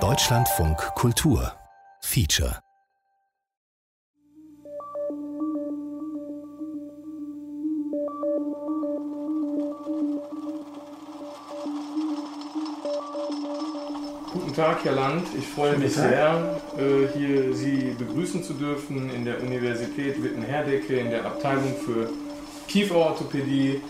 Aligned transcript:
Deutschlandfunk 0.00 0.78
Kultur 0.94 1.52
Feature 2.00 2.58
Guten 14.32 14.54
Tag, 14.56 14.82
Herr 14.84 14.92
Land. 14.92 15.26
Ich 15.38 15.46
freue 15.48 15.76
mich 15.76 15.92
sehr, 15.92 16.58
äh, 16.78 17.08
hier 17.14 17.54
Sie 17.54 17.94
begrüßen 17.98 18.42
zu 18.42 18.54
dürfen 18.54 19.10
in 19.10 19.26
der 19.26 19.42
Universität 19.42 20.22
Witten-Herdecke 20.22 20.98
in 20.98 21.10
der 21.10 21.26
Abteilung 21.26 21.76
für 21.76 22.08
Kieferorthopädie. 22.68 23.82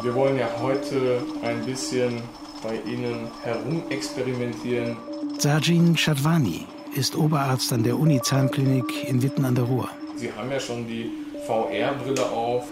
Wir 0.00 0.14
wollen 0.14 0.38
ja 0.38 0.48
heute 0.62 1.22
ein 1.42 1.62
bisschen 1.66 2.22
bei 2.64 2.80
Ihnen 2.90 3.28
herumexperimentieren. 3.42 4.96
Sajin 5.38 5.94
Chadwani 5.94 6.66
ist 6.94 7.14
Oberarzt 7.14 7.72
an 7.72 7.82
der 7.82 7.98
Uni-Zahnklinik 7.98 9.08
in 9.08 9.22
Witten 9.22 9.44
an 9.44 9.54
der 9.54 9.64
Ruhr. 9.64 9.88
Sie 10.16 10.32
haben 10.32 10.50
ja 10.50 10.58
schon 10.58 10.86
die 10.86 11.10
VR-Brille 11.46 12.24
auf. 12.30 12.64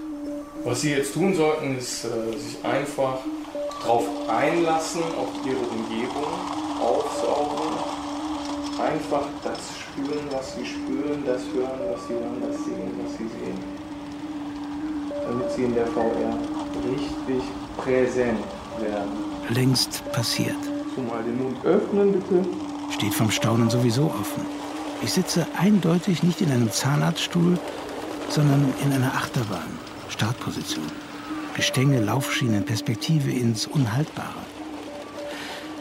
Was 0.65 0.81
Sie 0.81 0.93
jetzt 0.93 1.13
tun 1.13 1.35
sollten, 1.35 1.77
ist 1.77 2.05
äh, 2.05 2.39
sich 2.39 2.65
einfach 2.65 3.19
darauf 3.83 4.07
einlassen, 4.29 5.03
auf 5.03 5.29
Ihre 5.45 5.59
Umgebung, 5.59 6.33
aufsaugen. 6.81 7.77
Einfach 8.81 9.27
das 9.45 9.59
spüren, 9.81 10.25
was 10.31 10.55
Sie 10.55 10.65
spüren, 10.65 11.23
das 11.27 11.43
hören, 11.53 11.81
was 11.93 12.07
Sie 12.07 12.15
hören, 12.15 12.43
das 12.49 12.65
sehen, 12.65 12.91
was 13.05 13.13
Sie 13.19 13.25
sehen. 13.25 13.59
Damit 15.27 15.51
Sie 15.53 15.65
in 15.65 15.75
der 15.75 15.87
VR 15.87 16.39
richtig 16.89 17.43
präsent 17.77 18.41
werden 18.81 19.32
längst 19.49 20.03
passiert. 20.13 20.57
Zumal 20.95 21.23
den 21.23 21.43
Mund 21.43 21.65
öffnen, 21.65 22.13
bitte. 22.13 22.45
Steht 22.91 23.15
vom 23.15 23.31
Staunen 23.31 23.71
sowieso 23.71 24.05
offen. 24.05 24.45
Ich 25.03 25.13
sitze 25.13 25.47
eindeutig 25.59 26.23
nicht 26.23 26.41
in 26.41 26.51
einem 26.51 26.71
Zahnarztstuhl, 26.71 27.59
sondern 28.29 28.73
in 28.85 28.93
einer 28.93 29.15
Achterbahn. 29.15 29.79
Startposition. 30.09 30.85
Gestänge, 31.55 32.01
Laufschienen, 32.01 32.65
Perspektive 32.65 33.31
ins 33.31 33.67
Unhaltbare. 33.67 34.29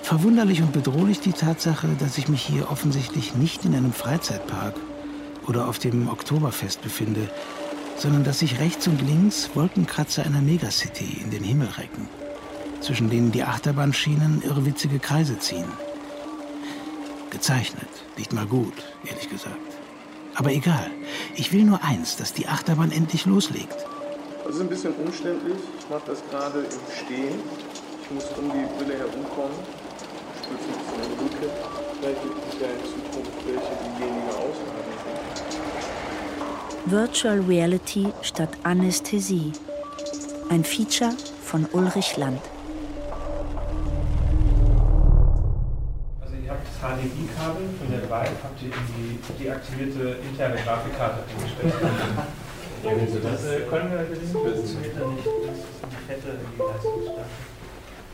Verwunderlich 0.02 0.62
und 0.62 0.74
bedrohlich 0.74 1.20
die 1.20 1.34
Tatsache, 1.34 1.88
dass 2.00 2.18
ich 2.18 2.28
mich 2.28 2.42
hier 2.42 2.72
offensichtlich 2.72 3.36
nicht 3.36 3.64
in 3.66 3.76
einem 3.76 3.94
Freizeitpark 3.94 4.76
oder 5.48 5.68
auf 5.68 5.80
dem 5.80 6.10
Oktoberfest 6.10 6.82
befinde, 6.82 7.30
sondern 7.98 8.24
dass 8.24 8.40
sich 8.40 8.60
rechts 8.60 8.88
und 8.88 9.02
links 9.02 9.52
Wolkenkratzer 9.54 10.26
einer 10.26 10.42
Megacity 10.42 11.22
in 11.24 11.30
den 11.30 11.44
Himmel 11.44 11.68
recken 11.78 12.21
zwischen 12.82 13.10
denen 13.10 13.32
die 13.32 13.44
Achterbahnschienen 13.44 14.42
irrwitzige 14.42 15.00
Kreise 15.00 15.40
ziehen. 15.40 15.66
Gezeichnet, 17.30 17.88
nicht 18.18 18.34
mal 18.34 18.46
gut, 18.46 18.74
ehrlich 19.06 19.30
gesagt. 19.30 19.56
Aber 20.36 20.52
egal, 20.52 20.92
ich 21.36 21.54
will 21.54 21.64
nur 21.64 21.84
eins, 21.84 22.18
dass 22.18 22.34
die 22.34 22.48
Achterbahn 22.48 22.92
endlich 22.92 23.26
loslegt. 23.26 23.86
Das 24.44 24.56
ist 24.56 24.62
ein 24.62 24.70
bisschen 24.70 24.94
umständlich. 24.96 25.58
Ich 25.80 25.90
mache 25.90 26.02
das 26.08 26.22
gerade 26.30 26.60
im 26.60 27.06
Stehen. 27.06 27.40
Ich 28.04 28.12
muss 28.12 28.26
um 28.38 28.52
die 28.52 28.66
Brille 28.78 28.98
herumkommen. 28.98 29.58
Ich 30.34 30.42
spüre 30.44 30.58
ein 30.60 30.68
bisschen 30.68 31.02
die 31.08 31.24
Rücke. 31.24 31.50
Vielleicht 32.00 32.22
gibt 32.24 32.36
es 32.50 32.60
ja 32.60 32.68
in 32.68 32.84
Zukunft 32.84 33.46
welche, 33.46 33.74
die 33.82 34.04
weniger 34.04 34.36
aushalten. 34.38 34.82
Virtual 36.86 37.40
Reality 37.42 38.08
statt 38.24 38.58
Anästhesie. 38.64 39.54
Ein 40.50 40.64
Feature 40.64 41.14
von 41.44 41.66
Ulrich 41.72 42.18
Land. 42.18 42.42
HDMI-Kabel 47.02 47.70
von 47.80 47.92
der 47.92 48.02
Drive 48.02 48.44
habt 48.44 48.62
ihr 48.62 48.70
in 48.70 48.74
die 48.96 49.44
deaktivierte 49.44 50.18
interne 50.30 50.56
Grafikkarte 50.56 51.24
eingestellt. 51.36 51.74
das 53.24 53.46
äh, 53.46 53.62
können 53.62 53.92
wir, 53.92 54.06
das 54.10 54.32
funktioniert 54.32 54.96
dann 55.00 55.16
nicht. 55.16 55.26
Das 55.26 55.58
ist 55.58 55.66
die 55.84 56.06
Fette 56.08 56.30
in 56.30 56.38
die 56.54 56.62
Leistungsstärke. 56.62 57.30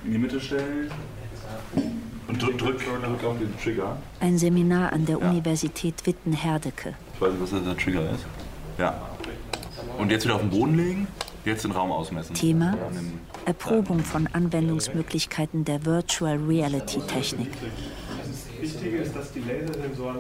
In 0.06 0.12
die 0.12 0.18
Mitte 0.18 0.40
stellen. 0.40 0.92
Und 2.28 2.42
drück, 2.42 2.58
drück, 2.58 2.80
drück 2.80 3.24
auf 3.24 3.38
den 3.38 3.58
Trigger. 3.62 3.98
Ein 4.20 4.38
Seminar 4.38 4.94
an 4.94 5.06
der 5.06 5.18
ja. 5.20 5.30
Universität 5.30 6.06
Witten-Herdecke. 6.06 6.94
Ich 7.14 7.22
weiß 7.22 7.32
nicht, 7.32 7.42
was 7.42 7.64
der 7.64 7.78
Trigger 7.78 8.12
ist. 8.12 8.26
Ja. 8.78 9.02
Und 9.98 10.12
jetzt 10.12 10.26
wieder 10.26 10.36
auf 10.36 10.42
den 10.42 10.50
Boden 10.50 10.76
legen, 10.76 11.08
jetzt 11.46 11.64
den 11.64 11.72
Raum 11.72 11.92
ausmessen. 11.92 12.36
Thema: 12.36 12.78
Erprobung 13.46 14.00
von 14.00 14.28
Anwendungsmöglichkeiten 14.28 15.66
der 15.66 15.86
Virtual 15.86 16.38
Reality 16.38 17.00
Technik. 17.02 17.50
Wichtige 18.62 18.98
ist, 18.98 19.16
dass 19.16 19.32
die 19.32 19.40
Lasersensoren 19.42 20.20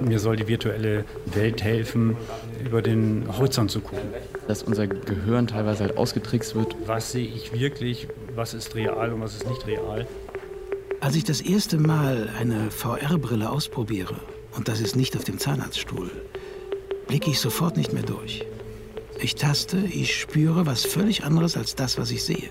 mir 0.00 0.18
soll 0.18 0.36
die 0.36 0.48
virtuelle 0.48 1.04
Welt 1.26 1.62
helfen, 1.62 2.16
über 2.64 2.82
den 2.82 3.26
Horizont 3.38 3.70
zu 3.70 3.80
gucken. 3.80 4.08
Dass 4.48 4.62
unser 4.62 4.86
Gehirn 4.86 5.46
teilweise 5.46 5.84
halt 5.84 5.96
ausgetrickst 5.96 6.54
wird. 6.54 6.74
Was 6.86 7.12
sehe 7.12 7.26
ich 7.26 7.52
wirklich, 7.52 8.08
was 8.34 8.54
ist 8.54 8.74
real 8.74 9.12
und 9.12 9.20
was 9.20 9.34
ist 9.34 9.48
nicht 9.48 9.66
real? 9.66 10.06
Als 11.00 11.16
ich 11.16 11.24
das 11.24 11.40
erste 11.40 11.78
Mal 11.78 12.28
eine 12.38 12.70
VR-Brille 12.70 13.50
ausprobiere, 13.50 14.16
und 14.56 14.68
das 14.68 14.80
ist 14.80 14.96
nicht 14.96 15.16
auf 15.16 15.24
dem 15.24 15.38
Zahnarztstuhl, 15.38 16.10
blicke 17.06 17.30
ich 17.30 17.40
sofort 17.40 17.76
nicht 17.76 17.92
mehr 17.92 18.02
durch. 18.02 18.44
Ich 19.20 19.34
taste, 19.34 19.78
ich 19.78 20.18
spüre 20.18 20.66
was 20.66 20.84
völlig 20.84 21.24
anderes 21.24 21.56
als 21.56 21.74
das, 21.74 21.98
was 21.98 22.10
ich 22.10 22.24
sehe. 22.24 22.50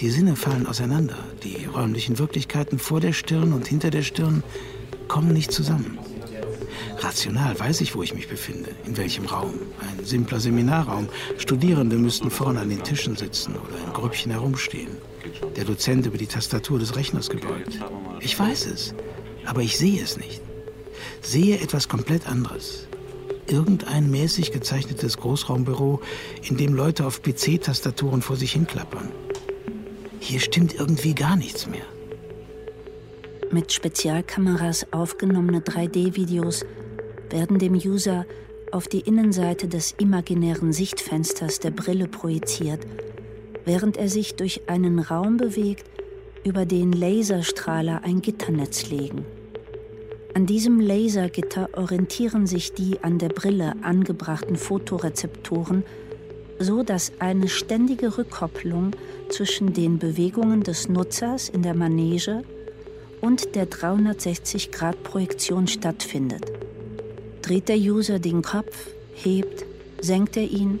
Die 0.00 0.10
Sinne 0.10 0.36
fallen 0.36 0.66
auseinander. 0.66 1.18
Die 1.42 1.64
räumlichen 1.64 2.18
Wirklichkeiten 2.18 2.78
vor 2.78 3.00
der 3.00 3.12
Stirn 3.12 3.52
und 3.52 3.66
hinter 3.66 3.90
der 3.90 4.02
Stirn 4.02 4.42
kommen 5.08 5.32
nicht 5.32 5.52
zusammen. 5.52 5.98
Rational 6.98 7.58
weiß 7.58 7.80
ich, 7.80 7.94
wo 7.94 8.02
ich 8.02 8.14
mich 8.14 8.28
befinde, 8.28 8.70
in 8.84 8.96
welchem 8.96 9.26
Raum. 9.26 9.54
Ein 9.80 10.04
simpler 10.04 10.40
Seminarraum. 10.40 11.08
Studierende 11.38 11.96
müssten 11.96 12.30
vorne 12.30 12.60
an 12.60 12.68
den 12.68 12.82
Tischen 12.82 13.16
sitzen 13.16 13.54
oder 13.54 13.78
in 13.86 13.92
Grüppchen 13.92 14.32
herumstehen. 14.32 14.96
Der 15.56 15.64
Dozent 15.64 16.06
über 16.06 16.18
die 16.18 16.26
Tastatur 16.26 16.78
des 16.78 16.96
Rechners 16.96 17.30
gebeugt. 17.30 17.78
Ich 18.20 18.38
weiß 18.38 18.66
es, 18.66 18.94
aber 19.46 19.62
ich 19.62 19.78
sehe 19.78 20.02
es 20.02 20.16
nicht. 20.16 20.42
Sehe 21.22 21.60
etwas 21.60 21.88
komplett 21.88 22.28
anderes. 22.28 22.88
Irgendein 23.46 24.10
mäßig 24.10 24.52
gezeichnetes 24.52 25.16
Großraumbüro, 25.18 26.00
in 26.42 26.56
dem 26.56 26.74
Leute 26.74 27.06
auf 27.06 27.22
PC-Tastaturen 27.22 28.20
vor 28.20 28.36
sich 28.36 28.52
hinklappern. 28.52 29.10
Hier 30.20 30.40
stimmt 30.40 30.74
irgendwie 30.74 31.14
gar 31.14 31.36
nichts 31.36 31.66
mehr. 31.66 31.86
Mit 33.50 33.72
Spezialkameras 33.72 34.92
aufgenommene 34.92 35.60
3D-Videos 35.60 36.66
werden 37.30 37.58
dem 37.58 37.74
User 37.74 38.26
auf 38.72 38.88
die 38.88 39.00
Innenseite 39.00 39.68
des 39.68 39.92
imaginären 39.92 40.72
Sichtfensters 40.72 41.60
der 41.60 41.70
Brille 41.70 42.08
projiziert, 42.08 42.80
während 43.64 43.96
er 43.96 44.08
sich 44.08 44.34
durch 44.34 44.68
einen 44.68 44.98
Raum 44.98 45.38
bewegt, 45.38 45.86
über 46.44 46.66
den 46.66 46.92
Laserstrahler 46.92 48.02
ein 48.04 48.20
Gitternetz 48.20 48.90
legen. 48.90 49.24
An 50.34 50.46
diesem 50.46 50.80
Lasergitter 50.80 51.70
orientieren 51.74 52.46
sich 52.46 52.72
die 52.72 53.02
an 53.02 53.18
der 53.18 53.30
Brille 53.30 53.74
angebrachten 53.82 54.56
Fotorezeptoren 54.56 55.84
so 56.58 56.82
dass 56.82 57.12
eine 57.18 57.48
ständige 57.48 58.18
Rückkopplung 58.18 58.92
zwischen 59.28 59.72
den 59.72 59.98
Bewegungen 59.98 60.62
des 60.62 60.88
Nutzers 60.88 61.48
in 61.48 61.62
der 61.62 61.74
Manege 61.74 62.42
und 63.20 63.54
der 63.54 63.68
360-Grad-Projektion 63.68 65.66
stattfindet. 65.66 66.44
Dreht 67.42 67.68
der 67.68 67.76
User 67.78 68.18
den 68.18 68.42
Kopf, 68.42 68.88
hebt, 69.14 69.64
senkt 70.00 70.36
er 70.36 70.44
ihn, 70.44 70.80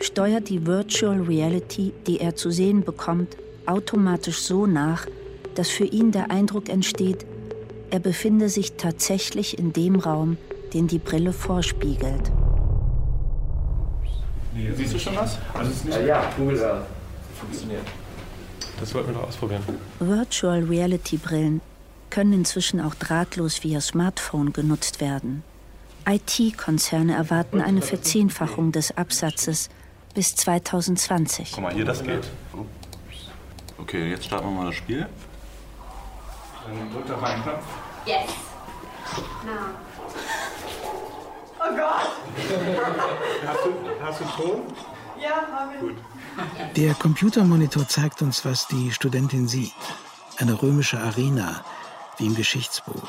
steuert 0.00 0.48
die 0.48 0.66
Virtual 0.66 1.20
Reality, 1.20 1.92
die 2.06 2.20
er 2.20 2.34
zu 2.34 2.50
sehen 2.50 2.82
bekommt, 2.84 3.36
automatisch 3.66 4.40
so 4.40 4.66
nach, 4.66 5.06
dass 5.54 5.68
für 5.68 5.84
ihn 5.84 6.10
der 6.10 6.30
Eindruck 6.30 6.68
entsteht, 6.68 7.26
er 7.90 7.98
befinde 7.98 8.48
sich 8.48 8.72
tatsächlich 8.74 9.58
in 9.58 9.72
dem 9.72 9.96
Raum, 9.96 10.36
den 10.72 10.86
die 10.86 10.98
Brille 10.98 11.32
vorspiegelt. 11.32 12.30
Nee, 14.68 14.74
Siehst 14.76 14.94
du 14.94 14.98
schon 14.98 15.16
was? 15.16 15.38
Also 15.54 15.70
ist 15.70 15.84
nicht 15.84 15.96
äh, 15.96 16.06
ja, 16.06 16.22
Google 16.36 16.62
Earth. 16.62 16.86
Funktioniert. 17.38 17.86
Das 18.78 18.94
wollten 18.94 19.08
wir 19.08 19.14
doch 19.14 19.28
ausprobieren. 19.28 19.62
Virtual 19.98 20.62
Reality 20.64 21.16
Brillen 21.16 21.60
können 22.10 22.32
inzwischen 22.32 22.80
auch 22.80 22.94
drahtlos 22.94 23.62
via 23.62 23.80
Smartphone 23.80 24.52
genutzt 24.52 25.00
werden. 25.00 25.42
IT-Konzerne 26.06 27.14
erwarten 27.14 27.60
eine 27.60 27.82
Verzehnfachung 27.82 28.72
des 28.72 28.96
Absatzes 28.96 29.68
bis 30.14 30.34
2020. 30.34 31.52
Guck 31.52 31.62
mal, 31.62 31.72
hier, 31.72 31.84
das 31.84 32.02
geht. 32.02 32.28
Okay, 33.78 34.10
jetzt 34.10 34.24
starten 34.24 34.48
wir 34.48 34.52
mal 34.52 34.66
das 34.66 34.74
Spiel. 34.74 35.06
Dann 36.66 36.92
drückt 36.92 37.10
auf 37.10 37.22
einen 37.22 37.42
Knopf. 37.42 37.64
Yes. 38.06 38.30
Now. 39.44 39.89
Oh 41.70 41.76
Gott! 41.76 42.10
hast, 43.46 43.64
du, 43.64 43.72
hast 44.02 44.20
du 44.20 44.24
Ton? 44.42 44.62
Ja, 45.20 45.46
habe 45.52 45.74
ich. 45.74 45.80
Gut. 45.80 45.96
Der 46.76 46.94
Computermonitor 46.94 47.86
zeigt 47.86 48.22
uns, 48.22 48.44
was 48.44 48.66
die 48.66 48.90
Studentin 48.92 49.46
sieht. 49.46 49.72
Eine 50.38 50.60
römische 50.60 50.98
Arena, 50.98 51.64
wie 52.18 52.26
im 52.26 52.34
Geschichtsbuch. 52.34 53.08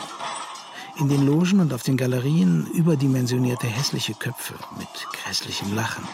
In 1.00 1.08
den 1.10 1.25
Logen 1.25 1.60
und 1.60 1.74
auf 1.74 1.84
den 1.84 1.98
Galerien 1.98 2.68
überdimensionierte 2.68 3.68
hässliche 3.68 4.13
Köpfe 4.13 4.54
mit 4.78 4.90
grässlichem 5.13 5.74
Lachen. 5.74 6.08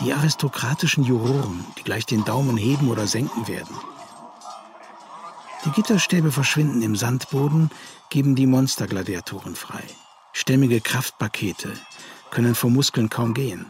Die 0.00 0.12
aristokratischen 0.12 1.04
Juroren, 1.04 1.64
die 1.78 1.84
gleich 1.84 2.06
den 2.06 2.24
Daumen 2.24 2.56
heben 2.56 2.90
oder 2.90 3.06
senken 3.06 3.46
werden. 3.46 3.76
Die 5.64 5.70
Gitterstäbe 5.70 6.32
verschwinden 6.32 6.82
im 6.82 6.96
Sandboden, 6.96 7.70
geben 8.08 8.34
die 8.34 8.46
Monstergladiatoren 8.46 9.54
frei. 9.54 9.84
Stämmige 10.32 10.80
Kraftpakete 10.80 11.72
können 12.30 12.54
vor 12.54 12.70
Muskeln 12.70 13.10
kaum 13.10 13.34
gehen. 13.34 13.66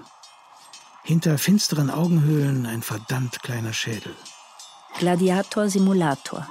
Hinter 1.03 1.39
finsteren 1.39 1.91
Augenhöhlen 1.91 2.67
ein 2.67 2.83
verdammt 2.83 3.43
kleiner 3.43 3.73
Schädel. 3.73 4.15
Gladiator 4.99 5.69
Simulator. 5.69 6.47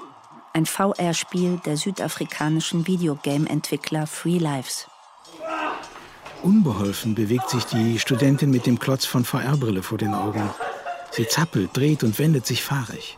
Ein 0.53 0.65
VR-Spiel 0.65 1.61
der 1.65 1.77
südafrikanischen 1.77 2.87
Videogame-Entwickler 2.87 4.07
Free 4.07 4.39
Lives. 4.39 4.87
Unbeholfen 6.41 7.15
bewegt 7.15 7.49
sich 7.49 7.65
die 7.65 7.99
Studentin 7.99 8.49
mit 8.49 8.65
dem 8.65 8.79
Klotz 8.79 9.05
von 9.05 9.23
VR-Brille 9.23 9.83
vor 9.83 9.97
den 9.97 10.13
Augen. 10.13 10.49
Sie 11.11 11.27
zappelt, 11.27 11.75
dreht 11.75 12.03
und 12.03 12.17
wendet 12.17 12.45
sich 12.45 12.63
fahrig. 12.63 13.17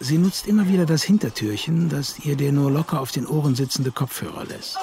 Sie 0.00 0.18
nutzt 0.18 0.46
immer 0.46 0.68
wieder 0.68 0.86
das 0.86 1.02
Hintertürchen, 1.02 1.88
das 1.88 2.18
ihr 2.18 2.36
der 2.36 2.52
nur 2.52 2.70
locker 2.70 3.00
auf 3.00 3.12
den 3.12 3.26
Ohren 3.26 3.54
sitzende 3.54 3.90
Kopfhörer 3.90 4.44
lässt. 4.44 4.76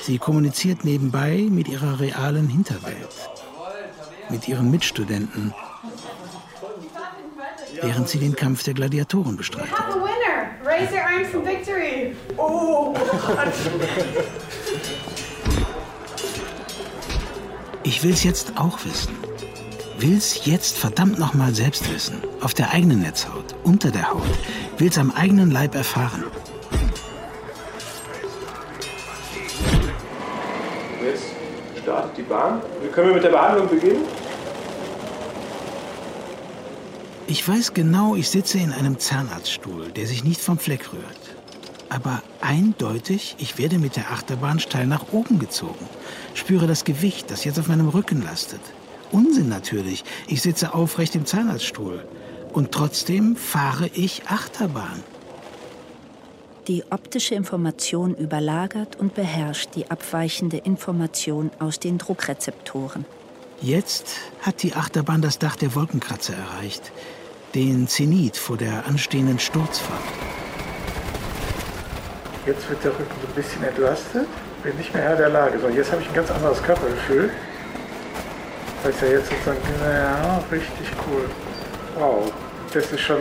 Sie 0.00 0.18
kommuniziert 0.18 0.84
nebenbei 0.84 1.46
mit 1.50 1.68
ihrer 1.68 2.00
realen 2.00 2.48
Hinterwelt, 2.48 3.08
mit 4.30 4.48
ihren 4.48 4.70
Mitstudenten, 4.70 5.54
während 7.80 8.08
sie 8.08 8.18
den 8.18 8.34
Kampf 8.34 8.62
der 8.62 8.74
Gladiatoren 8.74 9.36
bestreitet. 9.36 9.72
Oh. 12.36 12.94
Ich 17.84 18.02
will's 18.02 18.22
jetzt 18.22 18.56
auch 18.56 18.84
wissen. 18.84 19.16
Will's 20.02 20.46
jetzt 20.46 20.78
verdammt 20.78 21.20
nochmal 21.20 21.54
selbst 21.54 21.88
wissen. 21.94 22.16
Auf 22.40 22.54
der 22.54 22.72
eigenen 22.72 23.02
Netzhaut, 23.02 23.54
unter 23.62 23.92
der 23.92 24.10
Haut. 24.10 24.26
Will's 24.76 24.98
am 24.98 25.12
eigenen 25.12 25.52
Leib 25.52 25.76
erfahren. 25.76 26.24
Jetzt 31.04 31.22
startet 31.80 32.16
die 32.16 32.22
Bahn. 32.22 32.60
Können 32.90 33.08
wir 33.10 33.14
mit 33.14 33.22
der 33.22 33.30
Behandlung 33.30 33.68
beginnen? 33.68 34.04
Ich 37.28 37.46
weiß 37.46 37.72
genau, 37.72 38.16
ich 38.16 38.28
sitze 38.28 38.58
in 38.58 38.72
einem 38.72 38.98
Zahnarztstuhl, 38.98 39.92
der 39.92 40.08
sich 40.08 40.24
nicht 40.24 40.40
vom 40.40 40.58
Fleck 40.58 40.92
rührt. 40.92 41.36
Aber 41.90 42.24
eindeutig, 42.40 43.36
ich 43.38 43.56
werde 43.56 43.78
mit 43.78 43.94
der 43.94 44.10
Achterbahn 44.10 44.58
steil 44.58 44.88
nach 44.88 45.12
oben 45.12 45.38
gezogen. 45.38 45.88
Spüre 46.34 46.66
das 46.66 46.82
Gewicht, 46.82 47.30
das 47.30 47.44
jetzt 47.44 47.60
auf 47.60 47.68
meinem 47.68 47.88
Rücken 47.88 48.20
lastet. 48.20 48.62
Unsinn 49.12 49.48
natürlich. 49.48 50.04
Ich 50.26 50.42
sitze 50.42 50.74
aufrecht 50.74 51.14
im 51.14 51.26
Zahnarztstuhl. 51.26 52.04
Und 52.52 52.72
trotzdem 52.72 53.36
fahre 53.36 53.88
ich 53.94 54.22
Achterbahn. 54.26 55.02
Die 56.68 56.84
optische 56.90 57.34
Information 57.34 58.14
überlagert 58.14 58.96
und 58.98 59.14
beherrscht 59.14 59.70
die 59.74 59.90
abweichende 59.90 60.58
Information 60.58 61.50
aus 61.58 61.78
den 61.78 61.98
Druckrezeptoren. 61.98 63.04
Jetzt 63.60 64.16
hat 64.40 64.62
die 64.62 64.74
Achterbahn 64.74 65.22
das 65.22 65.38
Dach 65.38 65.56
der 65.56 65.74
Wolkenkratzer 65.74 66.34
erreicht. 66.34 66.92
Den 67.54 67.88
Zenit 67.88 68.36
vor 68.36 68.56
der 68.56 68.86
anstehenden 68.86 69.38
Sturzfahrt. 69.38 70.02
Jetzt 72.46 72.68
wird 72.68 72.82
der 72.82 72.92
Rücken 72.92 73.14
so 73.20 73.28
ein 73.28 73.34
bisschen 73.34 73.62
entlastet. 73.62 74.26
Bin 74.62 74.76
nicht 74.76 74.94
mehr 74.94 75.02
Herr 75.02 75.16
der 75.16 75.28
Lage. 75.28 75.58
So, 75.60 75.68
jetzt 75.68 75.92
habe 75.92 76.02
ich 76.02 76.08
ein 76.08 76.14
ganz 76.14 76.30
anderes 76.30 76.62
Körpergefühl. 76.62 77.30
Das 78.82 78.94
ist 78.96 79.02
ja 79.02 79.08
jetzt 79.08 79.30
sozusagen, 79.30 79.58
ja, 79.80 80.42
richtig 80.50 80.88
cool. 81.06 81.30
Wow, 81.96 82.32
das 82.74 82.90
ist 82.90 83.00
schon 83.00 83.20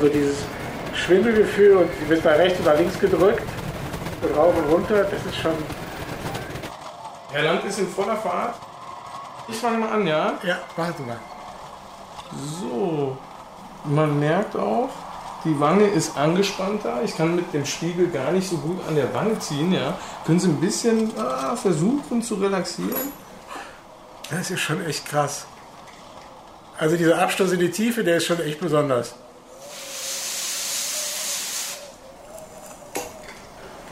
so 0.00 0.08
dieses 0.08 0.38
Schwindelgefühl 0.92 1.76
und 1.76 1.90
du 2.00 2.06
bist 2.08 2.24
nach 2.24 2.36
rechts 2.36 2.64
nach 2.64 2.76
links 2.76 2.98
gedrückt 2.98 3.42
und 4.22 4.36
rauf 4.36 4.54
und 4.56 4.72
runter. 4.72 5.04
Das 5.04 5.24
ist 5.24 5.36
schon. 5.36 5.52
Herr 7.30 7.44
Land 7.44 7.64
ist 7.64 7.78
in 7.78 7.88
voller 7.88 8.16
Fahrt. 8.16 8.56
Ich 9.46 9.56
fange 9.56 9.78
mal 9.78 9.90
an, 9.90 10.06
ja? 10.06 10.34
Ja, 10.42 10.58
warte 10.76 11.02
mal. 11.02 11.18
So. 12.60 13.16
Man 13.84 14.18
merkt 14.18 14.56
auch, 14.56 14.90
die 15.44 15.58
Wange 15.60 15.84
ist 15.84 16.16
angespannter. 16.16 17.02
Ich 17.04 17.16
kann 17.16 17.36
mit 17.36 17.54
dem 17.54 17.64
Spiegel 17.64 18.08
gar 18.08 18.32
nicht 18.32 18.50
so 18.50 18.56
gut 18.56 18.80
an 18.88 18.96
der 18.96 19.14
Wange 19.14 19.38
ziehen. 19.38 19.72
Ja. 19.72 19.96
Können 20.26 20.40
Sie 20.40 20.48
ein 20.48 20.60
bisschen 20.60 21.12
ah, 21.16 21.54
versuchen 21.54 22.20
zu 22.20 22.34
relaxieren? 22.34 23.12
Das 24.30 24.50
ist 24.50 24.60
schon 24.60 24.84
echt 24.84 25.06
krass. 25.06 25.46
Also 26.76 26.96
dieser 26.96 27.18
Abstoß 27.18 27.52
in 27.52 27.60
die 27.60 27.70
Tiefe, 27.70 28.04
der 28.04 28.18
ist 28.18 28.26
schon 28.26 28.40
echt 28.40 28.60
besonders. 28.60 29.14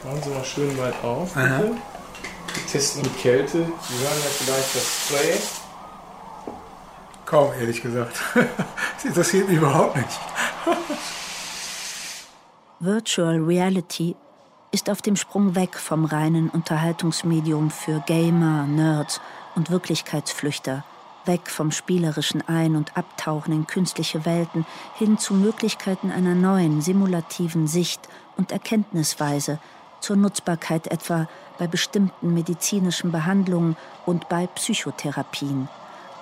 Machen 0.03 0.23
Sie 0.23 0.29
mal 0.29 0.45
schön 0.45 0.77
weit 0.77 1.03
auf, 1.03 1.33
bitte. 1.33 1.75
Testen 2.71 3.03
die 3.03 3.09
Kälte. 3.09 3.57
Sie 3.57 3.63
hören 3.63 4.17
ja 4.23 4.29
vielleicht 4.29 4.75
das 4.75 4.83
Spray. 4.83 5.37
Kaum, 7.25 7.53
ehrlich 7.59 7.81
gesagt. 7.81 8.17
Das 8.97 9.05
interessiert 9.05 9.47
mich 9.47 9.57
überhaupt 9.57 9.95
nicht. 9.95 10.09
Virtual 12.79 13.37
Reality 13.37 14.15
ist 14.71 14.89
auf 14.89 15.03
dem 15.03 15.15
Sprung 15.15 15.53
weg 15.53 15.77
vom 15.77 16.05
reinen 16.05 16.49
Unterhaltungsmedium 16.49 17.69
für 17.69 18.03
Gamer, 18.07 18.63
Nerds 18.63 19.21
und 19.57 19.71
Wirklichkeitsflüchter, 19.71 20.85
weg 21.25 21.49
vom 21.49 21.71
spielerischen 21.71 22.47
Ein- 22.47 22.77
und 22.77 22.95
Abtauchen 22.95 23.51
in 23.53 23.67
künstliche 23.67 24.25
Welten 24.25 24.65
hin 24.95 25.17
zu 25.17 25.33
Möglichkeiten 25.33 26.11
einer 26.11 26.35
neuen 26.35 26.79
simulativen 26.79 27.67
Sicht 27.67 28.07
und 28.37 28.51
Erkenntnisweise 28.51 29.59
zur 29.99 30.15
Nutzbarkeit 30.15 30.87
etwa 30.87 31.27
bei 31.57 31.67
bestimmten 31.67 32.33
medizinischen 32.33 33.11
Behandlungen 33.11 33.75
und 34.05 34.29
bei 34.29 34.47
Psychotherapien. 34.47 35.67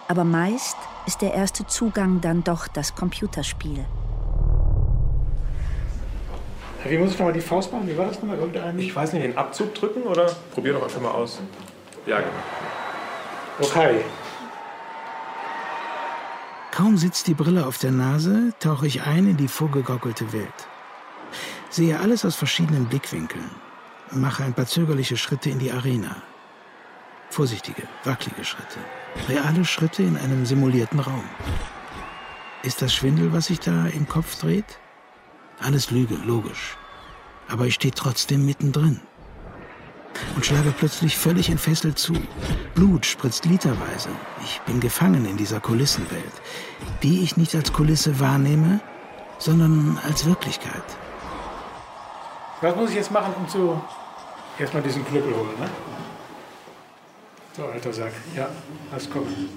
Aber 0.07 0.23
meist 0.23 0.77
ist 1.05 1.21
der 1.21 1.33
erste 1.33 1.67
Zugang 1.67 2.21
dann 2.21 2.43
doch 2.43 2.67
das 2.67 2.95
Computerspiel. 2.95 3.85
Wie 6.87 6.97
muss 6.97 7.11
ich 7.11 7.19
nochmal 7.19 7.33
die 7.33 7.41
Faust 7.41 7.71
machen? 7.73 7.87
Wie 7.87 7.97
war 7.97 8.05
das 8.05 8.19
nochmal? 8.19 8.37
Irgendein... 8.37 8.77
Ich 8.79 8.95
weiß 8.95 9.13
nicht, 9.13 9.25
den 9.25 9.37
Abzug 9.37 9.73
drücken 9.73 10.03
oder? 10.03 10.31
Probier 10.53 10.73
doch 10.73 10.83
einfach 10.83 11.01
mal 11.01 11.11
aus. 11.11 11.39
Ja, 12.05 12.19
genau. 12.19 12.31
Okay. 13.59 14.03
Kaum 16.71 16.97
sitzt 16.97 17.27
die 17.27 17.33
Brille 17.33 17.65
auf 17.65 17.77
der 17.77 17.91
Nase, 17.91 18.53
tauche 18.59 18.85
ich 18.85 19.03
ein 19.03 19.27
in 19.27 19.37
die 19.37 19.47
vorgegaukelte 19.47 20.33
Welt. 20.33 20.67
Sehe 21.69 21.99
alles 21.99 22.25
aus 22.25 22.35
verschiedenen 22.35 22.85
Blickwinkeln. 22.87 23.49
Mache 24.11 24.43
ein 24.43 24.53
paar 24.53 24.65
zögerliche 24.65 25.15
Schritte 25.15 25.49
in 25.49 25.59
die 25.59 25.71
Arena. 25.71 26.17
Vorsichtige, 27.29 27.83
wackelige 28.03 28.43
Schritte. 28.43 28.79
Reale 29.29 29.63
Schritte 29.63 30.03
in 30.03 30.17
einem 30.17 30.45
simulierten 30.45 30.99
Raum. 30.99 31.23
Ist 32.63 32.81
das 32.81 32.93
Schwindel, 32.93 33.31
was 33.31 33.45
sich 33.45 33.59
da 33.61 33.87
im 33.87 34.07
Kopf 34.07 34.39
dreht? 34.39 34.79
Alles 35.59 35.91
Lüge, 35.91 36.15
logisch. 36.15 36.77
Aber 37.47 37.65
ich 37.65 37.75
stehe 37.75 37.93
trotzdem 37.93 38.45
mittendrin. 38.45 38.99
Und 40.35 40.45
schlage 40.45 40.73
plötzlich 40.77 41.17
völlig 41.17 41.49
entfesselt 41.49 41.97
zu. 41.97 42.13
Blut 42.73 43.05
spritzt 43.05 43.45
literweise. 43.45 44.09
Ich 44.43 44.61
bin 44.61 44.79
gefangen 44.79 45.25
in 45.25 45.37
dieser 45.37 45.59
Kulissenwelt, 45.59 46.33
die 47.03 47.23
ich 47.23 47.37
nicht 47.37 47.55
als 47.55 47.73
Kulisse 47.73 48.19
wahrnehme, 48.19 48.79
sondern 49.37 49.99
als 50.05 50.25
Wirklichkeit. 50.25 50.83
Was 52.61 52.75
muss 52.75 52.89
ich 52.89 52.95
jetzt 52.95 53.11
machen, 53.11 53.33
um 53.37 53.47
zu. 53.47 53.81
Erstmal 54.57 54.83
diesen 54.83 55.05
Knüppel 55.05 55.35
holen, 55.35 55.59
ne? 55.59 55.69
So, 57.55 57.65
alter 57.65 57.93
Sack. 57.93 58.11
Ja, 58.35 58.49
lass 58.91 59.09
gucken. 59.09 59.49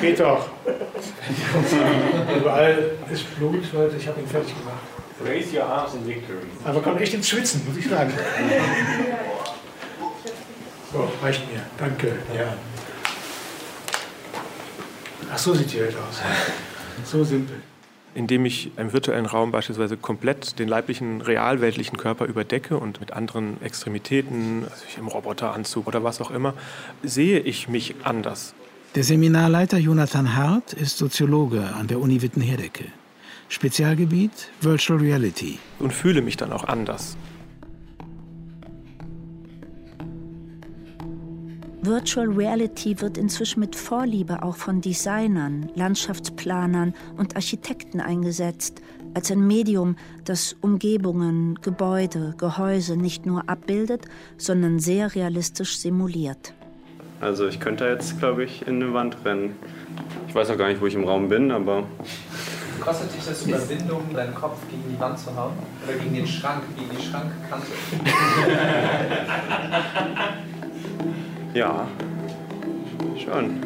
Geht 0.00 0.20
doch. 0.20 0.46
Überall 2.36 2.92
ist 3.10 3.36
Blut, 3.36 3.72
Leute. 3.72 3.96
Ich 3.96 4.06
habe 4.06 4.20
ihn 4.20 4.26
fertig 4.26 4.54
gemacht. 4.58 4.80
Raise 5.24 5.56
your 5.56 5.64
arms 5.64 5.94
in 5.94 6.06
victory. 6.06 6.46
Aber 6.64 6.80
kommt 6.80 7.00
echt 7.00 7.14
ins 7.14 7.28
Schwitzen, 7.28 7.62
muss 7.66 7.76
ich 7.76 7.88
sagen. 7.88 8.12
So, 11.18 11.24
reicht 11.24 11.52
mir. 11.52 11.62
Danke. 11.78 12.18
Ja. 12.36 12.54
Ach, 15.32 15.38
so 15.38 15.54
sieht 15.54 15.72
die 15.72 15.80
Welt 15.80 15.96
aus. 15.96 16.20
So 17.04 17.24
simpel. 17.24 17.56
Indem 18.14 18.46
ich 18.46 18.70
im 18.76 18.92
virtuellen 18.92 19.26
Raum 19.26 19.52
beispielsweise 19.52 19.96
komplett 19.96 20.58
den 20.58 20.66
leiblichen, 20.66 21.20
realweltlichen 21.20 21.98
Körper 21.98 22.24
überdecke 22.24 22.78
und 22.78 23.00
mit 23.00 23.12
anderen 23.12 23.62
Extremitäten, 23.62 24.64
also 24.64 24.84
ich 24.88 24.98
im 24.98 25.06
Roboteranzug 25.06 25.86
oder 25.86 26.02
was 26.02 26.20
auch 26.20 26.30
immer, 26.30 26.54
sehe 27.02 27.38
ich 27.40 27.68
mich 27.68 27.94
anders. 28.02 28.54
Der 28.94 29.04
Seminarleiter 29.04 29.78
Jonathan 29.78 30.34
Hart 30.34 30.72
ist 30.72 30.96
Soziologe 30.98 31.62
an 31.78 31.86
der 31.86 32.00
Uni 32.00 32.22
Wittenherdecke. 32.22 32.86
Spezialgebiet 33.50 34.50
Virtual 34.60 34.98
Reality. 34.98 35.58
Und 35.78 35.92
fühle 35.92 36.22
mich 36.22 36.36
dann 36.36 36.52
auch 36.52 36.64
anders. 36.64 37.16
Virtual 41.88 42.28
Reality 42.28 43.00
wird 43.00 43.16
inzwischen 43.16 43.60
mit 43.60 43.74
Vorliebe 43.74 44.42
auch 44.42 44.56
von 44.56 44.82
Designern, 44.82 45.70
Landschaftsplanern 45.74 46.92
und 47.16 47.34
Architekten 47.34 48.02
eingesetzt, 48.02 48.82
als 49.14 49.30
ein 49.30 49.46
Medium, 49.46 49.96
das 50.26 50.54
Umgebungen, 50.60 51.58
Gebäude, 51.62 52.34
Gehäuse 52.36 52.98
nicht 52.98 53.24
nur 53.24 53.48
abbildet, 53.48 54.04
sondern 54.36 54.80
sehr 54.80 55.14
realistisch 55.14 55.78
simuliert. 55.78 56.52
Also 57.22 57.48
ich 57.48 57.58
könnte 57.58 57.86
jetzt, 57.86 58.18
glaube 58.18 58.44
ich, 58.44 58.66
in 58.66 58.82
eine 58.82 58.92
Wand 58.92 59.16
rennen. 59.24 59.56
Ich 60.28 60.34
weiß 60.34 60.50
auch 60.50 60.58
gar 60.58 60.68
nicht, 60.68 60.82
wo 60.82 60.86
ich 60.86 60.94
im 60.94 61.04
Raum 61.04 61.30
bin, 61.30 61.50
aber... 61.50 61.84
Kostet 62.82 63.14
dich 63.14 63.24
das 63.24 63.46
Überwindung, 63.46 64.02
deinen 64.14 64.34
Kopf 64.34 64.58
gegen 64.70 64.94
die 64.94 65.00
Wand 65.00 65.18
zu 65.18 65.34
hauen? 65.34 65.54
Oder 65.86 65.96
gegen 65.96 66.14
den 66.14 66.26
Schrank, 66.26 66.64
gegen 66.76 66.90
die 66.94 67.02
Schrankkante? 67.02 67.66
Ja, 71.58 71.88
schon. 73.16 73.56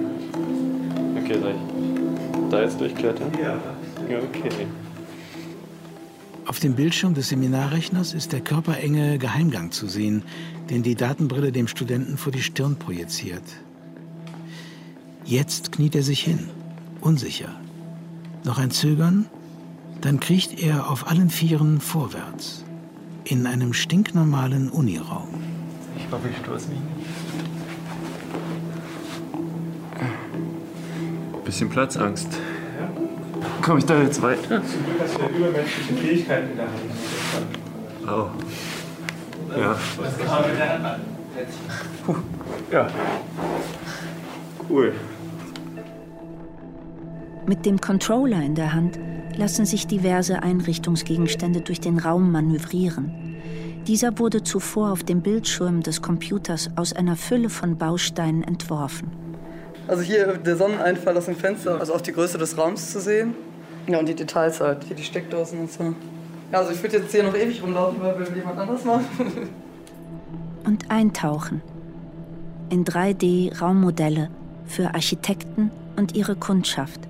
Okay, 1.23 1.39
soll 1.39 1.51
ich 1.51 2.51
da 2.51 2.63
jetzt 2.63 2.81
durchklettern? 2.81 3.31
Ja. 3.39 3.61
Okay. 4.09 4.67
Auf 6.47 6.59
dem 6.59 6.75
Bildschirm 6.75 7.13
des 7.13 7.29
Seminarrechners 7.29 8.15
ist 8.15 8.33
der 8.33 8.41
körperenge 8.41 9.19
Geheimgang 9.19 9.73
zu 9.73 9.89
sehen, 9.89 10.23
den 10.71 10.83
die 10.83 10.95
Datenbrille 10.95 11.53
dem 11.53 11.69
Studenten 11.69 12.17
vor 12.17 12.33
die 12.33 12.41
Stirn 12.41 12.77
projiziert. 12.77 13.45
Jetzt 15.27 15.73
kniet 15.73 15.95
er 15.95 16.03
sich 16.03 16.23
hin, 16.23 16.49
unsicher. 17.03 17.55
Noch 18.43 18.57
ein 18.59 18.71
Zögern, 18.71 19.27
dann 20.01 20.19
kriecht 20.19 20.63
er 20.63 20.91
auf 20.91 21.09
allen 21.09 21.29
Vieren 21.29 21.79
vorwärts, 21.79 22.65
in 23.25 23.47
einem 23.47 23.75
stinknormalen 23.75 24.71
Uniraum. 24.71 25.29
Ich 25.99 26.11
hoffe, 26.11 26.31
ich 26.31 26.39
stoße 26.39 26.71
mich 26.71 26.79
nicht. 26.79 27.02
Bisschen 31.45 31.69
Platzangst. 31.69 32.29
Ja. 32.33 32.91
Komme 33.63 33.81
ich 33.81 33.87
da 33.87 34.01
jetzt 34.01 34.23
weiter? 34.23 34.63
Zum 34.63 34.85
Glück 34.85 35.01
hast 35.01 35.17
du 35.17 35.23
ja 35.23 35.29
übermenschliche 35.29 35.95
Fähigkeiten 35.95 36.51
in 36.51 36.57
der 36.57 36.67
Hand. 36.67 36.81
Oh. 38.07 39.59
Ja. 39.59 39.77
Was 39.97 40.19
kann 40.19 40.29
man 40.29 40.51
mit 40.51 40.59
der 40.59 40.83
Hand? 40.83 41.03
Puh. 42.07 42.17
Ja. 42.71 42.89
Cool. 44.69 44.93
Mit 47.47 47.67
dem 47.67 47.81
Controller 47.81 48.43
in 48.43 48.55
der 48.55 48.73
Hand 48.73 48.99
lassen 49.37 49.67
sich 49.67 49.87
diverse 49.87 50.43
Einrichtungsgegenstände 50.43 51.61
durch 51.61 51.81
den 51.81 51.99
Raum 51.99 52.31
manövrieren. 52.31 53.37
Dieser 53.87 54.19
wurde 54.19 54.45
zuvor 54.45 54.93
auf 54.93 55.03
dem 55.03 55.23
Bildschirm 55.23 55.83
des 55.83 56.03
Computers 56.03 56.71
aus 56.77 56.93
einer 56.93 57.17
Fülle 57.17 57.51
von 57.51 57.77
Bausteinen 57.77 58.45
entworfen. 58.45 59.11
Also 59.89 60.03
hier 60.03 60.39
der 60.39 60.57
Sonneneinfall 60.57 61.17
aus 61.17 61.27
dem 61.27 61.37
Fenster, 61.37 61.79
also 61.79 61.95
auch 61.95 62.01
die 62.01 62.13
Größe 62.13 62.39
des 62.39 62.57
Raums 62.57 62.93
zu 62.93 63.01
sehen. 63.01 63.35
Ja, 63.89 63.99
und 63.99 64.09
die 64.09 64.15
Details 64.15 64.61
halt, 64.61 64.85
hier 64.85 64.95
die 64.95 65.03
Steckdosen 65.03 65.61
und 65.61 65.73
so. 65.73 65.95
Ja, 66.53 66.59
also 66.59 66.71
ich 66.73 66.83
würde 66.83 66.99
jetzt 66.99 67.11
hier 67.11 67.25
noch 67.25 67.35
ewig 67.35 67.63
rumlaufen, 67.63 68.01
weil 68.01 68.19
will 68.19 68.37
jemand 68.37 68.59
anders 68.59 68.85
machen. 68.85 69.05
Und 70.65 70.89
eintauchen 70.93 71.61
in 72.71 72.85
3D-Raummodelle 72.85 74.31
für 74.65 74.95
Architekten 74.95 75.71
und 75.97 76.15
ihre 76.15 76.37
Kundschaft. 76.37 77.01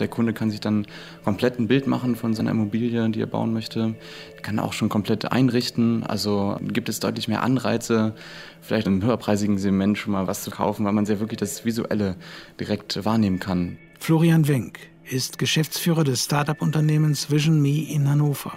Der 0.00 0.08
Kunde 0.08 0.32
kann 0.32 0.50
sich 0.50 0.60
dann 0.60 0.86
komplett 1.24 1.58
ein 1.58 1.68
Bild 1.68 1.86
machen 1.86 2.16
von 2.16 2.34
seiner 2.34 2.50
Immobilie, 2.50 3.08
die 3.10 3.20
er 3.20 3.26
bauen 3.26 3.52
möchte. 3.52 3.94
Kann 4.42 4.58
auch 4.58 4.72
schon 4.72 4.88
komplett 4.88 5.32
einrichten. 5.32 6.02
Also 6.04 6.58
gibt 6.62 6.88
es 6.88 7.00
deutlich 7.00 7.28
mehr 7.28 7.42
Anreize, 7.42 8.14
vielleicht 8.60 8.86
im 8.86 9.02
höherpreisigen 9.02 9.58
Segment 9.58 9.98
schon 9.98 10.12
mal 10.12 10.26
was 10.26 10.42
zu 10.42 10.50
kaufen, 10.50 10.84
weil 10.84 10.92
man 10.92 11.06
sehr 11.06 11.20
wirklich 11.20 11.38
das 11.38 11.64
Visuelle 11.64 12.16
direkt 12.60 13.04
wahrnehmen 13.04 13.40
kann. 13.40 13.78
Florian 13.98 14.48
Wenk 14.48 14.78
ist 15.04 15.38
Geschäftsführer 15.38 16.04
des 16.04 16.24
Start-up-Unternehmens 16.24 17.30
Vision 17.30 17.62
Me 17.62 17.90
in 17.90 18.08
Hannover. 18.08 18.52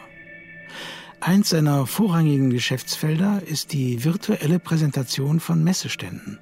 Eins 1.21 1.49
seiner 1.49 1.85
vorrangigen 1.85 2.49
Geschäftsfelder 2.49 3.41
ist 3.45 3.73
die 3.73 4.03
virtuelle 4.05 4.57
Präsentation 4.57 5.39
von 5.39 5.63
Messeständen. 5.63 6.39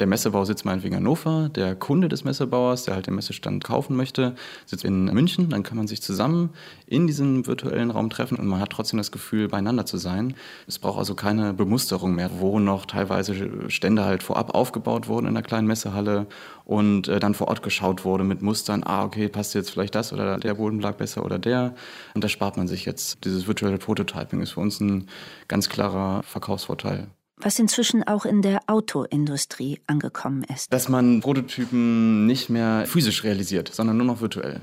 Der 0.00 0.06
Messebau 0.06 0.44
sitzt 0.44 0.64
meinetwegen 0.64 0.94
in 0.94 1.00
Hannover, 1.00 1.48
der 1.48 1.74
Kunde 1.74 2.08
des 2.08 2.22
Messebauers, 2.22 2.84
der 2.84 2.94
halt 2.94 3.08
den 3.08 3.16
Messestand 3.16 3.64
kaufen 3.64 3.96
möchte, 3.96 4.34
sitzt 4.64 4.84
in 4.84 5.06
München. 5.06 5.50
Dann 5.50 5.64
kann 5.64 5.76
man 5.76 5.88
sich 5.88 6.00
zusammen 6.02 6.50
in 6.86 7.08
diesem 7.08 7.46
virtuellen 7.46 7.90
Raum 7.90 8.08
treffen 8.08 8.36
und 8.38 8.46
man 8.46 8.60
hat 8.60 8.70
trotzdem 8.70 8.98
das 8.98 9.10
Gefühl, 9.10 9.48
beieinander 9.48 9.86
zu 9.86 9.96
sein. 9.96 10.34
Es 10.68 10.78
braucht 10.78 10.98
also 10.98 11.14
keine 11.14 11.52
Bemusterung 11.52 12.14
mehr, 12.14 12.30
wo 12.38 12.60
noch 12.60 12.86
teilweise 12.86 13.70
Stände 13.70 14.04
halt 14.04 14.22
vorab 14.22 14.54
aufgebaut 14.54 15.08
wurden 15.08 15.26
in 15.26 15.34
der 15.34 15.42
kleinen 15.42 15.66
Messehalle 15.66 16.26
und 16.64 17.08
äh, 17.08 17.18
dann 17.18 17.34
vor 17.34 17.48
Ort 17.48 17.62
geschaut 17.62 18.04
wurde 18.04 18.22
mit 18.22 18.40
Mustern. 18.40 18.84
Ah, 18.84 19.04
okay, 19.04 19.28
passt 19.28 19.54
jetzt 19.54 19.70
vielleicht 19.70 19.96
das 19.96 20.12
oder 20.12 20.38
der 20.38 20.54
Bodenbelag 20.54 20.96
besser 20.96 21.24
oder 21.24 21.40
der. 21.40 21.74
Und 22.14 22.22
da 22.22 22.28
spart 22.28 22.56
man 22.56 22.68
sich 22.68 22.84
jetzt. 22.84 23.24
Dieses 23.24 23.48
virtuelle 23.48 23.78
Prototyping 23.78 24.42
ist 24.42 24.52
für 24.52 24.60
uns 24.60 24.78
ein 24.80 25.08
ganz 25.48 25.68
klarer 25.68 26.22
Verkaufsvorteil 26.22 27.08
was 27.40 27.58
inzwischen 27.58 28.06
auch 28.06 28.24
in 28.24 28.42
der 28.42 28.60
Autoindustrie 28.66 29.80
angekommen 29.86 30.44
ist. 30.54 30.72
Dass 30.72 30.88
man 30.88 31.20
Prototypen 31.20 32.26
nicht 32.26 32.50
mehr 32.50 32.84
physisch 32.86 33.24
realisiert, 33.24 33.70
sondern 33.72 33.96
nur 33.96 34.06
noch 34.06 34.20
virtuell. 34.20 34.60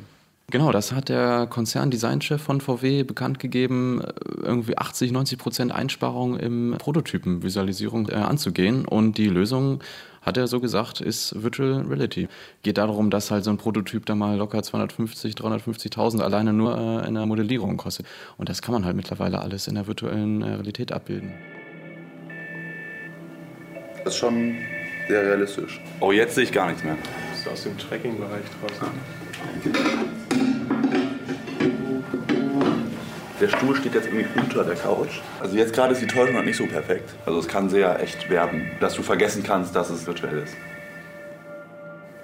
Genau, 0.51 0.72
das 0.72 0.91
hat 0.91 1.10
der 1.10 1.48
Konzerndesignchef 1.48 2.39
von 2.39 2.62
VW 2.62 3.01
bekannt 3.01 3.39
gegeben, 3.39 4.03
irgendwie 4.44 4.77
80, 4.77 5.12
90 5.12 5.39
Prozent 5.39 5.72
Einsparung 5.72 6.38
im 6.38 6.75
Prototypenvisualisierung 6.77 8.10
äh, 8.10 8.13
anzugehen. 8.15 8.86
Und 8.86 9.17
die 9.17 9.27
Lösung, 9.27 9.82
hat 10.25 10.38
er 10.38 10.48
so 10.48 10.60
gesagt, 10.60 11.01
ist 11.01 11.41
Virtual 11.41 11.86
Reality. 11.88 12.27
Geht 12.63 12.79
darum, 12.79 13.12
dass 13.12 13.29
halt 13.29 13.44
so 13.44 13.51
ein 13.51 13.58
Prototyp 13.58 14.05
da 14.08 14.15
mal 14.15 14.36
locker 14.38 14.62
250, 14.63 15.36
350.000 15.36 16.22
alleine 16.22 16.51
nur 16.51 16.75
äh, 16.75 17.08
in 17.08 17.13
der 17.13 17.27
Modellierung 17.27 17.77
kostet. 17.77 18.08
Und 18.38 18.50
das 18.50 18.62
kann 18.62 18.74
man 18.74 18.86
halt 18.86 18.96
mittlerweile 18.96 19.39
alles 19.39 19.67
in 19.67 19.75
der 19.75 19.86
virtuellen 19.86 20.41
äh, 20.41 20.55
Realität 20.55 20.91
abbilden. 20.91 21.34
Das 24.05 24.13
ist 24.13 24.19
schon 24.19 24.55
sehr 25.07 25.24
realistisch. 25.24 25.81
Oh, 26.00 26.12
jetzt 26.12 26.35
sehe 26.35 26.43
ich 26.43 26.51
gar 26.51 26.67
nichts 26.67 26.83
mehr. 26.83 26.93
Du 26.93 27.31
bist 27.31 27.47
aus 27.50 27.63
dem 27.63 27.75
Tracking-Bereich 27.75 28.43
draußen. 28.62 28.88
Der 33.41 33.47
Stuhl 33.50 33.75
steht 33.75 33.95
jetzt 33.95 34.05
irgendwie 34.05 34.27
unter 34.39 34.63
der 34.63 34.75
Couch. 34.75 35.21
Also 35.39 35.57
jetzt 35.57 35.74
gerade 35.74 35.93
ist 35.93 36.03
die 36.03 36.07
Täuschung 36.07 36.35
noch 36.35 36.43
nicht 36.43 36.55
so 36.55 36.67
perfekt. 36.67 37.15
Also 37.25 37.39
es 37.39 37.47
kann 37.47 37.67
sehr 37.67 38.00
echt 38.00 38.29
werden, 38.29 38.69
dass 38.79 38.93
du 38.93 39.01
vergessen 39.01 39.41
kannst, 39.41 39.75
dass 39.75 39.89
es 39.89 40.05
virtuell 40.05 40.38
ist. 40.38 40.53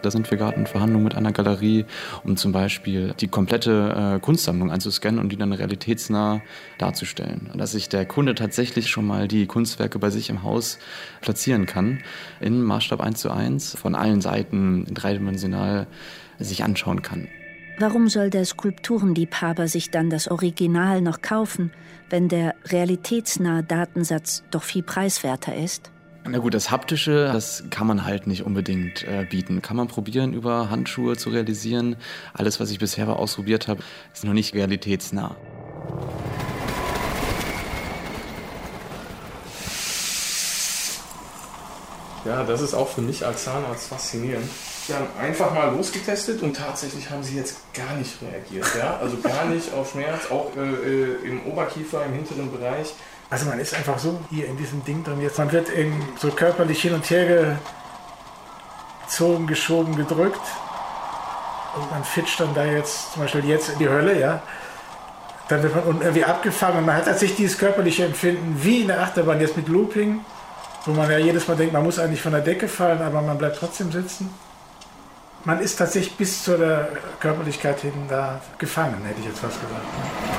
Da 0.02 0.12
sind 0.12 0.30
wir 0.30 0.38
gerade 0.38 0.58
in 0.58 0.68
Verhandlungen 0.68 1.04
mit 1.04 1.16
einer 1.16 1.32
Galerie, 1.32 1.86
um 2.24 2.38
zum 2.38 2.52
Beispiel 2.52 3.14
die 3.20 3.28
komplette 3.28 4.16
äh, 4.16 4.20
Kunstsammlung 4.20 4.72
anzuscannen 4.72 5.20
und 5.20 5.32
die 5.32 5.38
dann 5.38 5.54
realitätsnah 5.54 6.42
darzustellen. 6.78 7.50
Dass 7.56 7.72
sich 7.72 7.90
der 7.90 8.06
Kunde 8.06 8.36
tatsächlich 8.36 8.90
schon 8.90 9.06
mal 9.06 9.28
die 9.28 9.46
Kunstwerke 9.46 10.00
bei 10.00 10.10
sich 10.10 10.30
im 10.30 10.44
Haus 10.44 10.80
platzieren 11.22 11.66
kann, 11.66 12.00
in 12.40 12.62
Maßstab 12.62 13.02
1 13.02 13.20
zu 13.20 13.32
1, 13.32 13.76
von 13.76 13.96
allen 13.96 14.22
Seiten 14.22 14.86
dreidimensional 14.94 15.88
sich 16.40 16.64
anschauen 16.64 17.02
kann. 17.02 17.28
Warum 17.80 18.10
soll 18.10 18.30
der 18.30 18.46
Skulpturenliebhaber 18.46 19.68
sich 19.68 19.90
dann 19.90 20.10
das 20.10 20.30
Original 20.30 21.02
noch 21.02 21.22
kaufen, 21.22 21.72
wenn 22.10 22.28
der 22.28 22.54
realitätsnahe 22.66 23.64
Datensatz 23.64 24.44
doch 24.52 24.64
viel 24.64 24.84
preiswerter 24.84 25.56
ist? 25.56 25.92
Na 26.24 26.38
gut, 26.38 26.54
das 26.54 26.70
Haptische, 26.70 27.32
das 27.34 27.64
kann 27.72 27.88
man 27.88 28.06
halt 28.06 28.28
nicht 28.28 28.46
unbedingt 28.46 29.04
äh, 29.04 29.26
bieten. 29.28 29.64
Kann 29.64 29.76
man 29.76 29.88
probieren, 29.88 30.34
über 30.34 30.70
Handschuhe 30.70 31.18
zu 31.18 31.32
realisieren. 31.32 31.96
Alles, 32.34 32.60
was 32.60 32.70
ich 32.70 32.78
bisher 32.78 33.10
ausprobiert 33.10 33.68
habe, 33.68 33.82
ist 34.14 34.24
noch 34.24 34.34
nicht 34.34 34.54
realitätsnah. 34.54 35.36
Ja, 42.24 42.44
das 42.44 42.62
ist 42.62 42.76
auch 42.76 42.88
für 42.88 43.02
mich 43.02 43.26
als 43.26 43.46
Zahnarzt 43.46 43.88
faszinierend. 43.88 44.48
Sie 44.86 44.94
haben 44.94 45.08
einfach 45.20 45.54
mal 45.54 45.74
losgetestet 45.76 46.44
und 46.44 46.56
tatsächlich 46.56 47.10
haben 47.10 47.24
sie 47.24 47.36
jetzt 47.36 47.58
gar 47.74 47.96
nicht 47.96 48.22
reagiert. 48.22 48.68
Ja? 48.78 48.98
Also 48.98 49.18
gar 49.18 49.46
nicht 49.46 49.74
auf 49.74 49.92
Schmerz, 49.92 50.30
auch 50.30 50.52
äh, 50.56 50.60
äh 50.62 51.16
im 51.28 51.46
Oberkiefer, 51.48 52.06
im 52.06 52.14
hinteren 52.14 52.52
Bereich. 52.52 52.94
Also 53.32 53.46
man 53.46 53.60
ist 53.60 53.74
einfach 53.74 53.98
so 53.98 54.20
hier 54.30 54.46
in 54.48 54.58
diesem 54.58 54.84
Ding 54.84 55.06
drin. 55.06 55.22
Jetzt, 55.22 55.38
man 55.38 55.50
wird 55.54 55.70
eben 55.70 56.06
so 56.18 56.32
körperlich 56.32 56.82
hin 56.82 56.94
und 56.94 57.10
her 57.10 57.58
gezogen, 59.06 59.48
geschoben, 59.48 59.96
gedrückt. 59.96 60.42
Und 61.78 61.90
man 61.90 62.04
fitscht 62.04 62.42
dann 62.42 62.54
da 62.54 62.66
jetzt, 62.66 63.14
zum 63.14 63.22
Beispiel 63.22 63.46
jetzt 63.46 63.70
in 63.70 63.80
die 63.80 63.88
Hölle, 63.88 64.20
ja. 64.20 64.44
Dann 65.48 65.64
wird 65.64 65.74
man 65.74 66.02
irgendwie 66.02 66.26
abgefangen 66.26 66.80
und 66.80 66.86
man 66.86 66.98
hat 66.98 67.06
tatsächlich 67.06 67.38
dieses 67.38 67.58
körperliche 67.58 68.06
Empfinden 68.06 68.62
wie 68.62 68.82
in 68.82 68.88
der 68.88 69.02
Achterbahn 69.02 69.40
jetzt 69.40 69.56
mit 69.56 69.70
Looping, 69.70 70.20
wo 70.86 70.92
man 70.92 71.10
ja 71.10 71.18
jedes 71.18 71.48
Mal 71.48 71.56
denkt, 71.56 71.72
man 71.72 71.84
muss 71.84 72.00
eigentlich 72.00 72.22
von 72.22 72.34
der 72.34 72.42
Decke 72.42 72.68
fallen, 72.68 73.02
aber 73.02 73.22
man 73.22 73.38
bleibt 73.38 73.58
trotzdem 73.58 73.94
sitzen. 73.94 74.34
man 75.46 75.60
ist 75.62 75.78
tatsächlich 75.78 76.18
bis 76.18 76.44
zu 76.44 76.58
der 76.58 76.90
Körperlichkeit 77.20 77.80
hin 77.80 77.94
da 78.10 78.42
gefangen, 78.58 79.04
hätte 79.06 79.22
ich 79.22 79.28
jetzt 79.28 79.42
was 79.44 79.54
gesagt. 79.54 80.31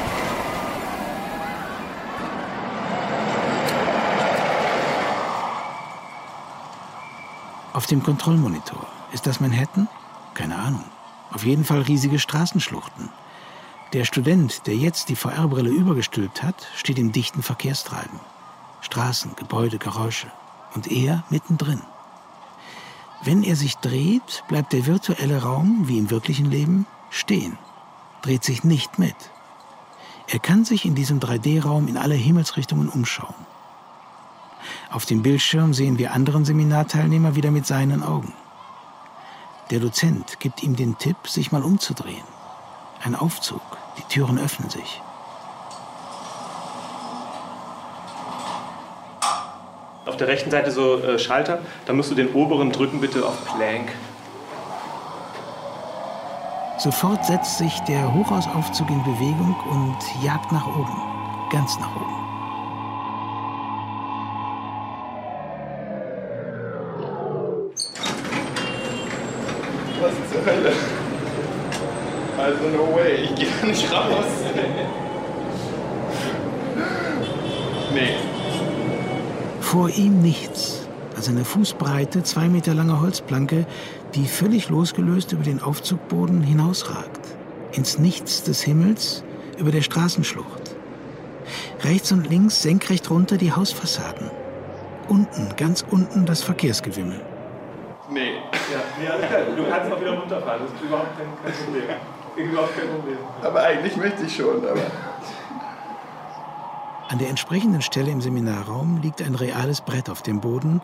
Auf 7.73 7.87
dem 7.87 8.03
Kontrollmonitor. 8.03 8.87
Ist 9.13 9.27
das 9.27 9.41
Manhattan? 9.41 9.89
Keine 10.35 10.57
Ahnung. 10.57 10.85
Auf 11.33 11.45
jeden 11.45 11.65
Fall 11.65 11.81
riesige 11.81 12.19
Straßenschluchten. 12.19 13.09
Der 13.95 14.05
Student, 14.05 14.67
der 14.67 14.77
jetzt 14.77 15.09
die 15.09 15.17
VR-Brille 15.17 15.71
übergestülpt 15.71 16.43
hat, 16.43 16.69
steht 16.77 16.99
im 16.99 17.13
dichten 17.13 17.43
Verkehrstreiben. 17.43 18.21
Straßen, 18.83 19.37
Gebäude, 19.37 19.79
Geräusche. 19.79 20.31
Und 20.75 20.91
er 20.93 21.25
mittendrin. 21.31 21.81
Wenn 23.25 23.43
er 23.43 23.57
sich 23.57 23.77
dreht, 23.77 24.45
bleibt 24.49 24.75
der 24.75 24.87
virtuelle 24.87 25.43
Raum, 25.43 25.89
wie 25.89 25.97
im 25.97 26.11
wirklichen 26.11 26.51
Leben, 26.51 26.87
stehen, 27.09 27.57
dreht 28.21 28.45
sich 28.45 28.65
nicht 28.65 28.99
mit. 28.99 29.17
Er 30.29 30.41
kann 30.41 30.65
sich 30.67 30.85
in 30.85 30.95
diesem 30.95 31.21
3D-Raum 31.21 31.89
in 31.89 31.97
alle 31.97 32.15
Himmelsrichtungen 32.15 32.89
umschauen. 32.89 33.35
Auf 34.91 35.07
dem 35.07 35.23
Bildschirm 35.23 35.75
sehen 35.75 35.99
wir 35.99 36.13
anderen 36.13 36.45
Seminarteilnehmer 36.45 37.35
wieder 37.35 37.51
mit 37.51 37.67
seinen 37.67 38.03
Augen. 38.03 38.35
Der 39.71 39.81
Dozent 39.81 40.39
gibt 40.41 40.63
ihm 40.63 40.77
den 40.77 40.99
Tipp, 40.99 41.17
sich 41.27 41.53
mal 41.53 41.63
umzudrehen. 41.63 42.25
Ein 43.05 43.15
Aufzug, 43.15 43.63
die 43.99 44.03
Türen 44.13 44.39
öffnen 44.39 44.71
sich. 44.71 45.01
Auf 50.05 50.17
der 50.17 50.29
rechten 50.29 50.51
Seite 50.51 50.71
so 50.71 50.99
äh, 50.99 51.19
Schalter, 51.19 51.61
da 51.87 51.93
musst 51.93 52.11
du 52.11 52.15
den 52.15 52.33
oberen 52.35 52.71
drücken 52.71 53.01
bitte 53.01 53.25
auf 53.27 53.45
Plank. 53.45 53.89
Sofort 56.79 57.25
setzt 57.25 57.59
sich 57.59 57.79
der 57.81 58.13
Hochhausaufzug 58.13 58.91
in 58.91 59.03
Bewegung 59.05 59.55
und 59.71 60.25
jagt 60.25 60.51
nach 60.51 60.67
oben, 60.67 61.01
ganz 61.51 61.79
nach 61.79 61.95
oben. 61.95 62.22
Also 72.43 72.69
no 72.77 72.93
way, 72.97 73.23
ich 73.23 73.35
gehe 73.37 73.47
da 73.61 73.67
nicht 73.69 73.93
raus. 73.93 74.25
nee. 77.95 78.17
Vor 79.61 79.89
ihm 79.91 80.21
nichts, 80.21 80.89
als 81.17 81.29
eine 81.29 81.45
Fußbreite, 81.45 82.25
zwei 82.25 82.49
Meter 82.49 82.75
lange 82.75 83.01
Holzplanke, 83.01 83.65
die 84.17 84.27
völlig 84.27 84.71
losgelöst 84.71 85.33
über 85.33 85.45
den 85.45 85.63
Aufzugboden 85.63 86.43
hinausragt. 86.43 87.21
Ins 87.71 87.99
Nichts 87.99 88.43
des 88.43 88.61
Himmels, 88.61 89.23
über 89.57 89.71
der 89.71 89.83
Straßenschlucht. 89.83 90.75
Rechts 91.85 92.11
und 92.11 92.29
links 92.29 92.61
senkrecht 92.61 93.09
runter 93.09 93.37
die 93.37 93.53
Hausfassaden. 93.53 94.31
Unten, 95.09 95.55
ganz 95.57 95.85
unten 95.89 96.27
das 96.27 96.43
Verkehrsgewimmel. 96.43 97.21
Nee. 98.11 98.35
Ja, 98.73 98.81
nee, 99.01 99.09
alles 99.09 99.29
klar. 99.29 99.41
Du 99.57 99.65
kannst 99.65 99.93
auch 99.93 100.01
wieder 100.01 100.19
runterfahren, 100.19 100.63
das 100.63 100.73
ist 100.73 100.83
überhaupt 100.83 101.17
kein, 101.17 101.29
kein 101.45 101.65
Problem. 101.65 101.85
Überhaupt 102.37 102.77
kein 102.77 102.89
Problem. 102.89 103.19
Aber 103.43 103.63
eigentlich 103.63 103.97
möchte 103.97 104.25
ich 104.25 104.37
schon, 104.37 104.57
aber. 104.67 104.81
An 107.09 107.19
der 107.19 107.29
entsprechenden 107.29 107.83
Stelle 107.83 108.11
im 108.11 108.23
Seminarraum 108.23 109.01
liegt 109.03 109.21
ein 109.21 109.35
reales 109.35 109.83
Brett 109.83 110.09
auf 110.09 110.23
dem 110.23 110.41
Boden, 110.41 110.81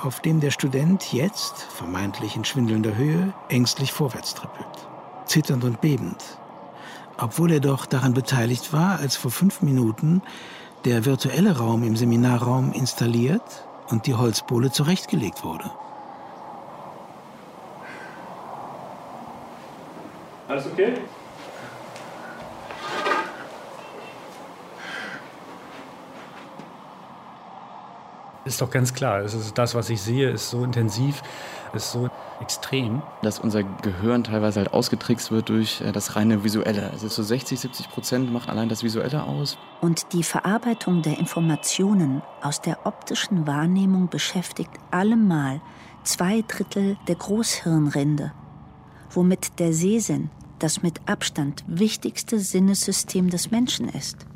auf 0.00 0.20
dem 0.20 0.40
der 0.40 0.50
Student 0.50 1.12
jetzt, 1.12 1.62
vermeintlich 1.62 2.36
in 2.36 2.44
schwindelnder 2.44 2.96
Höhe, 2.96 3.32
ängstlich 3.48 3.92
vorwärts 3.92 4.34
trippelt. 4.34 4.88
Zitternd 5.24 5.64
und 5.64 5.80
bebend. 5.80 6.22
Obwohl 7.18 7.52
er 7.52 7.60
doch 7.60 7.86
daran 7.86 8.14
beteiligt 8.14 8.72
war, 8.72 8.98
als 9.00 9.16
vor 9.16 9.30
fünf 9.30 9.62
Minuten 9.62 10.22
der 10.84 11.04
virtuelle 11.04 11.56
Raum 11.56 11.82
im 11.82 11.96
Seminarraum 11.96 12.72
installiert 12.72 13.66
und 13.88 14.06
die 14.06 14.14
Holzbohle 14.14 14.70
zurechtgelegt 14.70 15.44
wurde. 15.44 15.70
Alles 20.46 20.66
okay? 20.66 20.94
Ist 28.44 28.60
doch 28.60 28.70
ganz 28.70 28.92
klar. 28.92 29.20
Es 29.20 29.32
ist 29.32 29.56
das, 29.56 29.74
was 29.74 29.88
ich 29.88 30.02
sehe, 30.02 30.28
ist 30.28 30.50
so 30.50 30.64
intensiv, 30.64 31.22
ist 31.72 31.92
so 31.92 32.10
extrem. 32.42 33.00
Dass 33.22 33.38
unser 33.38 33.62
Gehirn 33.62 34.22
teilweise 34.22 34.60
halt 34.60 34.74
ausgetrickst 34.74 35.30
wird 35.30 35.48
durch 35.48 35.80
äh, 35.80 35.92
das 35.92 36.14
reine 36.14 36.44
Visuelle. 36.44 36.90
Also 36.90 37.08
so 37.08 37.22
60, 37.22 37.58
70 37.58 37.88
Prozent 37.88 38.30
macht 38.30 38.50
allein 38.50 38.68
das 38.68 38.82
Visuelle 38.82 39.24
aus. 39.24 39.56
Und 39.80 40.12
die 40.12 40.22
Verarbeitung 40.22 41.00
der 41.00 41.18
Informationen 41.18 42.20
aus 42.42 42.60
der 42.60 42.86
optischen 42.86 43.46
Wahrnehmung 43.46 44.08
beschäftigt 44.08 44.72
allemal 44.90 45.62
zwei 46.02 46.44
Drittel 46.46 46.98
der 47.08 47.14
Großhirnrinde, 47.14 48.32
womit 49.14 49.58
der 49.58 49.72
Sehsinn 49.72 50.28
das 50.58 50.82
mit 50.82 51.00
Abstand 51.06 51.64
wichtigste 51.66 52.38
Sinnessystem 52.38 53.30
des 53.30 53.50
Menschen 53.50 53.88
ist. 53.88 54.26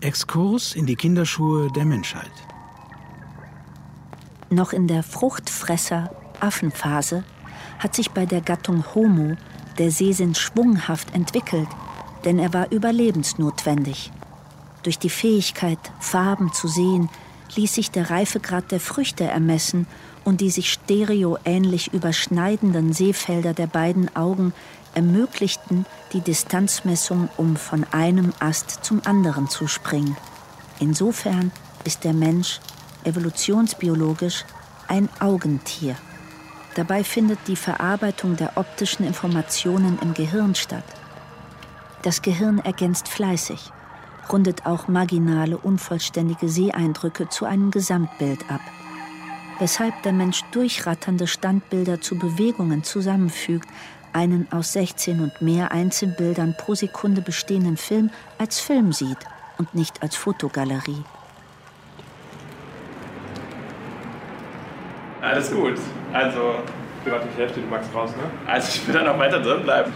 Exkurs 0.00 0.74
in 0.74 0.86
die 0.86 0.96
Kinderschuhe 0.96 1.70
der 1.72 1.84
Menschheit. 1.84 2.32
Noch 4.50 4.72
in 4.72 4.88
der 4.88 5.02
Fruchtfresser-Affenphase 5.02 7.24
hat 7.78 7.94
sich 7.94 8.10
bei 8.10 8.26
der 8.26 8.42
Gattung 8.42 8.84
Homo 8.94 9.36
der 9.78 9.90
Sehsinn 9.90 10.34
schwunghaft 10.34 11.14
entwickelt, 11.14 11.68
denn 12.24 12.38
er 12.38 12.52
war 12.52 12.70
überlebensnotwendig. 12.70 14.12
Durch 14.82 14.98
die 14.98 15.10
Fähigkeit, 15.10 15.78
Farben 16.00 16.52
zu 16.52 16.68
sehen, 16.68 17.08
ließ 17.54 17.74
sich 17.74 17.90
der 17.90 18.10
Reifegrad 18.10 18.70
der 18.72 18.80
Früchte 18.80 19.24
ermessen 19.24 19.86
und 20.24 20.40
die 20.40 20.50
sich 20.50 20.72
stereoähnlich 20.72 21.92
überschneidenden 21.92 22.92
Sehfelder 22.92 23.54
der 23.54 23.66
beiden 23.66 24.14
Augen 24.14 24.52
ermöglichten 24.94 25.86
die 26.12 26.20
Distanzmessung, 26.20 27.28
um 27.36 27.56
von 27.56 27.84
einem 27.92 28.32
Ast 28.38 28.84
zum 28.84 29.00
anderen 29.04 29.48
zu 29.48 29.66
springen. 29.66 30.16
Insofern 30.80 31.50
ist 31.84 32.04
der 32.04 32.12
Mensch 32.12 32.60
evolutionsbiologisch 33.04 34.44
ein 34.88 35.08
Augentier. 35.20 35.96
Dabei 36.74 37.04
findet 37.04 37.38
die 37.48 37.56
Verarbeitung 37.56 38.36
der 38.36 38.56
optischen 38.56 39.06
Informationen 39.06 39.98
im 40.00 40.14
Gehirn 40.14 40.54
statt. 40.54 40.84
Das 42.02 42.22
Gehirn 42.22 42.58
ergänzt 42.58 43.08
fleißig, 43.08 43.70
rundet 44.30 44.66
auch 44.66 44.88
marginale, 44.88 45.56
unvollständige 45.58 46.48
Seeeindrücke 46.48 47.28
zu 47.28 47.44
einem 47.44 47.70
Gesamtbild 47.70 48.50
ab, 48.50 48.60
weshalb 49.62 50.02
der 50.02 50.12
Mensch 50.12 50.42
durchratternde 50.50 51.28
Standbilder 51.28 52.00
zu 52.00 52.18
Bewegungen 52.18 52.82
zusammenfügt, 52.82 53.68
einen 54.12 54.48
aus 54.50 54.72
16 54.72 55.20
und 55.20 55.40
mehr 55.40 55.70
Einzelbildern 55.70 56.56
pro 56.58 56.74
Sekunde 56.74 57.22
bestehenden 57.22 57.76
Film 57.76 58.10
als 58.38 58.58
Film 58.58 58.92
sieht 58.92 59.18
und 59.58 59.72
nicht 59.72 60.02
als 60.02 60.16
Fotogalerie. 60.16 61.04
Alles 65.20 65.52
gut. 65.52 65.78
Also. 66.12 66.56
Gerade 67.04 67.26
die 67.32 67.40
Hälfte, 67.40 67.60
du 67.60 67.66
magst 67.68 67.94
raus, 67.94 68.10
ne? 68.16 68.50
Also 68.50 68.68
ich 68.68 68.86
will 68.86 68.94
da 68.94 69.04
noch 69.04 69.18
weiter 69.18 69.40
drin 69.40 69.62
bleiben. 69.62 69.92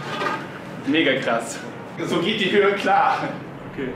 Mega 0.87 1.19
krass. 1.19 1.57
So 2.05 2.19
geht 2.19 2.39
die 2.39 2.51
Höhe 2.51 2.71
klar. 2.73 3.17
Okay. 3.73 3.89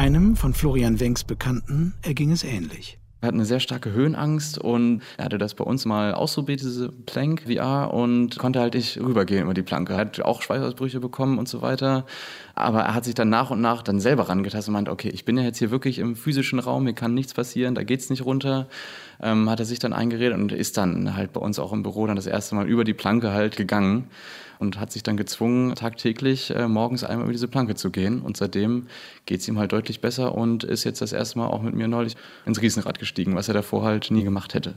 Einem 0.00 0.34
von 0.34 0.54
Florian 0.54 0.98
Wenks 0.98 1.24
Bekannten 1.24 1.92
erging 2.00 2.32
es 2.32 2.42
ähnlich. 2.42 2.98
Er 3.20 3.26
hat 3.26 3.34
eine 3.34 3.44
sehr 3.44 3.60
starke 3.60 3.92
Höhenangst 3.92 4.56
und 4.56 5.02
er 5.18 5.26
hatte 5.26 5.36
das 5.36 5.52
bei 5.52 5.62
uns 5.62 5.84
mal 5.84 6.14
ausprobiert, 6.14 6.60
diese 6.60 6.90
Plank 6.90 7.42
VR, 7.46 7.92
und 7.92 8.38
konnte 8.38 8.60
halt 8.60 8.72
nicht 8.72 8.98
rübergehen 8.98 9.42
über 9.42 9.52
die 9.52 9.60
Planke. 9.60 9.92
Er 9.92 9.98
hat 9.98 10.18
auch 10.22 10.40
Schweißausbrüche 10.40 11.00
bekommen 11.00 11.38
und 11.38 11.50
so 11.50 11.60
weiter. 11.60 12.06
Aber 12.54 12.80
er 12.80 12.94
hat 12.94 13.04
sich 13.04 13.14
dann 13.14 13.28
nach 13.28 13.50
und 13.50 13.60
nach 13.60 13.82
dann 13.82 14.00
selber 14.00 14.30
rangetastet 14.30 14.68
und 14.68 14.72
meinte, 14.72 14.90
okay, 14.90 15.10
ich 15.10 15.26
bin 15.26 15.36
ja 15.36 15.42
jetzt 15.42 15.58
hier 15.58 15.70
wirklich 15.70 15.98
im 15.98 16.16
physischen 16.16 16.60
Raum, 16.60 16.84
hier 16.84 16.94
kann 16.94 17.12
nichts 17.12 17.34
passieren, 17.34 17.74
da 17.74 17.82
geht's 17.82 18.08
nicht 18.08 18.24
runter. 18.24 18.68
Ähm, 19.22 19.50
hat 19.50 19.60
er 19.60 19.66
sich 19.66 19.80
dann 19.80 19.92
eingeredet 19.92 20.38
und 20.38 20.50
ist 20.50 20.78
dann 20.78 21.14
halt 21.14 21.34
bei 21.34 21.42
uns 21.42 21.58
auch 21.58 21.74
im 21.74 21.82
Büro 21.82 22.06
dann 22.06 22.16
das 22.16 22.26
erste 22.26 22.54
Mal 22.54 22.66
über 22.66 22.84
die 22.84 22.94
Planke 22.94 23.32
halt 23.32 23.58
gegangen 23.58 24.08
und 24.60 24.78
hat 24.78 24.92
sich 24.92 25.02
dann 25.02 25.16
gezwungen, 25.16 25.74
tagtäglich 25.74 26.54
äh, 26.54 26.68
morgens 26.68 27.02
einmal 27.02 27.24
über 27.24 27.32
diese 27.32 27.48
Planke 27.48 27.74
zu 27.74 27.90
gehen. 27.90 28.20
Und 28.20 28.36
seitdem 28.36 28.86
geht 29.26 29.40
es 29.40 29.48
ihm 29.48 29.58
halt 29.58 29.72
deutlich 29.72 30.00
besser 30.00 30.34
und 30.34 30.64
ist 30.64 30.84
jetzt 30.84 31.00
das 31.00 31.12
erste 31.12 31.38
Mal 31.38 31.48
auch 31.48 31.62
mit 31.62 31.74
mir 31.74 31.88
neulich 31.88 32.16
ins 32.44 32.60
Riesenrad 32.60 32.98
gestiegen, 32.98 33.34
was 33.34 33.48
er 33.48 33.54
davor 33.54 33.84
halt 33.84 34.10
nie 34.10 34.22
gemacht 34.22 34.54
hätte. 34.54 34.76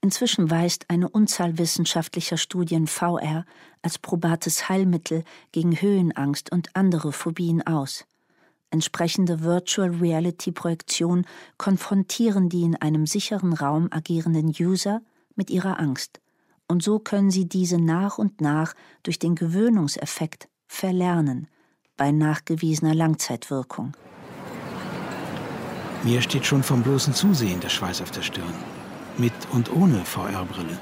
Inzwischen 0.00 0.50
weist 0.50 0.84
eine 0.88 1.08
Unzahl 1.08 1.58
wissenschaftlicher 1.58 2.36
Studien 2.36 2.86
VR 2.86 3.44
als 3.82 3.98
probates 3.98 4.68
Heilmittel 4.68 5.24
gegen 5.50 5.80
Höhenangst 5.80 6.52
und 6.52 6.76
andere 6.76 7.12
Phobien 7.12 7.66
aus. 7.66 8.04
entsprechende 8.70 9.42
Virtual 9.42 9.88
Reality 9.90 10.52
Projektion 10.52 11.24
konfrontieren 11.56 12.50
die 12.50 12.62
in 12.62 12.76
einem 12.76 13.06
sicheren 13.06 13.54
Raum 13.54 13.88
agierenden 13.90 14.48
User 14.48 15.00
mit 15.34 15.48
ihrer 15.48 15.80
Angst. 15.80 16.20
Und 16.68 16.82
so 16.82 16.98
können 16.98 17.30
sie 17.30 17.48
diese 17.48 17.78
nach 17.78 18.18
und 18.18 18.42
nach 18.42 18.74
durch 19.02 19.18
den 19.18 19.34
Gewöhnungseffekt 19.34 20.48
verlernen, 20.66 21.48
bei 21.96 22.12
nachgewiesener 22.12 22.94
Langzeitwirkung. 22.94 23.96
Mir 26.04 26.20
steht 26.20 26.44
schon 26.44 26.62
vom 26.62 26.82
bloßen 26.82 27.14
Zusehen 27.14 27.60
der 27.60 27.70
Schweiß 27.70 28.02
auf 28.02 28.10
der 28.10 28.22
Stirn. 28.22 28.54
Mit 29.16 29.32
und 29.52 29.72
ohne 29.72 30.04
VR-Brille. 30.04 30.78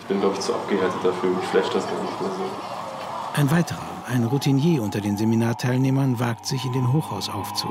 Ich 0.00 0.06
bin, 0.06 0.20
glaube 0.20 0.34
ich, 0.34 0.40
zu 0.40 0.52
abgehärtet 0.52 1.02
dafür. 1.02 1.30
Mich 1.30 1.46
flasht 1.46 1.74
das 1.74 1.86
gar 1.86 2.02
nicht 2.02 2.20
mehr 2.20 2.30
so. 2.30 3.40
Ein 3.40 3.50
weiterer, 3.50 4.04
ein 4.08 4.24
Routinier 4.24 4.82
unter 4.82 5.00
den 5.00 5.16
Seminarteilnehmern, 5.16 6.18
wagt 6.18 6.44
sich 6.44 6.62
in 6.66 6.72
den 6.72 6.92
Hochhausaufzug 6.92 7.70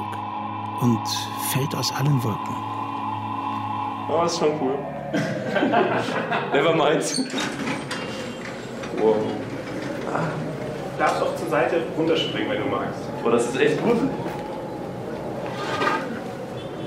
und 0.81 1.07
fällt 1.51 1.75
aus 1.75 1.91
allen 1.91 2.23
Wolken. 2.23 2.55
Oh, 4.09 4.23
ist 4.25 4.39
schon 4.39 4.59
cool. 4.59 5.00
Never 6.53 6.73
mind. 6.75 7.03
Wow. 8.97 9.15
Du 10.93 10.99
darfst 10.99 11.21
auch 11.21 11.35
zur 11.35 11.49
Seite 11.49 11.81
runterspringen, 11.97 12.49
wenn 12.51 12.61
du 12.61 12.67
magst. 12.67 12.99
Oh, 13.23 13.29
das 13.29 13.45
ist 13.47 13.59
echt 13.59 13.81
gut. 13.83 13.97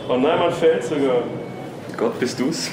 Oh 0.09 0.17
nein, 0.17 0.39
man 0.39 0.53
fällt 0.53 0.85
sogar. 0.85 1.23
Gott, 1.97 2.19
bist 2.21 2.39
du's? 2.39 2.71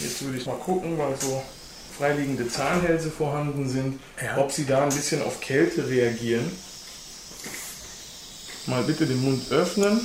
Jetzt 0.00 0.24
würde 0.24 0.38
ich 0.38 0.46
mal 0.46 0.56
gucken, 0.56 0.98
weil 0.98 1.14
so 1.18 1.42
freiliegende 1.96 2.48
Zahnhälse 2.48 3.10
vorhanden 3.10 3.68
sind, 3.68 4.00
Ja. 4.22 4.38
ob 4.38 4.50
sie 4.50 4.66
da 4.66 4.82
ein 4.82 4.88
bisschen 4.88 5.22
auf 5.22 5.40
Kälte 5.40 5.88
reagieren. 5.88 6.50
Mal 8.66 8.82
bitte 8.84 9.06
den 9.06 9.22
Mund 9.22 9.50
öffnen. 9.50 10.00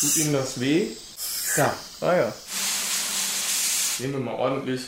Tut 0.00 0.16
Ihnen 0.16 0.32
das 0.32 0.60
weh? 0.60 0.88
Ja. 1.56 1.74
Ah 2.00 2.14
ja. 2.14 2.32
Nehmen 3.98 4.12
wir 4.14 4.20
mal 4.20 4.34
ordentlich, 4.34 4.82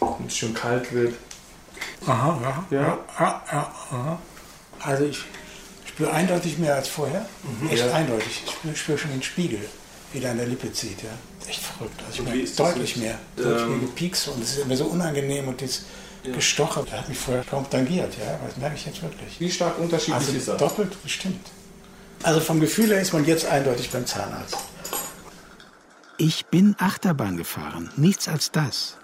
wenn 0.00 0.26
es 0.26 0.36
schon 0.36 0.52
kalt 0.54 0.92
wird. 0.92 1.14
Aha, 2.06 2.38
ja. 2.42 2.78
Ja. 2.78 2.98
ja, 3.18 3.42
ja, 3.52 3.74
aha. 3.90 4.18
Also 4.80 5.04
ich 5.04 5.18
spüre 5.86 6.10
eindeutig 6.12 6.58
mehr 6.58 6.74
als 6.74 6.88
vorher. 6.88 7.26
Echt 7.70 7.78
Ja. 7.86 7.92
eindeutig. 7.92 8.42
Ich 8.44 8.50
spüre, 8.52 8.76
spüre 8.76 8.98
schon 8.98 9.10
den 9.12 9.22
Spiegel, 9.22 9.60
wie 10.12 10.20
der 10.20 10.32
an 10.32 10.38
der 10.38 10.46
Lippe 10.46 10.72
zieht. 10.72 11.02
Ja. 11.02 11.10
Echt 11.48 11.60
verrückt. 11.62 12.00
Also 12.06 12.22
ich 12.22 12.28
merke 12.28 12.50
deutlich 12.56 12.96
mehr. 12.96 13.18
Deutlich 13.36 13.62
ähm, 13.62 13.70
mehr 13.70 13.78
gepiekst 13.80 14.28
und 14.28 14.42
es 14.42 14.56
ist 14.58 14.66
mir 14.66 14.76
so 14.76 14.84
unangenehm 14.86 15.48
und 15.48 15.62
das 15.62 15.82
Gestocher, 16.24 16.84
das 16.84 17.00
hat 17.00 17.08
mich 17.08 17.18
vorher 17.18 17.44
kaum 17.44 17.68
tangiert. 17.68 18.14
Ja. 18.18 18.38
Das 18.46 18.56
merke 18.56 18.76
ich 18.76 18.86
jetzt 18.86 19.02
wirklich. 19.02 19.40
Wie 19.40 19.50
stark 19.50 19.78
unterschiedlich 19.78 20.14
Also 20.14 20.32
ist 20.32 20.48
das? 20.48 20.56
doppelt 20.58 21.02
bestimmt. 21.02 21.46
Also 22.22 22.40
vom 22.40 22.60
Gefühl 22.60 22.90
her 22.90 23.00
ist 23.00 23.12
man 23.12 23.24
jetzt 23.24 23.44
eindeutig 23.46 23.90
beim 23.90 24.06
Zahnarzt. 24.06 24.56
Ich 26.18 26.46
bin 26.46 26.76
Achterbahn 26.78 27.36
gefahren, 27.36 27.90
nichts 27.96 28.28
als 28.28 28.52
das. 28.52 28.96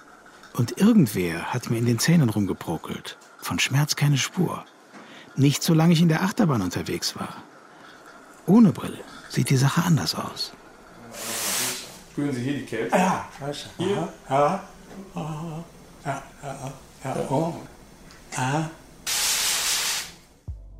Und 0.55 0.79
irgendwer 0.79 1.53
hat 1.53 1.71
mir 1.71 1.79
in 1.79 1.87
den 1.87 1.99
Zähnen 1.99 2.29
rumgeprokelt. 2.29 3.17
Von 3.39 3.59
Schmerz 3.59 3.97
keine 3.97 4.19
Spur. 4.19 4.65
Nicht 5.35 5.63
solange 5.63 5.93
ich 5.93 6.01
in 6.01 6.09
der 6.09 6.23
Achterbahn 6.23 6.63
unterwegs 6.63 7.17
war. 7.17 7.43
Ohne 8.47 8.73
Brille 8.73 9.01
sieht 9.29 9.51
die 9.51 9.57
Sache 9.57 9.83
anders 9.83 10.15
aus. 10.15 10.53
Spüren 12.13 12.33
Sie 12.35 12.43
hier 12.43 12.55
die 12.55 12.65
Kälte? 12.65 12.97
Ja, 12.97 13.29
scheiße. 13.39 13.67
Hier? 13.79 14.13
Ja, 14.29 14.63
ja, 15.15 15.15
ja, 15.15 15.63
ja, 16.05 16.23
ja. 16.43 16.49
Ah. 16.49 16.73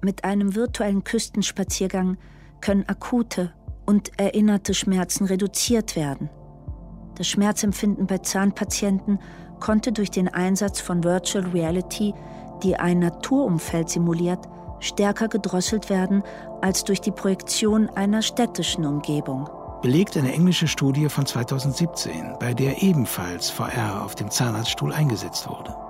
Mit 0.01 0.25
einem 0.25 0.55
virtuellen 0.55 1.05
Küstenspaziergang 1.05 2.17
können 2.61 2.89
akute 2.89 3.53
und 3.87 4.19
erinnerte 4.19 4.75
Schmerzen 4.75 5.25
reduziert 5.25 5.97
werden. 5.97 6.29
Das 7.17 7.27
Schmerzempfinden 7.27 8.07
bei 8.07 8.19
Zahnpatienten 8.19 9.19
konnte 9.61 9.93
durch 9.93 10.11
den 10.11 10.29
Einsatz 10.29 10.81
von 10.81 11.03
Virtual 11.03 11.45
Reality, 11.47 12.15
die 12.63 12.77
ein 12.77 13.01
Naturumfeld 13.01 13.89
simuliert, 13.89 14.47
stärker 14.81 15.29
gedrosselt 15.29 15.91
werden 15.91 16.23
als 16.61 16.85
durch 16.85 17.01
die 17.01 17.11
Projektion 17.11 17.89
einer 17.91 18.23
städtischen 18.23 18.85
Umgebung. 18.85 19.49
Belegt 19.83 20.17
eine 20.17 20.33
englische 20.33 20.69
Studie 20.69 21.09
von 21.09 21.27
2017, 21.27 22.37
bei 22.39 22.55
der 22.55 22.83
ebenfalls 22.83 23.51
VR 23.51 24.05
auf 24.05 24.15
dem 24.15 24.31
Zahnarztstuhl 24.31 24.93
eingesetzt 24.93 25.49
wurde. 25.49 25.88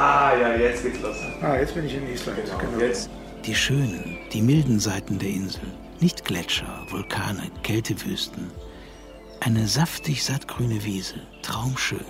Ah, 0.00 0.32
ja, 0.40 0.54
jetzt 0.54 0.84
geht's 0.84 1.00
los. 1.00 1.16
Ah, 1.42 1.56
jetzt 1.56 1.74
bin 1.74 1.84
ich 1.84 1.96
in 1.96 2.08
Island. 2.08 2.38
Genau. 2.38 2.78
Jetzt. 2.78 3.10
Die 3.44 3.54
schönen, 3.54 4.16
die 4.32 4.42
milden 4.42 4.78
Seiten 4.78 5.18
der 5.18 5.30
Insel. 5.30 5.62
Nicht 5.98 6.24
Gletscher, 6.24 6.86
Vulkane, 6.88 7.50
Kältewüsten. 7.64 8.52
Eine 9.40 9.66
saftig 9.66 10.22
sattgrüne 10.22 10.84
Wiese, 10.84 11.16
traumschön. 11.42 12.04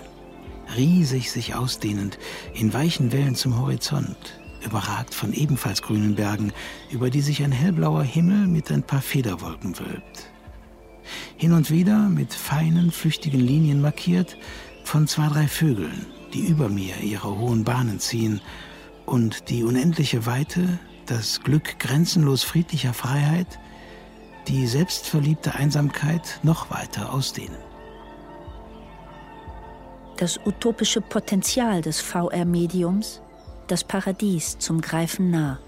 Riesig 0.77 1.31
sich 1.31 1.55
ausdehnend, 1.55 2.19
in 2.53 2.71
weichen 2.75 3.11
Wellen 3.11 3.33
zum 3.33 3.59
Horizont. 3.59 4.39
Überragt 4.63 5.15
von 5.15 5.33
ebenfalls 5.33 5.81
grünen 5.81 6.13
Bergen, 6.13 6.53
über 6.91 7.09
die 7.09 7.21
sich 7.21 7.43
ein 7.43 7.51
hellblauer 7.51 8.03
Himmel 8.03 8.45
mit 8.45 8.71
ein 8.71 8.83
paar 8.83 9.01
Federwolken 9.01 9.79
wölbt. 9.79 10.29
Hin 11.37 11.53
und 11.53 11.71
wieder 11.71 12.07
mit 12.07 12.35
feinen, 12.35 12.91
flüchtigen 12.91 13.39
Linien 13.39 13.81
markiert 13.81 14.37
von 14.83 15.07
zwei, 15.07 15.27
drei 15.29 15.47
Vögeln, 15.47 16.05
die 16.33 16.47
über 16.47 16.69
mir 16.69 16.97
ihre 17.01 17.37
hohen 17.37 17.63
Bahnen 17.63 17.99
ziehen 17.99 18.41
und 19.05 19.49
die 19.49 19.63
unendliche 19.63 20.25
Weite, 20.25 20.79
das 21.05 21.41
Glück 21.41 21.79
grenzenlos 21.79 22.43
friedlicher 22.43 22.93
Freiheit, 22.93 23.59
die 24.47 24.67
selbstverliebte 24.67 25.55
Einsamkeit 25.55 26.39
noch 26.43 26.69
weiter 26.71 27.13
ausdehnen. 27.13 27.57
Das 30.17 30.39
utopische 30.45 31.01
Potenzial 31.01 31.81
des 31.81 32.01
VR-Mediums, 32.01 33.21
das 33.67 33.83
Paradies 33.83 34.57
zum 34.59 34.81
Greifen 34.81 35.31
nah. 35.31 35.59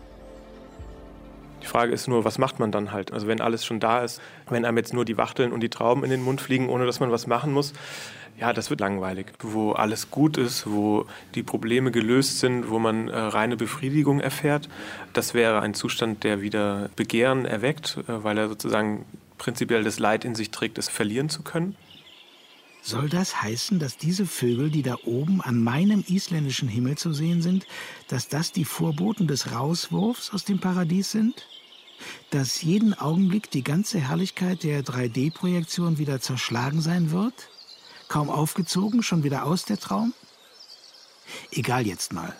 Die 1.62 1.68
Frage 1.68 1.94
ist 1.94 2.08
nur, 2.08 2.26
was 2.26 2.38
macht 2.38 2.60
man 2.60 2.72
dann 2.72 2.92
halt? 2.92 3.14
Also 3.14 3.28
wenn 3.28 3.40
alles 3.40 3.64
schon 3.64 3.80
da 3.80 4.04
ist, 4.04 4.20
wenn 4.50 4.66
einem 4.66 4.78
jetzt 4.78 4.94
nur 4.94 5.06
die 5.06 5.18
Wachteln 5.18 5.52
und 5.52 5.62
die 5.62 5.70
Trauben 5.70 6.04
in 6.04 6.10
den 6.10 6.24
Mund 6.24 6.42
fliegen, 6.42 6.70
ohne 6.70 6.86
dass 6.86 7.00
man 7.00 7.12
was 7.12 7.28
machen 7.28 7.54
muss, 7.54 7.74
ja, 8.40 8.54
das 8.54 8.70
wird 8.70 8.80
langweilig. 8.80 9.28
Wo 9.40 9.72
alles 9.74 10.10
gut 10.10 10.38
ist, 10.38 10.66
wo 10.66 11.06
die 11.36 11.44
Probleme 11.44 11.92
gelöst 11.92 12.40
sind, 12.40 12.70
wo 12.70 12.80
man 12.80 13.08
äh, 13.08 13.18
reine 13.18 13.58
Befriedigung 13.58 14.20
erfährt, 14.20 14.68
das 15.14 15.34
wäre 15.34 15.62
ein 15.62 15.74
Zustand, 15.74 16.24
der 16.24 16.42
wieder 16.42 16.90
Begehren 16.96 17.46
erweckt, 17.46 17.98
äh, 18.08 18.24
weil 18.24 18.38
er 18.38 18.50
sozusagen 18.50 19.06
prinzipiell 19.38 19.84
das 19.84 20.00
Leid 20.00 20.26
in 20.26 20.36
sich 20.36 20.52
trägt, 20.52 20.78
es 20.78 20.90
verlieren 20.90 21.30
zu 21.30 21.44
können. 21.44 21.76
Soll 22.84 23.10
das 23.10 23.44
heißen, 23.44 23.78
dass 23.78 23.98
diese 23.98 24.26
Vögel, 24.26 24.72
die 24.72 24.82
da 24.82 24.96
oben 25.06 25.40
an 25.42 25.62
meinem 25.62 26.04
isländischen 26.08 26.68
Himmel 26.68 26.98
zu 26.98 27.14
sehen 27.14 27.44
sind, 27.44 27.68
dass 28.08 28.28
das 28.28 28.52
die 28.52 28.66
Vorboten 28.66 29.28
des 29.28 29.52
Rauswurfs 29.52 30.34
aus 30.34 30.46
dem 30.46 30.60
Paradies 30.60 31.12
sind? 31.12 31.48
Dass 32.32 32.64
jeden 32.64 32.96
Augenblick 32.96 33.52
die 33.52 33.64
ganze 33.64 34.00
Herrlichkeit 34.00 34.64
der 34.64 34.84
3D-Projektion 34.84 36.00
wieder 36.00 36.22
zerschlagen 36.22 36.82
sein 36.82 37.12
wird? 37.12 37.51
Kaum 38.12 38.30
aufgezogen, 38.30 39.04
schon 39.04 39.24
wieder 39.24 39.46
aus 39.46 39.64
der 39.64 39.80
Traum? 39.80 40.14
Egal 41.52 41.88
jetzt 41.88 42.12
mal. 42.12 42.36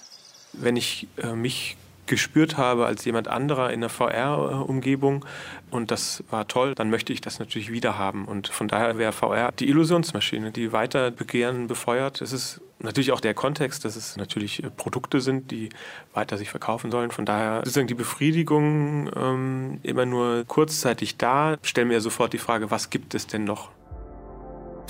wenn 0.52 0.76
ich 0.76 1.08
äh, 1.16 1.34
mich 1.34 1.78
gespürt 2.08 2.58
habe 2.58 2.88
als 2.88 3.06
jemand 3.06 3.30
anderer 3.30 3.72
in 3.72 3.80
der 3.80 3.90
VR-Umgebung 3.90 5.24
und 5.70 5.90
das 5.90 6.26
war 6.30 6.46
toll, 6.50 6.76
dann 6.76 6.90
möchte 6.90 7.14
ich 7.14 7.22
das 7.22 7.40
natürlich 7.40 7.72
wieder 7.72 7.98
haben. 7.98 8.26
Und 8.26 8.50
von 8.50 8.68
daher 8.68 8.98
wäre 8.98 9.14
VR 9.14 9.54
die 9.54 9.70
Illusionsmaschine, 9.70 10.52
die 10.52 10.74
weiter 10.74 11.10
Begehren 11.10 11.68
befeuert. 11.68 12.20
Es 12.20 12.34
ist 12.34 12.60
natürlich 12.80 13.14
auch 13.14 13.22
der 13.22 13.34
Kontext, 13.34 13.86
dass 13.86 13.96
es 13.96 14.18
natürlich 14.18 14.62
äh, 14.62 14.70
Produkte 14.70 15.22
sind, 15.22 15.52
die 15.52 15.70
weiter 16.14 16.38
sich 16.38 16.50
verkaufen 16.50 16.92
sollen. 16.92 17.12
Von 17.12 17.26
daher 17.26 17.64
ist 17.64 17.78
die 17.78 17.94
Befriedigung 17.94 19.10
ähm, 19.16 19.80
immer 19.84 20.06
nur 20.06 20.44
kurzzeitig 20.44 21.16
da. 21.16 21.58
Ich 21.64 21.70
stelle 21.70 21.88
mir 21.88 22.02
sofort 22.02 22.34
die 22.34 22.40
Frage, 22.40 22.72
was 22.72 22.90
gibt 22.90 23.16
es 23.16 23.26
denn 23.26 23.46
noch? 23.46 23.70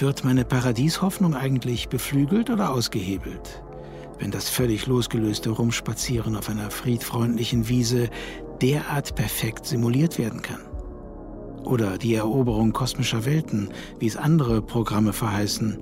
Wird 0.02 0.24
meine 0.24 0.46
Paradieshoffnung 0.46 1.36
eigentlich 1.36 1.88
beflügelt 1.88 2.50
oder 2.50 2.72
ausgehebelt? 2.72 3.62
Wenn 4.18 4.32
das 4.32 4.50
völlig 4.50 4.88
losgelöste 4.88 5.52
Rumspazieren 5.52 6.36
auf 6.36 6.50
einer 6.50 6.72
friedfreundlichen 6.72 7.70
Wiese 7.70 8.10
derart 8.64 9.14
perfekt 9.14 9.68
simuliert 9.68 10.18
werden 10.18 10.42
kann. 10.42 10.62
Oder 11.66 12.00
die 12.00 12.16
Eroberung 12.16 12.74
kosmischer 12.74 13.26
Welten, 13.26 13.70
wie 14.00 14.08
es 14.08 14.18
andere 14.18 14.64
Programme 14.64 15.14
verheißen, 15.14 15.78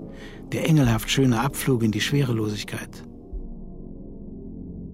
der 0.52 0.68
engelhaft 0.68 1.10
schöne 1.10 1.40
Abflug 1.40 1.82
in 1.82 1.94
die 1.94 2.02
Schwerelosigkeit. 2.02 3.06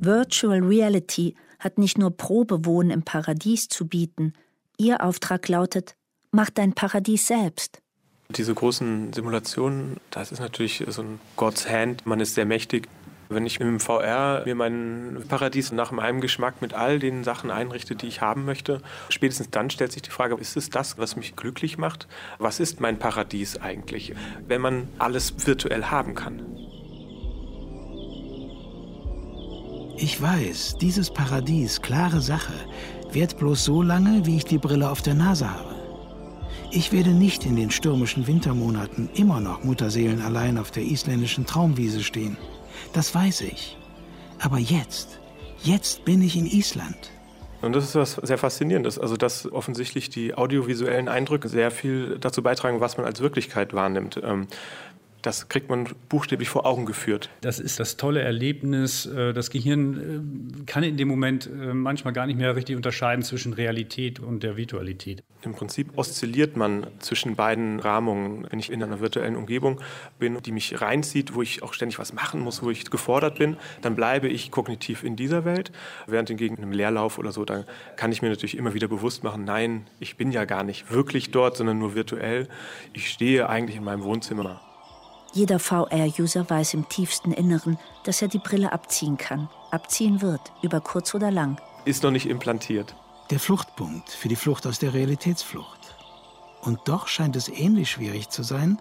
Virtual 0.01 0.59
Reality 0.59 1.33
hat 1.57 1.79
nicht 1.79 1.97
nur 1.97 2.11
Probewohnen 2.15 2.91
im 2.91 3.01
Paradies 3.01 3.69
zu 3.69 3.87
bieten. 3.87 4.33
Ihr 4.77 5.03
Auftrag 5.03 5.49
lautet, 5.49 5.95
mach 6.31 6.51
dein 6.51 6.73
Paradies 6.73 7.25
selbst. 7.25 7.81
Diese 8.29 8.53
großen 8.53 9.13
Simulationen, 9.13 9.97
das 10.09 10.31
ist 10.31 10.39
natürlich 10.39 10.83
so 10.87 11.03
ein 11.03 11.19
God's 11.35 11.69
Hand. 11.69 12.05
Man 12.05 12.19
ist 12.19 12.35
sehr 12.35 12.45
mächtig. 12.45 12.87
Wenn 13.27 13.45
ich 13.45 13.59
im 13.59 13.79
VR 13.79 14.43
mir 14.45 14.55
mein 14.55 15.23
Paradies 15.27 15.71
nach 15.71 15.91
meinem 15.91 16.21
Geschmack 16.21 16.61
mit 16.61 16.73
all 16.73 16.99
den 16.99 17.23
Sachen 17.23 17.49
einrichte, 17.49 17.95
die 17.95 18.07
ich 18.07 18.21
haben 18.21 18.45
möchte, 18.45 18.81
spätestens 19.09 19.49
dann 19.49 19.71
stellt 19.71 19.91
sich 19.91 20.03
die 20.03 20.11
Frage, 20.11 20.35
ist 20.35 20.57
es 20.57 20.69
das, 20.69 20.97
was 20.99 21.15
mich 21.15 21.35
glücklich 21.35 21.77
macht? 21.77 22.07
Was 22.37 22.59
ist 22.59 22.81
mein 22.81 22.99
Paradies 22.99 23.57
eigentlich, 23.57 24.13
wenn 24.47 24.61
man 24.61 24.89
alles 24.99 25.47
virtuell 25.47 25.85
haben 25.85 26.13
kann? 26.13 26.45
Ich 29.97 30.21
weiß, 30.21 30.77
dieses 30.79 31.09
Paradies, 31.11 31.81
klare 31.81 32.21
Sache, 32.21 32.53
währt 33.11 33.37
bloß 33.39 33.63
so 33.63 33.81
lange, 33.81 34.25
wie 34.25 34.37
ich 34.37 34.45
die 34.45 34.57
Brille 34.57 34.89
auf 34.89 35.01
der 35.01 35.13
Nase 35.15 35.49
habe. 35.49 35.74
Ich 36.75 36.91
werde 36.91 37.11
nicht 37.11 37.45
in 37.45 37.55
den 37.55 37.71
stürmischen 37.71 38.27
Wintermonaten 38.27 39.07
immer 39.15 39.39
noch 39.39 39.63
Mutterseelen 39.63 40.21
allein 40.21 40.57
auf 40.57 40.71
der 40.71 40.83
isländischen 40.83 41.45
Traumwiese 41.45 42.03
stehen. 42.03 42.35
Das 42.91 43.15
weiß 43.15 43.41
ich. 43.41 43.77
Aber 44.41 44.57
jetzt, 44.57 45.21
jetzt 45.63 46.03
bin 46.03 46.21
ich 46.21 46.35
in 46.35 46.45
Island. 46.45 47.11
Und 47.61 47.77
das 47.77 47.85
ist 47.85 47.95
was 47.95 48.15
sehr 48.15 48.37
Faszinierendes. 48.37 48.99
Also, 48.99 49.15
dass 49.15 49.49
offensichtlich 49.49 50.09
die 50.09 50.35
audiovisuellen 50.35 51.07
Eindrücke 51.07 51.47
sehr 51.47 51.71
viel 51.71 52.19
dazu 52.19 52.43
beitragen, 52.43 52.81
was 52.81 52.97
man 52.97 53.05
als 53.05 53.21
Wirklichkeit 53.21 53.73
wahrnimmt. 53.73 54.21
Das 55.25 55.49
kriegt 55.49 55.71
man 55.71 55.87
buchstäblich 56.07 56.49
vor 56.49 56.67
Augen 56.67 56.85
geführt. 56.85 57.31
Das 57.41 57.59
ist 57.59 57.79
das 57.79 57.97
tolle 57.97 58.21
Erlebnis. 58.21 59.07
Äh, 59.07 59.33
das 59.33 59.49
Gehirn 59.49 60.59
äh, 60.61 60.65
kann 60.65 60.83
in 60.83 60.97
dem 60.97 61.07
Moment 61.07 61.47
äh, 61.47 61.73
manchmal 61.73 62.13
gar 62.13 62.27
nicht 62.27 62.37
mehr 62.37 62.55
richtig 62.55 62.75
unterscheiden 62.75 63.23
zwischen 63.23 63.53
Realität 63.53 64.19
und 64.19 64.43
der 64.43 64.55
Virtualität. 64.55 65.23
Im 65.41 65.53
Prinzip 65.53 65.97
oszilliert 65.97 66.57
man 66.57 66.85
zwischen 66.99 67.35
beiden 67.35 67.79
Rahmungen. 67.79 68.45
Wenn 68.51 68.59
ich 68.59 68.71
in 68.71 68.83
einer 68.83 68.99
virtuellen 68.99 69.35
Umgebung 69.35 69.81
bin, 70.19 70.39
die 70.43 70.51
mich 70.51 70.79
reinzieht, 70.79 71.33
wo 71.33 71.41
ich 71.41 71.63
auch 71.63 71.73
ständig 71.73 71.97
was 71.97 72.13
machen 72.13 72.39
muss, 72.39 72.61
wo 72.61 72.69
ich 72.69 72.87
gefordert 72.91 73.39
bin, 73.39 73.57
dann 73.81 73.95
bleibe 73.95 74.27
ich 74.27 74.51
kognitiv 74.51 75.03
in 75.03 75.15
dieser 75.15 75.43
Welt. 75.43 75.71
Während 76.05 76.29
hingegen 76.29 76.57
einem 76.57 76.71
Leerlauf 76.71 77.17
oder 77.17 77.31
so, 77.31 77.45
dann 77.45 77.65
kann 77.95 78.11
ich 78.11 78.21
mir 78.21 78.29
natürlich 78.29 78.57
immer 78.57 78.75
wieder 78.75 78.87
bewusst 78.87 79.23
machen, 79.23 79.43
nein, 79.43 79.87
ich 79.99 80.17
bin 80.17 80.31
ja 80.31 80.45
gar 80.45 80.63
nicht 80.63 80.91
wirklich 80.91 81.31
dort, 81.31 81.57
sondern 81.57 81.79
nur 81.79 81.95
virtuell. 81.95 82.47
Ich 82.93 83.09
stehe 83.09 83.49
eigentlich 83.49 83.77
in 83.77 83.83
meinem 83.83 84.03
Wohnzimmer. 84.03 84.61
Jeder 85.35 85.59
VR-User 85.59 86.49
weiß 86.49 86.75
im 86.75 86.87
tiefsten 86.87 87.33
Inneren, 87.33 87.77
dass 88.05 88.21
er 88.21 88.29
die 88.29 88.39
Brille 88.39 88.71
abziehen 88.71 89.17
kann, 89.17 89.49
abziehen 89.69 90.21
wird, 90.21 90.39
über 90.61 90.79
kurz 90.79 91.13
oder 91.13 91.29
lang. 91.29 91.59
Ist 91.83 92.03
noch 92.03 92.11
nicht 92.11 92.29
implantiert. 92.29 92.95
Der 93.31 93.41
Fluchtpunkt 93.41 94.09
für 94.11 94.29
die 94.29 94.37
Flucht 94.37 94.65
aus 94.65 94.79
der 94.79 94.93
Realitätsflucht. 94.93 95.97
Und 96.61 96.79
doch 96.85 97.09
scheint 97.09 97.35
es 97.35 97.49
ähnlich 97.49 97.91
schwierig 97.91 98.29
zu 98.29 98.43
sein, 98.43 98.79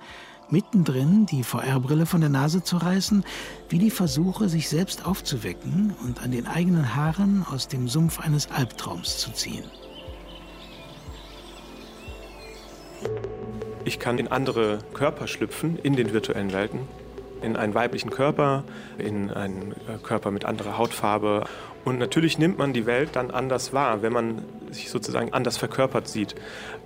mittendrin 0.49 1.27
die 1.27 1.43
VR-Brille 1.43 2.07
von 2.07 2.21
der 2.21 2.31
Nase 2.31 2.63
zu 2.63 2.77
reißen, 2.77 3.25
wie 3.69 3.81
die 3.81 3.91
Versuche, 3.91 4.49
sich 4.49 4.69
selbst 4.69 5.05
aufzuwecken 5.05 5.93
und 6.05 6.23
an 6.23 6.31
den 6.31 6.47
eigenen 6.47 6.95
Haaren 6.95 7.45
aus 7.51 7.67
dem 7.67 7.89
Sumpf 7.89 8.21
eines 8.21 8.49
Albtraums 8.53 9.19
zu 9.19 9.33
ziehen. 9.33 9.65
Ich 13.87 13.99
kann 13.99 14.19
in 14.19 14.29
andere 14.29 14.79
Körper 14.95 15.27
schlüpfen, 15.27 15.79
in 15.83 15.95
den 15.95 16.13
virtuellen 16.15 16.53
Welten. 16.53 16.81
In 17.43 17.57
einen 17.57 17.75
weiblichen 17.75 18.09
Körper, 18.09 18.65
in 18.97 19.31
einen 19.31 19.73
äh, 19.73 19.99
Körper 20.03 20.31
mit 20.31 20.47
anderer 20.47 20.79
Hautfarbe. 20.79 21.45
Und 21.85 21.99
natürlich 21.99 22.39
nimmt 22.39 22.57
man 22.57 22.73
die 22.73 22.87
Welt 22.87 23.11
dann 23.13 23.31
anders 23.31 23.75
wahr, 23.75 24.01
wenn 24.01 24.15
man 24.15 24.43
sich 24.71 24.89
sozusagen 24.89 25.35
anders 25.35 25.59
verkörpert 25.59 26.09
sieht. 26.09 26.35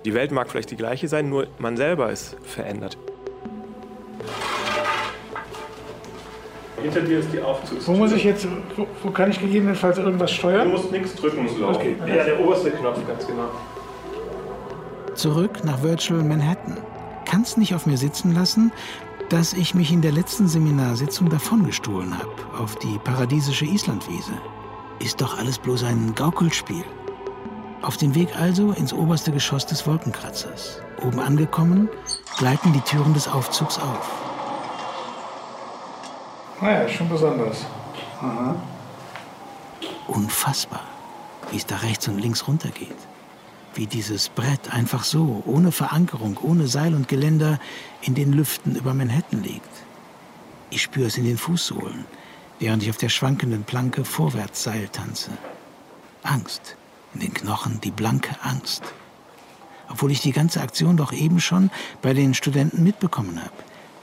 Die 0.03 0.13
Welt 0.13 0.31
mag 0.31 0.49
vielleicht 0.49 0.71
die 0.71 0.75
gleiche 0.75 1.07
sein, 1.07 1.29
nur 1.29 1.47
man 1.57 1.77
selber 1.77 2.11
ist 2.11 2.35
verändert. 2.43 2.97
Hinter 6.81 7.01
dir 7.01 7.19
ist 7.19 7.31
die 7.31 7.41
Aufzugstür. 7.41 7.93
Wo 7.93 7.97
muss 7.97 8.11
ich 8.11 8.25
jetzt, 8.25 8.45
wo, 8.75 8.87
wo 9.03 9.11
kann 9.11 9.31
ich 9.31 9.39
gegebenenfalls 9.39 9.97
irgendwas 9.97 10.31
steuern? 10.31 10.69
Du 10.69 10.77
musst 10.77 10.91
nichts 10.91 11.15
drücken, 11.15 11.47
laufen. 11.59 11.75
Okay. 11.75 11.95
Ja, 12.05 12.23
der 12.25 12.39
oberste 12.39 12.71
Knopf, 12.71 12.99
ganz 13.07 13.25
genau. 13.25 13.49
Zurück 15.13 15.63
nach 15.63 15.81
Virtual 15.81 16.23
Manhattan. 16.23 16.77
Kann's 17.29 17.57
nicht 17.57 17.75
auf 17.75 17.85
mir 17.85 17.97
sitzen 17.99 18.33
lassen, 18.33 18.71
dass 19.29 19.53
ich 19.53 19.75
mich 19.75 19.91
in 19.91 20.01
der 20.01 20.11
letzten 20.11 20.47
Seminarsitzung 20.47 21.29
davongestohlen 21.29 22.17
habe 22.17 22.33
auf 22.57 22.75
die 22.77 22.97
paradiesische 22.97 23.65
Islandwiese. 23.65 24.33
Ist 24.97 25.21
doch 25.21 25.37
alles 25.37 25.59
bloß 25.59 25.83
ein 25.83 26.15
Gaukelspiel. 26.15 26.83
Auf 27.83 27.97
dem 27.97 28.15
Weg 28.15 28.35
also 28.35 28.71
ins 28.71 28.93
oberste 28.93 29.31
Geschoss 29.31 29.67
des 29.67 29.85
Wolkenkratzers. 29.85 30.81
Oben 31.05 31.19
angekommen, 31.19 31.87
gleiten 32.39 32.73
die 32.73 32.81
Türen 32.81 33.13
des 33.13 33.27
Aufzugs 33.27 33.77
auf. 33.77 34.09
Naja, 36.61 36.89
schon 36.89 37.09
besonders. 37.09 37.63
Aha. 38.23 38.55
Unfassbar, 40.07 40.81
wie 41.51 41.57
es 41.57 41.67
da 41.67 41.75
rechts 41.75 42.07
und 42.07 42.17
links 42.17 42.47
runtergeht. 42.47 42.97
Wie 43.75 43.87
dieses 43.87 44.29
Brett 44.29 44.73
einfach 44.73 45.03
so, 45.03 45.43
ohne 45.45 45.71
Verankerung, 45.71 46.37
ohne 46.41 46.67
Seil 46.67 46.95
und 46.95 47.07
Geländer, 47.07 47.59
in 48.01 48.15
den 48.15 48.33
Lüften 48.33 48.75
über 48.75 48.93
Manhattan 48.93 49.43
liegt. 49.43 49.69
Ich 50.71 50.81
spüre 50.81 51.07
es 51.07 51.17
in 51.17 51.25
den 51.25 51.37
Fußsohlen, 51.37 52.05
während 52.59 52.83
ich 52.83 52.89
auf 52.89 52.97
der 52.97 53.09
schwankenden 53.09 53.63
Planke 53.63 54.05
vorwärts 54.05 54.63
Seil 54.63 54.87
tanze. 54.89 55.31
Angst. 56.23 56.75
In 57.13 57.21
den 57.21 57.33
Knochen 57.33 57.81
die 57.81 57.91
blanke 57.91 58.35
Angst. 58.43 58.83
Obwohl 59.89 60.11
ich 60.11 60.21
die 60.21 60.31
ganze 60.31 60.61
Aktion 60.61 60.97
doch 60.97 61.11
eben 61.11 61.39
schon 61.39 61.71
bei 62.01 62.13
den 62.13 62.35
Studenten 62.35 62.83
mitbekommen 62.83 63.41
habe. 63.41 63.51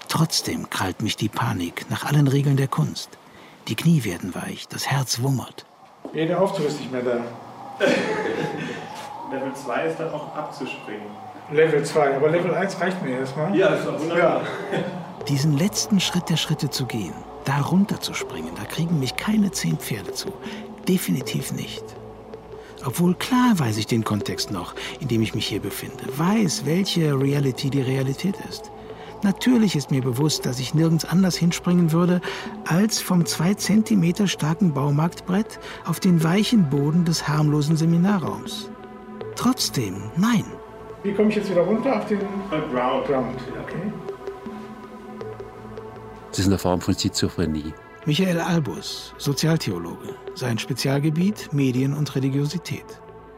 Trotzdem 0.09 0.71
krallt 0.71 1.03
mich 1.03 1.17
die 1.17 1.29
Panik 1.29 1.87
nach 1.89 2.05
allen 2.05 2.27
Regeln 2.27 2.57
der 2.57 2.69
Kunst. 2.69 3.11
Die 3.69 3.77
Knie 3.77 4.05
werden 4.05 4.35
weich, 4.35 4.67
das 4.69 4.87
Herz 4.87 5.21
wummert. 5.21 5.67
Ja, 6.15 6.25
der 6.25 6.41
Aufzug 6.41 6.67
ist 6.67 6.81
nicht 6.81 6.91
mehr 6.91 7.03
da. 7.03 7.25
Level 9.31 9.53
2 9.55 9.85
ist 9.87 9.99
dann 9.99 10.13
auch 10.13 10.35
abzuspringen. 10.37 11.07
Level 11.51 11.85
2, 11.85 12.17
aber 12.17 12.29
Level 12.29 12.55
1 12.55 12.81
reicht 12.81 13.03
mir 13.03 13.19
erstmal. 13.19 13.55
Ja, 13.57 13.71
das 13.71 13.81
ist 13.81 13.89
auch 13.89 14.01
wunderbar. 14.01 14.43
Diesen 15.29 15.57
letzten 15.57 16.01
Schritt 16.01 16.29
der 16.31 16.37
Schritte 16.37 16.71
zu 16.71 16.87
gehen, 16.87 17.15
da 17.45 17.59
runter 17.61 18.01
zu 18.01 18.15
springen, 18.15 18.53
da 18.57 18.65
kriegen 18.65 18.99
mich 19.01 19.17
keine 19.17 19.51
zehn 19.51 19.79
Pferde 19.79 20.13
zu. 20.13 20.33
Definitiv 20.89 21.53
nicht. 21.53 21.85
Obwohl 22.85 23.15
klar 23.15 23.59
weiß 23.59 23.79
ich 23.79 23.87
den 23.87 24.05
Kontext 24.05 24.53
noch, 24.53 24.75
in 25.01 25.09
dem 25.09 25.23
ich 25.23 25.35
mich 25.35 25.47
hier 25.47 25.61
befinde, 25.61 26.05
weiß, 26.17 26.65
welche 26.65 27.19
Reality 27.19 27.71
die 27.71 27.81
Realität 27.81 28.37
ist. 28.49 28.71
Natürlich 29.23 29.75
ist 29.75 29.91
mir 29.91 30.03
bewusst, 30.03 30.47
dass 30.47 30.61
ich 30.61 30.75
nirgends 30.75 31.05
anders 31.05 31.37
hinspringen 31.37 31.91
würde, 31.91 32.21
als 32.65 33.01
vom 33.01 33.27
zwei 33.27 33.55
Zentimeter 33.55 34.29
starken 34.29 34.73
Baumarktbrett 34.73 35.59
auf 35.85 35.99
den 35.99 36.23
weichen 36.23 36.71
Boden 36.71 37.05
des 37.05 37.27
harmlosen 37.27 37.77
Seminarraums. 37.77 38.71
Trotzdem, 39.37 40.11
nein. 40.17 40.45
Wie 41.03 41.13
komme 41.13 41.29
ich 41.29 41.37
jetzt 41.37 41.51
wieder 41.51 41.61
runter 41.61 41.99
auf 41.99 42.07
den 42.07 42.19
Ground? 42.73 43.07
Ground, 43.07 43.37
okay. 43.63 43.93
Es 46.33 46.41
ist 46.41 46.47
eine 46.47 46.59
Form 46.59 46.81
von 46.81 46.95
Schizophrenie. 46.95 47.73
Michael 48.07 48.41
Albus, 48.41 49.15
Sozialtheologe. 49.19 50.15
Sein 50.35 50.59
Spezialgebiet 50.59 51.53
Medien 51.53 51.95
und 51.95 52.15
Religiosität. 52.15 52.85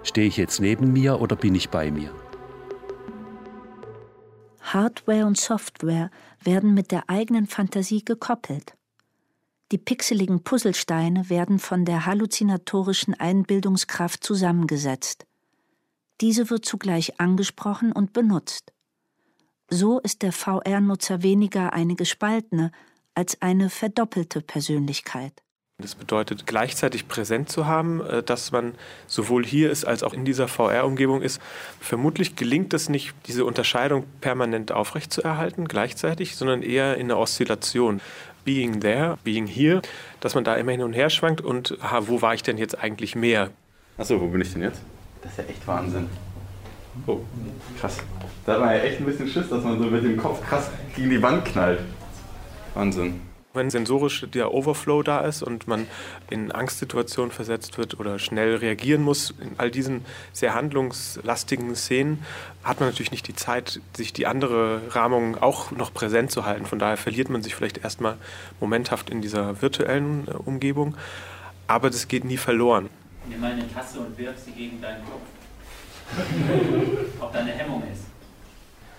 Stehe 0.02 0.28
ich 0.28 0.36
jetzt 0.36 0.60
neben 0.60 0.92
mir 0.92 1.20
oder 1.20 1.36
bin 1.36 1.54
ich 1.54 1.68
bei 1.68 1.90
mir? 1.90 2.12
Hardware 4.60 5.26
und 5.26 5.38
Software 5.38 6.10
werden 6.42 6.74
mit 6.74 6.92
der 6.92 7.04
eigenen 7.08 7.46
Fantasie 7.46 8.04
gekoppelt. 8.04 8.74
Die 9.72 9.78
pixeligen 9.78 10.42
Puzzlesteine 10.42 11.28
werden 11.28 11.58
von 11.58 11.84
der 11.84 12.06
halluzinatorischen 12.06 13.14
Einbildungskraft 13.14 14.24
zusammengesetzt. 14.24 15.26
Diese 16.20 16.50
wird 16.50 16.64
zugleich 16.64 17.20
angesprochen 17.20 17.92
und 17.92 18.12
benutzt. 18.12 18.72
So 19.70 20.00
ist 20.00 20.22
der 20.22 20.32
VR-Nutzer 20.32 21.22
weniger 21.22 21.72
eine 21.72 21.94
gespaltene 21.94 22.72
als 23.14 23.40
eine 23.42 23.70
verdoppelte 23.70 24.40
Persönlichkeit. 24.40 25.32
Das 25.80 25.94
bedeutet, 25.94 26.44
gleichzeitig 26.44 27.06
präsent 27.06 27.50
zu 27.50 27.66
haben, 27.66 28.00
äh, 28.00 28.22
dass 28.24 28.50
man 28.50 28.74
sowohl 29.06 29.46
hier 29.46 29.70
ist 29.70 29.84
als 29.84 30.02
auch 30.02 30.12
in 30.12 30.24
dieser 30.24 30.48
VR-Umgebung 30.48 31.22
ist. 31.22 31.40
Vermutlich 31.78 32.34
gelingt 32.34 32.74
es 32.74 32.88
nicht, 32.88 33.14
diese 33.26 33.44
Unterscheidung 33.44 34.04
permanent 34.20 34.72
aufrechtzuerhalten, 34.72 35.68
gleichzeitig, 35.68 36.34
sondern 36.34 36.62
eher 36.62 36.96
in 36.96 37.06
einer 37.06 37.20
Oszillation. 37.20 38.00
Being 38.44 38.80
there, 38.80 39.18
being 39.22 39.46
here, 39.46 39.82
dass 40.18 40.34
man 40.34 40.42
da 40.42 40.56
immer 40.56 40.72
hin 40.72 40.82
und 40.82 40.94
her 40.94 41.10
schwankt 41.10 41.42
und 41.42 41.78
aha, 41.80 42.08
wo 42.08 42.22
war 42.22 42.34
ich 42.34 42.42
denn 42.42 42.58
jetzt 42.58 42.76
eigentlich 42.76 43.14
mehr? 43.14 43.50
Achso, 43.98 44.20
wo 44.20 44.26
bin 44.26 44.40
ich 44.40 44.52
denn 44.52 44.62
jetzt? 44.62 44.82
Das 45.22 45.32
ist 45.32 45.38
ja 45.38 45.44
echt 45.44 45.66
Wahnsinn. 45.66 46.08
Oh, 47.06 47.20
krass. 47.80 47.98
Da 48.44 48.54
hat 48.54 48.60
man 48.60 48.70
ja 48.70 48.80
echt 48.80 48.98
ein 48.98 49.06
bisschen 49.06 49.28
Schiss, 49.28 49.48
dass 49.48 49.62
man 49.64 49.78
so 49.78 49.84
mit 49.84 50.04
dem 50.04 50.16
Kopf 50.16 50.40
krass 50.46 50.70
gegen 50.94 51.10
die 51.10 51.22
Wand 51.22 51.44
knallt. 51.44 51.80
Wahnsinn. 52.74 53.20
Wenn 53.54 53.70
sensorisch 53.70 54.26
der 54.32 54.52
Overflow 54.52 55.02
da 55.02 55.20
ist 55.20 55.42
und 55.42 55.66
man 55.66 55.86
in 56.28 56.52
Angstsituationen 56.52 57.32
versetzt 57.32 57.78
wird 57.78 57.98
oder 57.98 58.18
schnell 58.18 58.56
reagieren 58.56 59.02
muss, 59.02 59.34
in 59.40 59.52
all 59.56 59.70
diesen 59.70 60.04
sehr 60.32 60.54
handlungslastigen 60.54 61.74
Szenen, 61.74 62.22
hat 62.62 62.78
man 62.78 62.90
natürlich 62.90 63.10
nicht 63.10 63.26
die 63.26 63.34
Zeit, 63.34 63.80
sich 63.96 64.12
die 64.12 64.26
andere 64.26 64.82
Rahmung 64.90 65.40
auch 65.40 65.70
noch 65.70 65.94
präsent 65.94 66.30
zu 66.30 66.44
halten. 66.44 66.66
Von 66.66 66.78
daher 66.78 66.98
verliert 66.98 67.30
man 67.30 67.42
sich 67.42 67.54
vielleicht 67.54 67.78
erstmal 67.78 68.16
momenthaft 68.60 69.08
in 69.08 69.22
dieser 69.22 69.62
virtuellen 69.62 70.28
äh, 70.28 70.32
Umgebung. 70.32 70.94
Aber 71.66 71.90
das 71.90 72.06
geht 72.06 72.24
nie 72.24 72.36
verloren. 72.36 72.90
Nimm 73.28 73.40
mal 73.40 73.52
eine 73.52 73.72
Tasse 73.72 74.00
und 74.00 74.16
wirf 74.16 74.36
sie 74.38 74.52
gegen 74.52 74.80
deinen 74.80 75.04
Kopf. 75.04 75.22
Ob 77.20 77.32
da 77.32 77.40
eine 77.40 77.52
Hemmung 77.52 77.82
ist. 77.92 78.04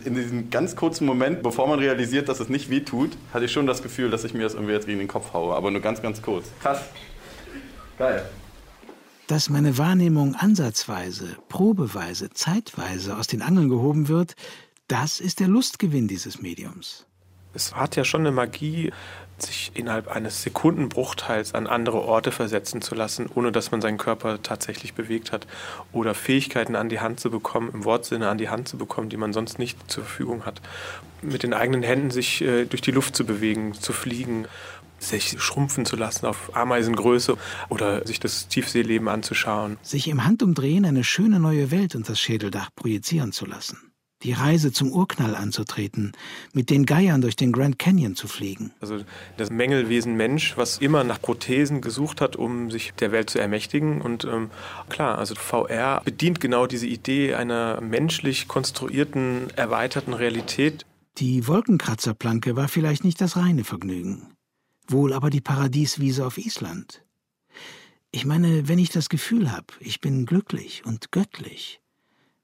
In 0.05 0.15
diesem 0.15 0.49
ganz 0.49 0.75
kurzen 0.75 1.05
Moment, 1.05 1.43
bevor 1.43 1.67
man 1.67 1.79
realisiert, 1.79 2.29
dass 2.29 2.39
es 2.39 2.47
nicht 2.47 2.69
weh 2.69 2.81
tut, 2.81 3.17
hatte 3.33 3.45
ich 3.45 3.51
schon 3.51 3.67
das 3.67 3.83
Gefühl, 3.83 4.09
dass 4.09 4.23
ich 4.23 4.33
mir 4.33 4.43
das 4.43 4.53
irgendwie 4.53 4.73
jetzt 4.73 4.85
gegen 4.85 4.99
den 4.99 5.07
Kopf 5.07 5.33
haue. 5.33 5.55
Aber 5.55 5.71
nur 5.71 5.81
ganz, 5.81 6.01
ganz 6.01 6.21
kurz. 6.21 6.45
Krass. 6.61 6.81
Geil. 7.97 8.29
Dass 9.27 9.49
meine 9.49 9.77
Wahrnehmung 9.77 10.35
ansatzweise, 10.35 11.35
probeweise, 11.49 12.29
zeitweise 12.29 13.17
aus 13.17 13.27
den 13.27 13.41
Angeln 13.41 13.69
gehoben 13.69 14.07
wird, 14.07 14.35
das 14.87 15.19
ist 15.19 15.39
der 15.39 15.47
Lustgewinn 15.47 16.07
dieses 16.07 16.41
Mediums. 16.41 17.05
Es 17.53 17.75
hat 17.75 17.95
ja 17.95 18.03
schon 18.03 18.21
eine 18.21 18.31
Magie, 18.31 18.91
sich 19.41 19.71
innerhalb 19.73 20.07
eines 20.07 20.43
Sekundenbruchteils 20.43 21.53
an 21.53 21.67
andere 21.67 22.01
Orte 22.01 22.31
versetzen 22.31 22.81
zu 22.81 22.95
lassen, 22.95 23.29
ohne 23.33 23.51
dass 23.51 23.71
man 23.71 23.81
seinen 23.81 23.97
Körper 23.97 24.41
tatsächlich 24.41 24.93
bewegt 24.93 25.31
hat. 25.31 25.47
Oder 25.91 26.13
Fähigkeiten 26.13 26.75
an 26.75 26.89
die 26.89 26.99
Hand 26.99 27.19
zu 27.19 27.31
bekommen, 27.31 27.69
im 27.73 27.85
Wortsinne 27.85 28.29
an 28.29 28.37
die 28.37 28.49
Hand 28.49 28.67
zu 28.67 28.77
bekommen, 28.77 29.09
die 29.09 29.17
man 29.17 29.33
sonst 29.33 29.59
nicht 29.59 29.77
zur 29.89 30.03
Verfügung 30.03 30.45
hat. 30.45 30.61
Mit 31.21 31.43
den 31.43 31.53
eigenen 31.53 31.83
Händen 31.83 32.11
sich 32.11 32.41
äh, 32.41 32.65
durch 32.65 32.81
die 32.81 32.91
Luft 32.91 33.15
zu 33.15 33.25
bewegen, 33.25 33.73
zu 33.73 33.93
fliegen, 33.93 34.45
sich 34.99 35.41
schrumpfen 35.41 35.85
zu 35.85 35.95
lassen 35.95 36.25
auf 36.25 36.55
Ameisengröße 36.55 37.37
oder 37.69 38.05
sich 38.05 38.19
das 38.19 38.49
Tiefseeleben 38.49 39.07
anzuschauen. 39.07 39.77
Sich 39.81 40.09
im 40.09 40.25
Handumdrehen 40.25 40.85
eine 40.85 41.05
schöne 41.05 41.39
neue 41.39 41.71
Welt 41.71 41.95
unter 41.95 42.11
das 42.13 42.19
Schädeldach 42.19 42.69
projizieren 42.75 43.31
zu 43.31 43.45
lassen 43.45 43.88
die 44.23 44.33
Reise 44.33 44.71
zum 44.71 44.91
Urknall 44.91 45.35
anzutreten, 45.35 46.11
mit 46.53 46.69
den 46.69 46.85
Geiern 46.85 47.21
durch 47.21 47.35
den 47.35 47.51
Grand 47.51 47.79
Canyon 47.79 48.15
zu 48.15 48.27
fliegen. 48.27 48.71
Also 48.81 48.99
das 49.37 49.49
Mängelwesen 49.49 50.15
Mensch, 50.15 50.57
was 50.57 50.77
immer 50.79 51.03
nach 51.03 51.21
Prothesen 51.21 51.81
gesucht 51.81 52.19
hat, 52.19 52.35
um 52.35 52.69
sich 52.69 52.93
der 52.93 53.11
Welt 53.11 53.29
zu 53.29 53.39
ermächtigen. 53.39 54.01
Und 54.01 54.25
ähm, 54.25 54.49
klar, 54.89 55.17
also 55.17 55.35
VR 55.35 56.01
bedient 56.03 56.39
genau 56.39 56.67
diese 56.67 56.87
Idee 56.87 57.35
einer 57.35 57.79
menschlich 57.81 58.47
konstruierten, 58.47 59.49
erweiterten 59.55 60.13
Realität. 60.13 60.85
Die 61.17 61.47
Wolkenkratzerplanke 61.47 62.55
war 62.55 62.67
vielleicht 62.67 63.03
nicht 63.03 63.21
das 63.21 63.37
reine 63.37 63.63
Vergnügen, 63.63 64.27
wohl 64.87 65.13
aber 65.13 65.29
die 65.29 65.41
Paradieswiese 65.41 66.25
auf 66.25 66.37
Island. 66.37 67.03
Ich 68.11 68.25
meine, 68.25 68.67
wenn 68.67 68.79
ich 68.79 68.89
das 68.89 69.07
Gefühl 69.07 69.51
habe, 69.51 69.67
ich 69.79 70.01
bin 70.01 70.25
glücklich 70.25 70.83
und 70.85 71.11
göttlich, 71.11 71.78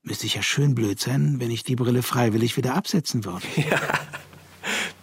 Müsste 0.06 0.28
ich 0.28 0.36
ja 0.36 0.44
schön 0.44 0.76
blöd 0.76 1.00
sein, 1.00 1.40
wenn 1.40 1.50
ich 1.50 1.64
die 1.64 1.76
Brille 1.76 2.04
freiwillig 2.04 2.58
wieder 2.58 2.76
absetzen 2.76 3.26
würde. 3.26 3.46
Ja, 3.70 3.82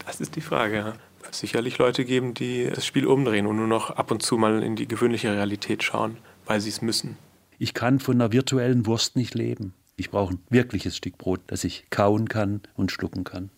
das 0.07 0.21
ist 0.21 0.37
die 0.37 0.41
Frage. 0.41 0.77
Ja. 0.77 0.93
Es 1.29 1.41
sicherlich 1.41 1.79
Leute 1.79 2.05
geben, 2.05 2.35
die 2.35 2.69
das 2.73 2.87
Spiel 2.87 3.07
umdrehen 3.07 3.47
und 3.47 3.57
nur 3.57 3.67
noch 3.67 3.91
ab 3.91 4.11
und 4.11 4.23
zu 4.23 4.37
mal 4.37 4.63
in 4.63 4.77
die 4.77 4.87
gewöhnliche 4.87 5.33
Realität 5.33 5.83
schauen, 5.83 6.19
weil 6.47 6.61
sie 6.61 6.69
es 6.69 6.83
müssen. 6.83 7.17
Ich 7.59 7.75
kann 7.75 7.99
von 7.99 8.15
einer 8.15 8.33
virtuellen 8.33 8.87
Wurst 8.87 9.17
nicht 9.17 9.35
leben. 9.35 9.75
Ich 9.97 10.11
brauche 10.11 10.35
ein 10.35 10.43
wirkliches 10.51 10.97
Stück 10.97 11.19
Brot, 11.19 11.41
das 11.49 11.65
ich 11.65 11.87
kauen 11.91 12.29
kann 12.29 12.63
und 12.75 12.93
schlucken 12.93 13.25
kann. 13.25 13.51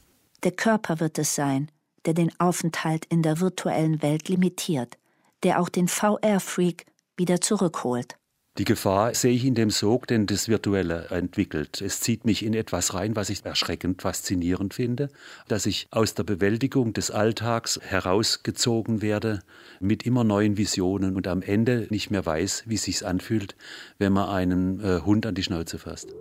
Der 0.44 0.52
Körper 0.52 1.00
wird 1.00 1.18
es 1.18 1.34
sein, 1.34 1.70
der 2.06 2.14
den 2.14 2.30
Aufenthalt 2.38 3.04
in 3.06 3.22
der 3.22 3.40
virtuellen 3.40 4.02
Welt 4.02 4.28
limitiert, 4.28 4.96
der 5.42 5.60
auch 5.60 5.68
den 5.68 5.88
VR-Freak 5.88 6.86
wieder 7.16 7.40
zurückholt. 7.40 8.16
Die 8.56 8.64
Gefahr 8.64 9.12
sehe 9.14 9.32
ich 9.32 9.44
in 9.44 9.56
dem 9.56 9.70
Sog, 9.70 10.06
den 10.06 10.26
das 10.26 10.48
Virtuelle 10.48 11.06
entwickelt. 11.10 11.80
Es 11.80 11.98
zieht 11.98 12.24
mich 12.24 12.44
in 12.44 12.54
etwas 12.54 12.94
rein, 12.94 13.16
was 13.16 13.28
ich 13.28 13.44
erschreckend 13.44 14.00
faszinierend 14.00 14.74
finde, 14.74 15.08
dass 15.48 15.66
ich 15.66 15.88
aus 15.90 16.14
der 16.14 16.22
Bewältigung 16.22 16.92
des 16.92 17.10
Alltags 17.10 17.80
herausgezogen 17.82 19.02
werde 19.02 19.40
mit 19.80 20.06
immer 20.06 20.22
neuen 20.22 20.56
Visionen 20.56 21.16
und 21.16 21.26
am 21.26 21.42
Ende 21.42 21.88
nicht 21.90 22.12
mehr 22.12 22.24
weiß, 22.24 22.62
wie 22.66 22.76
es 22.76 22.84
sich 22.84 23.04
anfühlt, 23.04 23.56
wenn 23.98 24.12
man 24.12 24.28
einen 24.28 24.78
äh, 24.78 25.00
Hund 25.00 25.26
an 25.26 25.34
die 25.34 25.42
Schnauze 25.42 25.80
fasst. 25.80 26.14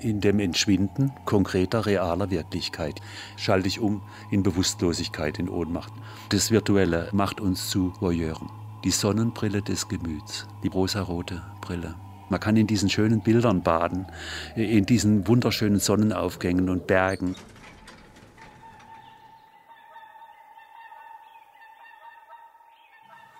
In 0.00 0.20
dem 0.20 0.38
Entschwinden 0.38 1.12
konkreter, 1.24 1.86
realer 1.86 2.30
Wirklichkeit 2.30 3.00
schalte 3.38 3.68
ich 3.68 3.80
um 3.80 4.02
in 4.30 4.42
Bewusstlosigkeit, 4.42 5.38
in 5.38 5.48
Ohnmacht. 5.48 5.94
Das 6.28 6.50
Virtuelle 6.50 7.08
macht 7.12 7.40
uns 7.40 7.70
zu 7.70 7.94
Voyeuren 8.00 8.50
die 8.84 8.90
Sonnenbrille 8.90 9.62
des 9.62 9.88
Gemüts, 9.88 10.46
die 10.62 10.68
rosarote 10.68 11.42
Brille. 11.60 11.94
Man 12.30 12.40
kann 12.40 12.56
in 12.56 12.66
diesen 12.66 12.90
schönen 12.90 13.22
Bildern 13.22 13.62
baden, 13.62 14.06
in 14.54 14.84
diesen 14.84 15.26
wunderschönen 15.26 15.80
Sonnenaufgängen 15.80 16.68
und 16.68 16.86
Bergen. 16.86 17.34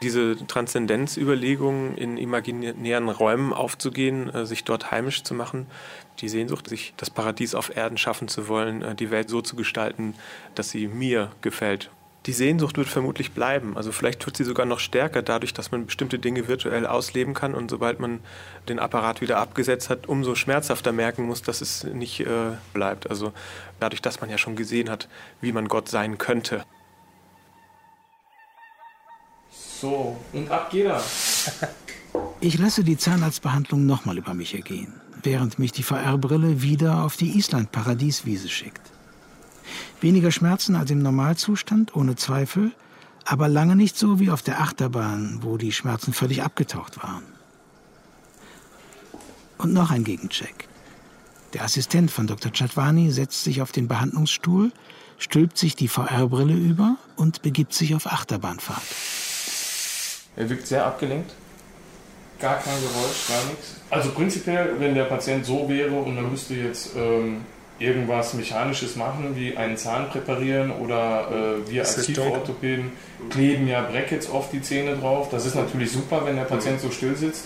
Diese 0.01 0.37
Transzendenzüberlegung 0.47 1.97
in 1.97 2.17
imaginären 2.17 3.09
Räumen 3.09 3.53
aufzugehen, 3.53 4.33
äh, 4.33 4.47
sich 4.47 4.63
dort 4.63 4.93
heimisch 4.93 5.25
zu 5.25 5.35
machen, 5.35 5.67
die 6.21 6.29
Sehnsucht, 6.29 6.69
sich 6.69 6.95
das 6.97 7.11
Paradies 7.11 7.57
auf 7.57 7.77
Erden 7.77 7.99
schaffen 7.99 8.29
zu 8.29 8.47
wollen, 8.47 8.83
äh, 8.83 8.95
die 8.95 9.11
Welt 9.11 9.29
so 9.29 9.43
zu 9.43 9.57
gestalten, 9.57 10.15
dass 10.55 10.71
sie 10.71 10.87
mir 10.87 11.33
gefällt 11.43 11.91
die 12.29 12.35
Sehnsucht 12.35 12.77
wird 12.77 12.89
vermutlich 12.89 13.33
bleiben. 13.33 13.75
Also 13.75 13.91
vielleicht 13.91 14.27
wird 14.27 14.37
sie 14.37 14.45
sogar 14.45 14.67
noch 14.67 14.81
stärker 14.81 15.23
dadurch, 15.23 15.55
dass 15.55 15.71
man 15.73 15.87
bestimmte 15.87 16.19
Dinge 16.19 16.47
virtuell 16.47 16.87
ausleben 16.87 17.33
kann 17.33 17.55
und 17.55 17.71
sobald 17.71 18.01
man 18.01 18.21
den 18.69 18.79
Apparat 18.79 19.23
wieder 19.23 19.39
abgesetzt 19.39 19.89
hat, 19.89 20.09
umso 20.09 20.35
schmerzhafter 20.35 20.93
merken 20.93 21.25
muss, 21.25 21.41
dass 21.41 21.63
es 21.63 21.85
nicht 21.85 22.21
äh, 22.21 22.51
bleibt. 22.75 23.09
Also 23.09 23.33
dadurch, 23.81 24.03
dass 24.03 24.21
man 24.21 24.29
ja 24.29 24.37
schon 24.37 24.57
gesehen 24.57 24.91
hat, 24.91 25.09
wie 25.41 25.53
man 25.53 25.69
Gott 25.69 25.89
sein 25.89 26.19
könnte. 26.19 26.65
So, 29.51 30.19
und 30.35 30.51
ab 30.51 30.71
geht 30.71 30.87
er. 30.87 31.03
Ich 32.41 32.59
lasse 32.59 32.85
die 32.85 32.97
Zahnarztbehandlung 32.97 33.85
nochmal 33.85 34.17
über 34.17 34.33
mich 34.33 34.55
ergehen, 34.55 35.01
während 35.23 35.59
mich 35.59 35.73
die 35.73 35.83
VR-Brille 35.83 36.63
wieder 36.63 37.05
auf 37.05 37.17
die 37.17 37.37
Island-Paradieswiese 37.37 38.49
schickt. 38.49 38.81
Weniger 40.01 40.31
Schmerzen 40.31 40.77
als 40.77 40.91
im 40.91 41.03
Normalzustand, 41.03 41.95
ohne 41.95 42.17
Zweifel, 42.17 42.73
aber 43.25 43.49
lange 43.49 43.77
nicht 43.77 43.97
so 43.97 44.21
wie 44.21 44.31
auf 44.31 44.43
der 44.43 44.61
Achterbahn, 44.61 45.41
wo 45.43 45.57
die 45.57 45.73
Schmerzen 45.73 46.13
völlig 46.13 46.43
abgetaucht 46.43 47.03
waren. 47.03 47.25
Und 49.59 49.73
noch 49.73 49.91
ein 49.91 50.05
Gegencheck. 50.05 50.69
Der 51.53 51.65
Assistent 51.65 52.11
von 52.11 52.27
Dr. 52.27 52.53
Chadwani 52.53 53.11
setzt 53.11 53.45
sich 53.45 53.63
auf 53.63 53.73
den 53.73 53.89
Behandlungsstuhl, 53.89 54.71
stülpt 55.19 55.59
sich 55.59 55.75
die 55.75 55.89
VR-Brille 55.89 56.55
über 56.55 56.97
und 57.17 57.43
begibt 57.43 57.75
sich 57.75 57.95
auf 57.95 58.07
Achterbahnfahrt. 58.07 58.83
Er 60.37 60.49
wirkt 60.49 60.67
sehr 60.67 60.87
abgelenkt. 60.87 61.33
Gar 62.39 62.59
kein 62.59 62.81
Geräusch, 62.81 63.27
gar 63.29 63.45
nichts. 63.47 63.75
Also 63.91 64.11
prinzipiell, 64.11 64.77
wenn 64.79 64.95
der 64.95 65.05
Patient 65.05 65.45
so 65.45 65.69
wäre 65.69 65.95
und 65.95 66.15
man 66.15 66.31
müsste 66.31 66.55
jetzt 66.55 66.95
ähm, 66.95 67.41
irgendwas 67.79 68.35
Mechanisches 68.35 68.97
machen, 68.97 69.37
wie 69.37 69.57
einen 69.57 69.77
Zahn 69.77 70.09
präparieren 70.09 70.71
oder 70.71 71.29
äh, 71.31 71.71
wir 71.71 71.83
als 71.83 72.05
Kieferorthopäden 72.05 72.91
kleben 73.31 73.69
ja 73.69 73.83
Brackets 73.83 74.29
auf 74.31 74.51
die 74.51 74.63
Zähne 74.63 74.97
drauf. 74.97 75.29
Das 75.31 75.47
ist 75.47 75.55
natürlich 75.55 75.93
super, 75.93 76.23
wenn 76.25 76.37
der 76.37 76.45
Patient 76.45 76.81
so 76.81 76.91
still 76.91 77.17
sitzt. 77.17 77.45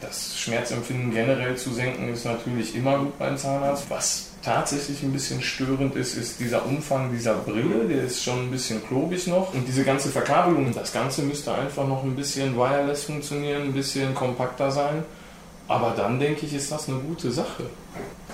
Das 0.00 0.36
Schmerzempfinden 0.36 1.12
generell 1.12 1.56
zu 1.56 1.72
senken 1.72 2.12
ist 2.12 2.24
natürlich 2.24 2.74
immer 2.74 2.98
gut 2.98 3.18
beim 3.18 3.36
Zahnarzt. 3.36 3.84
Was 3.88 4.30
tatsächlich 4.42 5.02
ein 5.04 5.12
bisschen 5.12 5.40
störend 5.40 5.94
ist, 5.94 6.16
ist 6.16 6.40
dieser 6.40 6.66
Umfang 6.66 7.12
dieser 7.12 7.34
Brille. 7.34 7.86
Der 7.88 8.04
ist 8.04 8.22
schon 8.22 8.46
ein 8.46 8.50
bisschen 8.50 8.84
klobig 8.84 9.28
noch. 9.28 9.54
Und 9.54 9.66
diese 9.66 9.84
ganze 9.84 10.08
Verkabelung, 10.08 10.74
das 10.74 10.92
Ganze 10.92 11.22
müsste 11.22 11.54
einfach 11.54 11.86
noch 11.86 12.02
ein 12.02 12.16
bisschen 12.16 12.56
wireless 12.56 13.04
funktionieren, 13.04 13.62
ein 13.62 13.72
bisschen 13.72 14.12
kompakter 14.14 14.72
sein. 14.72 15.04
Aber 15.68 15.94
dann 15.96 16.18
denke 16.18 16.46
ich, 16.46 16.54
ist 16.54 16.70
das 16.70 16.88
eine 16.88 16.98
gute 16.98 17.30
Sache. 17.30 17.64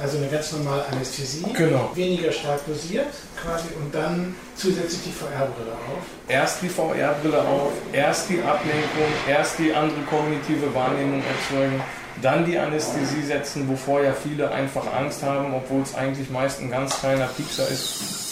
Also 0.00 0.18
eine 0.18 0.28
ganz 0.28 0.52
normale 0.52 0.86
Anästhesie, 0.86 1.44
genau. 1.52 1.90
weniger 1.94 2.30
stark 2.30 2.64
dosiert 2.66 3.12
quasi 3.40 3.66
und 3.80 3.92
dann 3.92 4.34
zusätzlich 4.54 5.02
die 5.06 5.12
VR-Brille 5.12 5.72
auf. 5.72 6.04
Erst 6.28 6.62
die 6.62 6.68
VR-Brille 6.68 7.40
auf, 7.42 7.72
erst 7.92 8.30
die 8.30 8.40
Ablenkung, 8.40 9.12
erst 9.28 9.58
die 9.58 9.74
andere 9.74 10.00
kognitive 10.02 10.72
Wahrnehmung 10.72 11.20
erzeugen, 11.20 11.82
dann 12.22 12.44
die 12.44 12.58
Anästhesie 12.58 13.22
setzen, 13.22 13.68
wovor 13.68 14.02
ja 14.02 14.12
viele 14.12 14.50
einfach 14.50 14.84
Angst 14.92 15.22
haben, 15.22 15.52
obwohl 15.52 15.82
es 15.82 15.94
eigentlich 15.94 16.30
meist 16.30 16.60
ein 16.60 16.70
ganz 16.70 16.98
kleiner 16.98 17.26
Piepser 17.26 17.68
ist. 17.68 18.27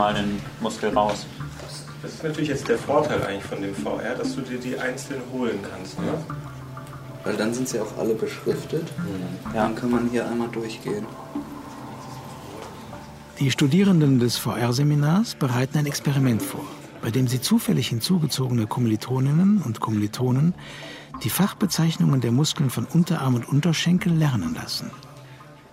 Zieh 0.00 0.14
doch 0.14 0.14
mal 0.14 0.14
den 0.14 0.40
Muskel 0.60 0.90
raus. 0.90 1.26
Das 2.02 2.14
ist 2.14 2.24
natürlich 2.24 2.48
jetzt 2.48 2.68
der 2.68 2.78
Vorteil 2.78 3.22
eigentlich 3.22 3.44
von 3.44 3.60
dem 3.60 3.74
VR, 3.74 4.14
dass 4.16 4.34
du 4.34 4.40
dir 4.40 4.58
die 4.58 4.78
einzeln 4.78 5.20
holen 5.32 5.58
kannst. 5.70 6.00
Ne? 6.00 6.14
Weil 7.24 7.36
dann 7.36 7.52
sind 7.52 7.68
sie 7.68 7.78
auch 7.78 7.98
alle 7.98 8.14
beschriftet. 8.14 8.88
Ja. 9.54 9.64
Dann 9.64 9.74
kann 9.74 9.90
man 9.90 10.08
hier 10.08 10.26
einmal 10.26 10.48
durchgehen. 10.48 11.04
Die 13.38 13.50
Studierenden 13.50 14.18
des 14.18 14.38
VR-Seminars 14.38 15.34
bereiten 15.34 15.78
ein 15.78 15.86
Experiment 15.86 16.42
vor, 16.42 16.64
bei 17.02 17.10
dem 17.10 17.26
sie 17.26 17.40
zufällig 17.40 17.88
hinzugezogene 17.88 18.66
Kommilitoninnen 18.66 19.62
und 19.62 19.80
Kommilitonen 19.80 20.54
die 21.22 21.30
Fachbezeichnungen 21.30 22.22
der 22.22 22.32
Muskeln 22.32 22.70
von 22.70 22.86
Unterarm 22.86 23.34
und 23.34 23.48
Unterschenkel 23.48 24.12
lernen 24.14 24.54
lassen. 24.54 24.90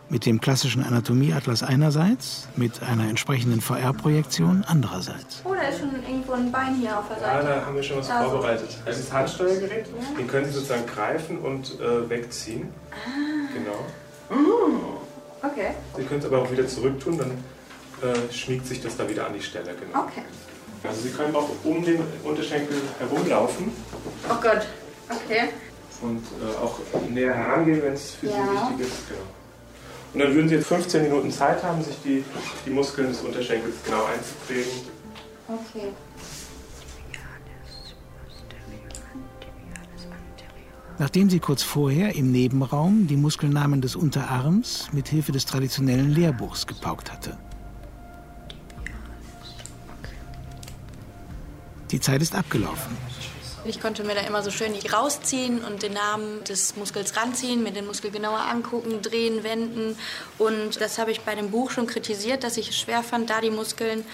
Mit 0.09 0.25
dem 0.25 0.39
klassischen 0.39 0.83
Anatomieatlas 0.85 1.63
einerseits, 1.63 2.47
mit 2.55 2.81
einer 2.81 3.09
entsprechenden 3.09 3.59
VR-Projektion 3.59 4.63
andererseits. 4.65 5.41
Oh, 5.43 5.53
da 5.53 5.63
ist 5.67 5.79
schon 5.79 5.89
irgendwo 6.01 6.31
ein 6.31 6.49
Bein 6.49 6.75
hier 6.75 6.97
auf 6.97 7.09
der 7.09 7.17
Ja, 7.17 7.33
Seite. 7.41 7.47
da 7.59 7.65
haben 7.65 7.75
wir 7.75 7.83
schon 7.83 7.97
was 7.97 8.07
Da 8.07 8.23
so. 8.23 8.29
vorbereitet. 8.29 8.69
Das 8.85 8.97
ist 8.99 9.11
Handsteuergerät. 9.11 9.87
Ja. 9.87 10.17
Den 10.17 10.27
können 10.27 10.45
Sie 10.45 10.53
sozusagen 10.53 10.85
greifen 10.85 11.39
und 11.39 11.77
äh, 11.81 12.09
wegziehen. 12.09 12.69
Ah. 12.91 13.53
Genau. 13.53 14.39
Mm. 14.41 14.79
Okay. 15.45 15.71
Sie 15.97 16.03
können 16.03 16.21
es 16.21 16.25
aber 16.25 16.39
auch 16.41 16.51
wieder 16.51 16.65
zurücktun, 16.67 17.17
dann 17.17 17.31
äh, 18.01 18.31
schmiegt 18.33 18.65
sich 18.65 18.81
das 18.81 18.95
da 18.95 19.09
wieder 19.09 19.27
an 19.27 19.33
die 19.33 19.41
Stelle. 19.43 19.75
Genau. 19.75 20.05
Okay. 20.05 20.21
Also 20.83 21.01
Sie 21.01 21.09
können 21.09 21.35
auch 21.35 21.49
um 21.65 21.83
den 21.83 21.99
Unterschenkel 22.23 22.77
herumlaufen 22.99 23.71
Oh 24.29 24.35
Gott. 24.41 24.65
Okay. 25.09 25.49
und 26.01 26.23
äh, 26.41 26.63
auch 26.63 26.79
näher 27.09 27.33
herangehen, 27.33 27.81
wenn 27.83 27.93
es 27.93 28.11
für 28.11 28.27
Ja. 28.27 28.33
Sie 28.35 28.53
wichtig 28.79 28.87
ist. 28.87 29.09
Genau. 29.09 29.21
Und 30.13 30.19
dann 30.21 30.33
würden 30.33 30.49
Sie 30.49 30.55
jetzt 30.55 30.67
15 30.67 31.03
Minuten 31.03 31.31
Zeit 31.31 31.63
haben, 31.63 31.83
sich 31.83 31.95
die, 32.03 32.23
die 32.65 32.69
Muskeln 32.69 33.09
des 33.09 33.21
Unterschenkels 33.21 33.75
genau 33.85 34.05
einzuprägen. 34.05 34.71
Okay. 35.47 35.93
Nachdem 40.99 41.29
sie 41.29 41.39
kurz 41.39 41.61
vorher 41.61 42.15
im 42.15 42.31
Nebenraum 42.31 43.05
die 43.05 43.17
Muskelnamen 43.17 43.81
des 43.81 43.95
Unterarms 43.95 44.89
mit 44.93 45.07
Hilfe 45.07 45.31
des 45.31 45.45
traditionellen 45.45 46.11
Lehrbuchs 46.11 46.65
gepaukt 46.65 47.11
hatte. 47.11 47.37
Die 51.91 51.99
Zeit 51.99 52.21
ist 52.21 52.35
abgelaufen. 52.35 52.97
Ich 53.70 53.82
konnte 53.82 54.05
mir 54.05 54.15
da 54.15 54.22
immer 54.22 54.43
so 54.43 54.51
schön 54.51 54.74
die 54.74 54.88
rausziehen 54.88 55.63
und 55.63 55.84
den 55.84 55.91
Namen 55.91 56.41
des 56.45 56.78
Muskels 56.78 57.18
ranziehen, 57.18 57.63
mir 57.63 57.72
den 57.72 57.86
Muskel 57.86 58.11
genauer 58.11 58.39
angucken, 58.39 59.01
drehen, 59.01 59.43
wenden. 59.43 59.97
Und 60.38 60.80
das 60.80 60.97
habe 60.97 61.11
ich 61.11 61.22
bei 61.22 61.36
dem 61.36 61.51
Buch 61.51 61.72
schon 61.72 61.86
kritisiert, 61.86 62.45
dass 62.45 62.55
ich 62.55 62.70
es 62.70 62.78
schwer 62.78 63.03
fand, 63.03 63.30
da 63.30 63.41
die 63.41 63.49
Muskeln 63.49 64.05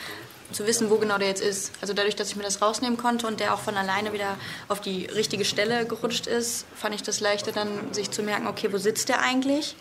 zu 0.51 0.65
wissen, 0.65 0.89
wo 0.89 0.97
genau 0.97 1.19
der 1.19 1.27
jetzt 1.27 1.41
ist. 1.41 1.71
Also 1.81 1.93
dadurch, 1.93 2.15
dass 2.15 2.29
ich 2.29 2.35
mir 2.35 2.43
das 2.43 2.61
rausnehmen 2.63 2.97
konnte 2.97 3.27
und 3.27 3.39
der 3.39 3.53
auch 3.53 3.59
von 3.59 3.75
alleine 3.75 4.11
wieder 4.11 4.37
auf 4.69 4.81
die 4.81 5.05
richtige 5.05 5.45
Stelle 5.45 5.85
gerutscht 5.85 6.25
ist, 6.25 6.65
fand 6.75 6.95
ich 6.95 7.03
das 7.03 7.19
leichter 7.19 7.51
dann, 7.51 7.93
sich 7.93 8.09
zu 8.09 8.23
merken, 8.23 8.47
okay, 8.47 8.73
wo 8.73 8.77
sitzt 8.77 9.09
der 9.09 9.21
eigentlich? 9.21 9.75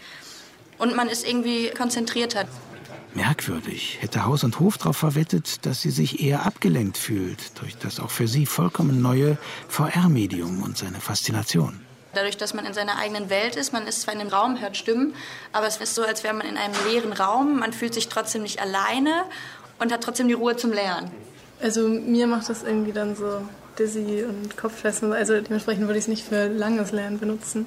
Und 0.76 0.94
man 0.96 1.08
ist 1.08 1.26
irgendwie 1.26 1.70
konzentrierter. 1.70 2.46
Merkwürdig. 3.14 3.98
Hätte 4.00 4.24
Haus 4.24 4.42
und 4.44 4.58
Hof 4.58 4.78
darauf 4.78 4.96
verwettet, 4.96 5.66
dass 5.66 5.82
sie 5.82 5.90
sich 5.90 6.20
eher 6.20 6.46
abgelenkt 6.46 6.96
fühlt 6.96 7.60
durch 7.60 7.76
das 7.76 8.00
auch 8.00 8.10
für 8.10 8.26
sie 8.26 8.46
vollkommen 8.46 9.02
neue 9.02 9.36
VR-Medium 9.68 10.62
und 10.62 10.78
seine 10.78 11.00
Faszination. 11.00 11.80
Dadurch, 12.14 12.36
dass 12.36 12.52
man 12.52 12.66
in 12.66 12.74
seiner 12.74 12.98
eigenen 12.98 13.30
Welt 13.30 13.56
ist, 13.56 13.72
man 13.72 13.86
ist 13.86 14.02
zwar 14.02 14.14
in 14.14 14.20
einem 14.20 14.30
Raum, 14.30 14.60
hört 14.60 14.76
Stimmen, 14.76 15.14
aber 15.52 15.66
es 15.66 15.78
ist 15.78 15.94
so, 15.94 16.02
als 16.02 16.22
wäre 16.24 16.34
man 16.34 16.46
in 16.46 16.56
einem 16.56 16.74
leeren 16.86 17.12
Raum. 17.12 17.58
Man 17.58 17.72
fühlt 17.72 17.94
sich 17.94 18.08
trotzdem 18.08 18.42
nicht 18.42 18.60
alleine 18.60 19.24
und 19.78 19.92
hat 19.92 20.02
trotzdem 20.02 20.28
die 20.28 20.34
Ruhe 20.34 20.56
zum 20.56 20.72
Lernen. 20.72 21.10
Also 21.60 21.88
mir 21.88 22.26
macht 22.26 22.48
das 22.48 22.62
irgendwie 22.62 22.92
dann 22.92 23.16
so 23.16 23.42
dizzy 23.78 24.24
und 24.28 24.56
Kopfschmerzen. 24.56 25.12
Also 25.12 25.40
dementsprechend 25.40 25.86
würde 25.86 25.98
ich 25.98 26.04
es 26.04 26.08
nicht 26.08 26.26
für 26.26 26.48
langes 26.48 26.92
Lernen 26.92 27.18
benutzen. 27.18 27.66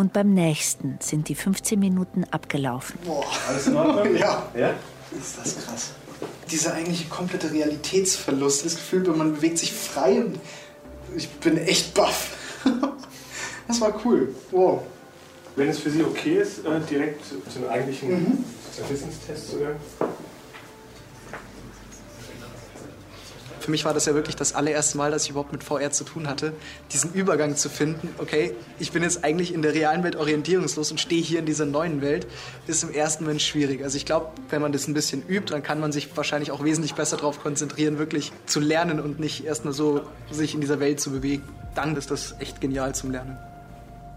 Und 0.00 0.14
beim 0.14 0.32
nächsten 0.32 0.96
sind 1.02 1.28
die 1.28 1.34
15 1.34 1.78
Minuten 1.78 2.24
abgelaufen. 2.30 2.98
Boah. 3.04 3.22
Alles 3.46 3.66
in 3.66 3.76
Ordnung? 3.76 4.16
Ja. 4.16 4.48
ja. 4.56 4.70
Ist 5.10 5.36
das 5.36 5.66
krass. 5.66 5.90
Dieser 6.50 6.72
eigentliche 6.72 7.06
komplette 7.10 7.52
Realitätsverlust, 7.52 8.64
das 8.64 8.76
Gefühl, 8.76 9.06
man 9.14 9.34
bewegt 9.34 9.58
sich 9.58 9.74
frei 9.74 10.24
und 10.24 10.38
ich 11.14 11.28
bin 11.28 11.58
echt 11.58 11.92
baff. 11.92 12.34
Das 13.68 13.78
war 13.82 14.00
cool. 14.04 14.34
Wow. 14.50 14.82
Wenn 15.54 15.68
es 15.68 15.78
für 15.78 15.90
Sie 15.90 16.02
okay 16.02 16.40
ist, 16.40 16.64
äh, 16.64 16.80
direkt 16.90 17.24
zu 17.26 17.58
dem 17.58 17.68
eigentlichen 17.68 18.10
Mhm. 18.10 18.44
Wissenstest 18.88 19.50
zu 19.50 19.58
gelangen. 19.58 19.76
Für 23.60 23.70
mich 23.70 23.84
war 23.84 23.94
das 23.94 24.06
ja 24.06 24.14
wirklich 24.14 24.36
das 24.36 24.54
allererste 24.54 24.96
Mal, 24.96 25.10
dass 25.10 25.24
ich 25.24 25.30
überhaupt 25.30 25.52
mit 25.52 25.62
VR 25.62 25.90
zu 25.90 26.04
tun 26.04 26.28
hatte, 26.28 26.54
diesen 26.92 27.12
Übergang 27.12 27.56
zu 27.56 27.68
finden. 27.68 28.08
Okay, 28.18 28.54
ich 28.78 28.90
bin 28.90 29.02
jetzt 29.02 29.22
eigentlich 29.22 29.52
in 29.52 29.62
der 29.62 29.74
realen 29.74 30.02
Welt 30.02 30.16
orientierungslos 30.16 30.90
und 30.90 30.98
stehe 30.98 31.22
hier 31.22 31.40
in 31.40 31.46
dieser 31.46 31.66
neuen 31.66 32.00
Welt, 32.00 32.26
ist 32.66 32.82
im 32.82 32.90
ersten 32.90 33.24
Moment 33.24 33.42
schwierig. 33.42 33.84
Also 33.84 33.96
ich 33.96 34.06
glaube, 34.06 34.28
wenn 34.48 34.62
man 34.62 34.72
das 34.72 34.88
ein 34.88 34.94
bisschen 34.94 35.22
übt, 35.28 35.52
dann 35.52 35.62
kann 35.62 35.78
man 35.78 35.92
sich 35.92 36.08
wahrscheinlich 36.16 36.50
auch 36.50 36.64
wesentlich 36.64 36.94
besser 36.94 37.18
darauf 37.18 37.40
konzentrieren, 37.40 37.98
wirklich 37.98 38.32
zu 38.46 38.60
lernen 38.60 38.98
und 38.98 39.20
nicht 39.20 39.44
erst 39.44 39.64
nur 39.64 39.74
so 39.74 40.00
sich 40.30 40.54
in 40.54 40.60
dieser 40.60 40.80
Welt 40.80 41.00
zu 41.00 41.10
bewegen. 41.10 41.42
Dann 41.74 41.94
ist 41.96 42.10
das 42.10 42.34
echt 42.40 42.60
genial 42.60 42.94
zum 42.94 43.10
Lernen. 43.10 43.49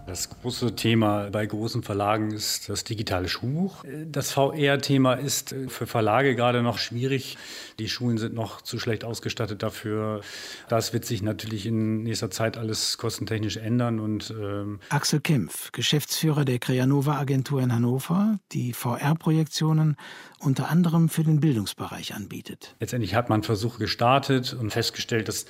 Das 0.06 0.28
große 0.28 0.76
Thema 0.76 1.30
bei 1.30 1.46
großen 1.46 1.82
Verlagen 1.82 2.30
ist 2.30 2.68
das 2.68 2.84
digitale 2.84 3.26
Schulbuch. 3.26 3.84
Das 4.06 4.32
VR-Thema 4.32 5.14
ist 5.14 5.54
für 5.68 5.86
Verlage 5.86 6.34
gerade 6.36 6.62
noch 6.62 6.76
schwierig. 6.76 7.38
Die 7.78 7.88
Schulen 7.88 8.18
sind 8.18 8.34
noch 8.34 8.60
zu 8.60 8.78
schlecht 8.78 9.02
ausgestattet 9.02 9.62
dafür. 9.62 10.20
Das 10.68 10.92
wird 10.92 11.06
sich 11.06 11.22
natürlich 11.22 11.64
in 11.64 12.02
nächster 12.02 12.30
Zeit 12.30 12.58
alles 12.58 12.98
kostentechnisch 12.98 13.56
ändern. 13.56 13.98
Und, 13.98 14.32
ähm 14.38 14.78
Axel 14.90 15.20
Kempf, 15.20 15.72
Geschäftsführer 15.72 16.44
der 16.44 16.58
Creanova 16.58 17.18
Agentur 17.18 17.62
in 17.62 17.72
Hannover, 17.72 18.38
die 18.52 18.74
VR-Projektionen 18.74 19.96
unter 20.38 20.68
anderem 20.68 21.08
für 21.08 21.24
den 21.24 21.40
Bildungsbereich 21.40 22.14
anbietet. 22.14 22.76
Letztendlich 22.78 23.14
hat 23.14 23.30
man 23.30 23.42
Versuche 23.42 23.78
gestartet 23.78 24.52
und 24.52 24.70
festgestellt, 24.70 25.28
dass 25.28 25.46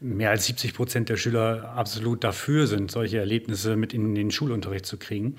mehr 0.00 0.30
als 0.30 0.46
70 0.46 0.74
Prozent 0.74 1.08
der 1.08 1.16
Schüler 1.16 1.72
absolut 1.76 2.24
dafür 2.24 2.66
sind, 2.66 2.90
solche 2.90 3.18
Erlebnisse 3.18 3.76
mit 3.76 3.94
in 3.94 4.14
den 4.14 4.30
Schulunterricht 4.30 4.86
zu 4.86 4.98
kriegen. 4.98 5.36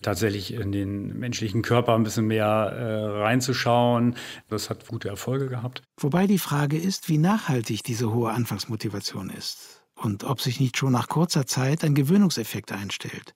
Tatsächlich 0.00 0.54
in 0.54 0.72
den 0.72 1.18
menschlichen 1.18 1.62
Körper 1.62 1.94
ein 1.94 2.02
bisschen 2.02 2.26
mehr 2.26 2.44
äh, 2.44 3.22
reinzuschauen. 3.22 4.16
Das 4.48 4.68
hat 4.68 4.88
gute 4.88 5.08
Erfolge 5.08 5.46
gehabt. 5.46 5.82
Wobei 6.00 6.26
die 6.26 6.40
Frage 6.40 6.76
ist, 6.76 7.08
wie 7.08 7.18
nachhaltig 7.18 7.84
diese 7.84 8.12
hohe 8.12 8.32
Anfangsmotivation 8.32 9.30
ist 9.30 9.82
und 9.94 10.24
ob 10.24 10.40
sich 10.40 10.58
nicht 10.58 10.76
schon 10.76 10.92
nach 10.92 11.08
kurzer 11.08 11.46
Zeit 11.46 11.84
ein 11.84 11.94
Gewöhnungseffekt 11.94 12.72
einstellt. 12.72 13.34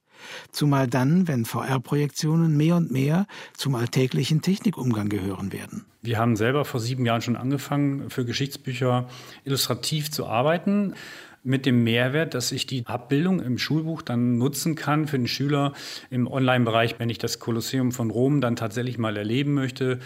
Zumal 0.53 0.87
dann, 0.87 1.29
wenn 1.29 1.45
VR-Projektionen 1.45 2.57
mehr 2.57 2.77
und 2.77 2.91
mehr 2.91 3.27
zum 3.55 3.75
alltäglichen 3.75 4.43
Technikumgang 4.43 5.09
gehören 5.09 5.53
werden. 5.53 5.85
Wir 6.03 6.19
haben 6.19 6.37
selber 6.37 6.65
vor 6.65 6.81
sieben 6.81 7.05
Jahren 7.05 7.21
schon 7.21 7.37
angefangen, 7.37 8.11
für 8.11 8.25
Geschichtsbücher 8.25 9.09
illustrativ 9.45 10.11
zu 10.11 10.27
arbeiten. 10.27 10.95
Mit 11.43 11.65
dem 11.65 11.85
Mehrwert, 11.85 12.35
dass 12.35 12.51
ich 12.51 12.67
die 12.67 12.85
Abbildung 12.87 13.41
im 13.41 13.57
Schulbuch 13.57 14.03
dann 14.03 14.37
nutzen 14.37 14.75
kann 14.75 15.07
für 15.07 15.17
den 15.17 15.29
Schüler 15.29 15.75
im 16.11 16.27
Online-Bereich. 16.27 16.99
Wenn 16.99 17.09
ich 17.09 17.19
das 17.19 17.39
Kolosseum 17.39 17.93
von 17.93 18.11
Rom 18.11 18.41
dann 18.41 18.57
tatsächlich 18.57 18.99
mal 18.99 19.17
erleben 19.17 19.55
möchte, 19.55 20.01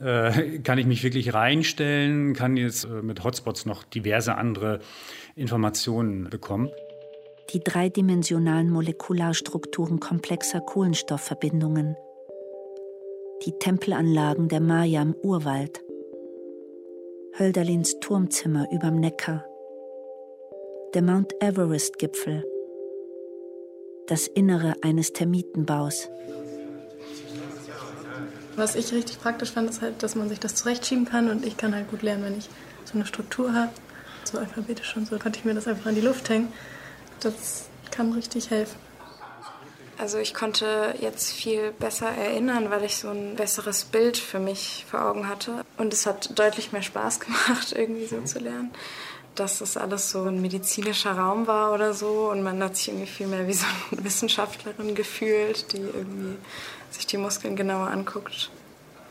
äh, 0.00 0.58
kann 0.58 0.78
ich 0.78 0.86
mich 0.86 1.04
wirklich 1.04 1.32
reinstellen, 1.32 2.34
kann 2.34 2.56
jetzt 2.56 2.84
äh, 2.84 3.02
mit 3.02 3.22
Hotspots 3.22 3.66
noch 3.66 3.84
diverse 3.84 4.36
andere 4.36 4.80
Informationen 5.36 6.28
bekommen. 6.28 6.70
Die 7.52 7.58
dreidimensionalen 7.58 8.70
Molekularstrukturen 8.70 9.98
komplexer 9.98 10.60
Kohlenstoffverbindungen. 10.60 11.96
Die 13.44 13.58
Tempelanlagen 13.58 14.48
der 14.48 14.60
Maya 14.60 15.02
im 15.02 15.16
Urwald. 15.16 15.82
Hölderlins 17.36 17.98
Turmzimmer 17.98 18.68
überm 18.70 19.00
Neckar. 19.00 19.44
Der 20.94 21.02
Mount 21.02 21.32
Everest-Gipfel. 21.40 22.44
Das 24.06 24.28
Innere 24.28 24.74
eines 24.82 25.12
Termitenbaus. 25.12 26.08
Was 28.54 28.76
ich 28.76 28.92
richtig 28.92 29.20
praktisch 29.20 29.50
fand, 29.50 29.70
ist 29.70 29.82
halt, 29.82 30.04
dass 30.04 30.14
man 30.14 30.28
sich 30.28 30.38
das 30.38 30.54
zurechtschieben 30.54 31.04
kann 31.04 31.28
und 31.28 31.44
ich 31.44 31.56
kann 31.56 31.74
halt 31.74 31.90
gut 31.90 32.02
lernen, 32.02 32.22
wenn 32.22 32.38
ich 32.38 32.48
so 32.84 32.94
eine 32.94 33.06
Struktur 33.06 33.54
habe. 33.54 33.72
So 34.22 34.38
alphabetisch 34.38 34.96
und 34.96 35.08
so 35.08 35.18
konnte 35.18 35.40
ich 35.40 35.44
mir 35.44 35.54
das 35.54 35.66
einfach 35.66 35.86
an 35.86 35.96
die 35.96 36.00
Luft 36.00 36.28
hängen. 36.28 36.52
Das 37.20 37.68
kann 37.90 38.12
richtig 38.12 38.50
helfen. 38.50 38.78
Also 40.00 40.16
ich 40.16 40.32
konnte 40.32 40.94
jetzt 40.98 41.30
viel 41.30 41.72
besser 41.72 42.08
erinnern, 42.08 42.70
weil 42.70 42.84
ich 42.84 42.96
so 42.96 43.10
ein 43.10 43.36
besseres 43.36 43.84
Bild 43.84 44.16
für 44.16 44.38
mich 44.38 44.86
vor 44.90 45.02
Augen 45.02 45.28
hatte. 45.28 45.62
Und 45.76 45.92
es 45.92 46.06
hat 46.06 46.38
deutlich 46.38 46.72
mehr 46.72 46.80
Spaß 46.80 47.20
gemacht, 47.20 47.72
irgendwie 47.72 48.06
so 48.06 48.18
zu 48.22 48.38
lernen. 48.38 48.70
Dass 49.34 49.58
das 49.58 49.76
alles 49.76 50.10
so 50.10 50.24
ein 50.24 50.40
medizinischer 50.40 51.12
Raum 51.12 51.46
war 51.46 51.74
oder 51.74 51.92
so. 51.92 52.30
Und 52.30 52.42
man 52.42 52.62
hat 52.62 52.76
sich 52.76 52.88
irgendwie 52.88 53.06
viel 53.06 53.26
mehr 53.26 53.46
wie 53.46 53.52
so 53.52 53.66
eine 53.90 54.04
Wissenschaftlerin 54.04 54.94
gefühlt, 54.94 55.70
die 55.72 55.80
irgendwie 55.82 56.38
sich 56.90 57.06
die 57.06 57.18
Muskeln 57.18 57.54
genauer 57.54 57.88
anguckt. 57.88 58.50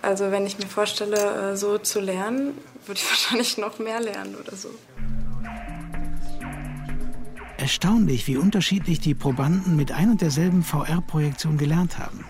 Also 0.02 0.32
wenn 0.32 0.48
ich 0.48 0.58
mir 0.58 0.68
vorstelle, 0.68 1.52
äh, 1.52 1.58
so 1.58 1.78
zu 1.78 2.00
lernen, 2.00 2.58
würde 2.88 3.00
ich 3.00 3.08
wahrscheinlich 3.10 3.60
noch 3.60 3.78
mehr 3.78 4.00
lernen 4.00 4.36
oder 4.36 4.56
so. 4.56 4.70
Erstaunlich, 7.60 8.26
wie 8.28 8.38
unterschiedlich 8.38 9.02
die 9.02 9.14
Probanden 9.14 9.76
mit 9.76 9.92
ein 9.92 10.12
und 10.12 10.22
derselben 10.22 10.64
VR-Projektion 10.64 11.58
gelernt 11.58 12.00
haben. 12.00 12.24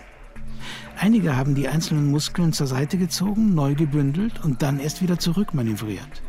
Einige 0.98 1.36
haben 1.36 1.54
die 1.54 1.68
einzelnen 1.68 2.10
Muskeln 2.10 2.52
zur 2.52 2.66
Seite 2.66 2.98
gezogen, 2.98 3.54
neu 3.54 3.76
gebündelt 3.76 4.42
und 4.42 4.60
dann 4.60 4.80
erst 4.80 5.02
wieder 5.02 5.20
zurückmanövriert. 5.20 6.22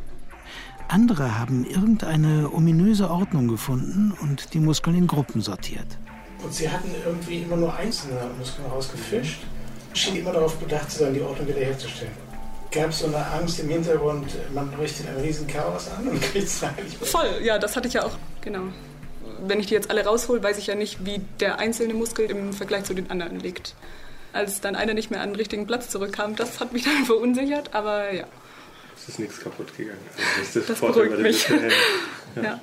Andere 0.88 1.40
haben 1.40 1.66
irgendeine 1.66 2.54
ominöse 2.54 3.10
Ordnung 3.10 3.48
gefunden 3.48 4.14
und 4.22 4.54
die 4.54 4.60
Muskeln 4.60 4.96
in 4.96 5.08
Gruppen 5.08 5.42
sortiert. 5.42 5.88
Und 6.44 6.54
sie 6.54 6.70
hatten 6.70 6.92
irgendwie 7.04 7.40
immer 7.40 7.58
nur 7.58 7.76
einzelne 7.76 8.30
Muskeln 8.38 8.68
rausgefischt. 8.68 9.40
Schien 9.94 10.18
immer 10.18 10.32
darauf 10.32 10.58
bedacht 10.58 10.92
zu 10.92 11.00
sein, 11.00 11.16
die 11.16 11.22
Ordnung 11.22 11.48
wiederherzustellen. 11.48 12.14
Gab 12.72 12.92
es 12.92 13.00
so 13.00 13.08
eine 13.08 13.26
Angst 13.32 13.60
im 13.62 13.70
Hintergrund, 13.70 14.28
man 14.54 14.72
richtet 14.76 15.08
ein 15.08 15.16
riesen 15.16 15.48
Chaos 15.48 15.90
an 15.90 16.08
und 16.08 16.22
kriegt 16.32 16.46
es 16.46 16.64
eigentlich 16.64 16.98
Voll, 17.10 17.42
ja, 17.42 17.58
das 17.58 17.76
hatte 17.76 17.88
ich 17.88 17.96
ja 17.96 18.04
auch, 18.04 18.16
genau. 18.42 18.68
Wenn 19.48 19.60
ich 19.60 19.68
die 19.68 19.74
jetzt 19.74 19.90
alle 19.90 20.06
raushole, 20.06 20.42
weiß 20.44 20.58
ich 20.58 20.68
ja 20.68 20.76
nicht, 20.76 21.06
wie 21.06 21.20
der 21.40 21.60
einzelne 21.60 21.94
Muskel 21.94 22.30
im 22.30 22.54
Vergleich 22.54 22.84
zu 22.86 22.94
den 22.94 23.10
anderen 23.10 23.40
liegt. 23.40 23.76
Als 24.34 24.62
dann 24.62 24.76
einer 24.76 24.94
nicht 24.94 25.12
mehr 25.12 25.22
an 25.22 25.30
den 25.30 25.36
richtigen 25.36 25.68
Platz 25.68 25.90
zurückkam, 25.90 26.36
das 26.36 26.60
hat 26.60 26.74
mich 26.74 26.84
dann 26.86 27.06
verunsichert, 27.06 27.74
aber 27.74 28.12
ja. 28.14 28.26
Es 28.96 29.10
ist 29.10 29.20
nichts 29.20 29.40
kaputt 29.40 29.76
gegangen. 29.76 29.98
Also 30.16 30.40
das 30.40 30.56
ist 30.56 30.70
Das 30.70 30.80
Vorteil 30.80 31.10
beruhigt 31.10 31.18
bei 31.18 31.30
mich. 31.30 31.50
virtuellen. 31.50 31.74
Ja. 32.44 32.60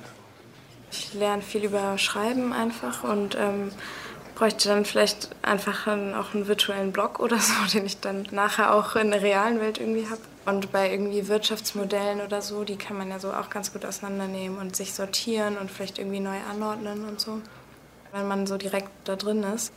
Ich 0.91 1.13
lerne 1.13 1.43
viel 1.43 1.65
über 1.65 1.97
Schreiben 1.99 2.51
einfach 2.53 3.03
und 3.03 3.35
ähm, 3.39 3.71
bräuchte 4.33 4.69
dann 4.69 4.85
vielleicht 4.85 5.29
einfach 5.43 5.85
einen, 5.85 6.15
auch 6.15 6.33
einen 6.33 6.47
virtuellen 6.47 6.91
Blog 6.91 7.19
oder 7.19 7.37
so, 7.39 7.53
den 7.73 7.85
ich 7.85 7.99
dann 7.99 8.27
nachher 8.31 8.73
auch 8.73 8.95
in 8.95 9.11
der 9.11 9.21
realen 9.21 9.59
Welt 9.59 9.79
irgendwie 9.79 10.07
habe. 10.07 10.21
Und 10.49 10.71
bei 10.71 10.89
irgendwie 10.91 11.27
Wirtschaftsmodellen 11.27 12.21
oder 12.21 12.41
so, 12.41 12.63
die 12.63 12.75
kann 12.75 12.97
man 12.97 13.09
ja 13.09 13.19
so 13.19 13.31
auch 13.31 13.51
ganz 13.51 13.71
gut 13.71 13.85
auseinandernehmen 13.85 14.57
und 14.57 14.75
sich 14.75 14.93
sortieren 14.93 15.57
und 15.57 15.69
vielleicht 15.69 15.99
irgendwie 15.99 16.19
neu 16.19 16.37
anordnen 16.49 17.05
und 17.05 17.19
so, 17.19 17.39
wenn 18.11 18.27
man 18.27 18.47
so 18.47 18.57
direkt 18.57 18.89
da 19.03 19.15
drin 19.15 19.43
ist. 19.43 19.71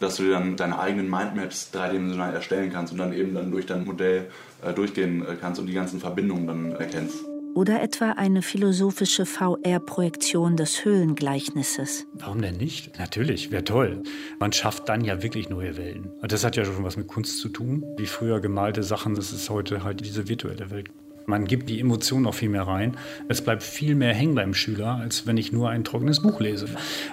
dass 0.00 0.16
du 0.16 0.24
dir 0.24 0.32
dann 0.32 0.56
deine 0.56 0.78
eigenen 0.78 1.08
Mindmaps 1.10 1.70
dreidimensional 1.70 2.34
erstellen 2.34 2.70
kannst 2.72 2.92
und 2.92 2.98
dann 2.98 3.12
eben 3.12 3.34
dann 3.34 3.50
durch 3.50 3.66
dein 3.66 3.84
Modell 3.84 4.30
äh, 4.62 4.72
durchgehen 4.72 5.26
äh, 5.26 5.34
kannst 5.40 5.60
und 5.60 5.66
die 5.66 5.72
ganzen 5.72 5.98
Verbindungen 5.98 6.46
dann 6.46 6.72
erkennst. 6.72 7.24
Oder 7.54 7.82
etwa 7.82 8.12
eine 8.12 8.42
philosophische 8.42 9.26
VR-Projektion 9.26 10.56
des 10.56 10.84
Höhlengleichnisses. 10.84 12.06
Warum 12.14 12.40
denn 12.40 12.56
nicht? 12.56 12.98
Natürlich, 12.98 13.50
wäre 13.50 13.64
toll. 13.64 14.02
Man 14.38 14.52
schafft 14.52 14.88
dann 14.88 15.04
ja 15.04 15.22
wirklich 15.22 15.48
neue 15.48 15.76
Welten. 15.76 16.10
Und 16.22 16.32
Das 16.32 16.44
hat 16.44 16.56
ja 16.56 16.64
schon 16.64 16.84
was 16.84 16.96
mit 16.96 17.08
Kunst 17.08 17.38
zu 17.40 17.48
tun. 17.48 17.84
Wie 17.96 18.06
früher 18.06 18.40
gemalte 18.40 18.82
Sachen, 18.82 19.14
das 19.14 19.32
ist 19.32 19.50
heute 19.50 19.82
halt 19.82 20.04
diese 20.04 20.28
virtuelle 20.28 20.70
Welt. 20.70 20.88
Man 21.28 21.44
gibt 21.44 21.68
die 21.68 21.78
Emotionen 21.78 22.26
auch 22.26 22.34
viel 22.34 22.48
mehr 22.48 22.62
rein. 22.62 22.96
Es 23.28 23.42
bleibt 23.42 23.62
viel 23.62 23.94
mehr 23.94 24.14
hängen 24.14 24.34
beim 24.34 24.54
Schüler, 24.54 24.94
als 24.96 25.26
wenn 25.26 25.36
ich 25.36 25.52
nur 25.52 25.68
ein 25.68 25.84
trockenes 25.84 26.22
Buch 26.22 26.40
lese. 26.40 26.68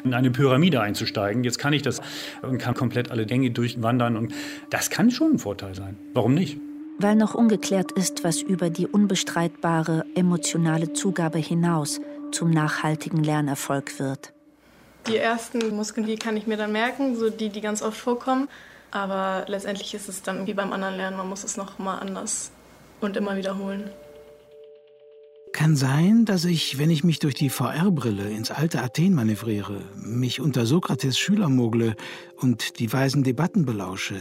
In 0.06 0.14
eine 0.14 0.32
Pyramide 0.32 0.80
einzusteigen, 0.80 1.44
jetzt 1.44 1.58
kann 1.58 1.74
ich 1.74 1.82
das 1.82 2.02
und 2.42 2.58
kann 2.58 2.76
komplett 2.76 3.12
alle 3.12 3.26
Gänge 3.26 3.52
durchwandern. 3.52 4.16
Und 4.16 4.34
das 4.70 4.90
kann 4.90 5.12
schon 5.12 5.34
ein 5.34 5.40
Vorteil 5.40 5.76
sein. 5.76 5.98
Warum 6.14 6.34
nicht? 6.34 6.58
Weil 6.98 7.16
noch 7.16 7.36
ungeklärt 7.36 7.92
ist, 7.92 8.24
was 8.24 8.42
über 8.42 8.70
die 8.70 8.88
unbestreitbare 8.88 10.06
emotionale 10.16 10.94
Zugabe 10.94 11.40
hinaus 11.40 12.00
zum 12.32 12.52
nachhaltigen 12.52 13.24
Lernerfolg 13.24 14.00
wird. 14.00 14.34
Die 15.08 15.18
ersten 15.18 15.76
Muskeln, 15.76 16.08
die 16.08 16.16
kann 16.16 16.36
ich 16.36 16.48
mir 16.48 16.58
dann 16.58 16.72
merken, 16.72 17.16
so 17.16 17.30
die, 17.30 17.50
die 17.50 17.62
ganz 17.62 17.82
oft 17.82 17.98
vorkommen. 17.98 18.48
Aber 18.92 19.46
letztendlich 19.48 19.94
ist 19.94 20.08
es 20.08 20.22
dann 20.22 20.48
wie 20.48 20.54
beim 20.54 20.72
anderen 20.72 20.96
Lernen, 20.96 21.18
man 21.18 21.28
muss 21.28 21.44
es 21.44 21.58
noch 21.58 21.80
mal 21.80 21.98
anders 21.98 22.52
und 23.02 23.18
immer 23.18 23.36
wiederholen. 23.36 23.90
Kann 25.54 25.76
sein, 25.76 26.26
dass 26.26 26.44
ich, 26.44 26.80
wenn 26.80 26.90
ich 26.90 27.04
mich 27.04 27.20
durch 27.20 27.34
die 27.34 27.50
VR-Brille 27.50 28.30
ins 28.30 28.52
alte 28.52 28.82
Athen 28.82 29.14
manövriere, 29.14 29.82
mich 29.96 30.42
unter 30.42 30.66
Sokrates 30.66 31.18
Schüler 31.18 31.50
mogle 31.50 31.96
und 32.38 32.80
die 32.80 32.92
weisen 32.92 33.24
Debatten 33.24 33.66
belausche, 33.66 34.16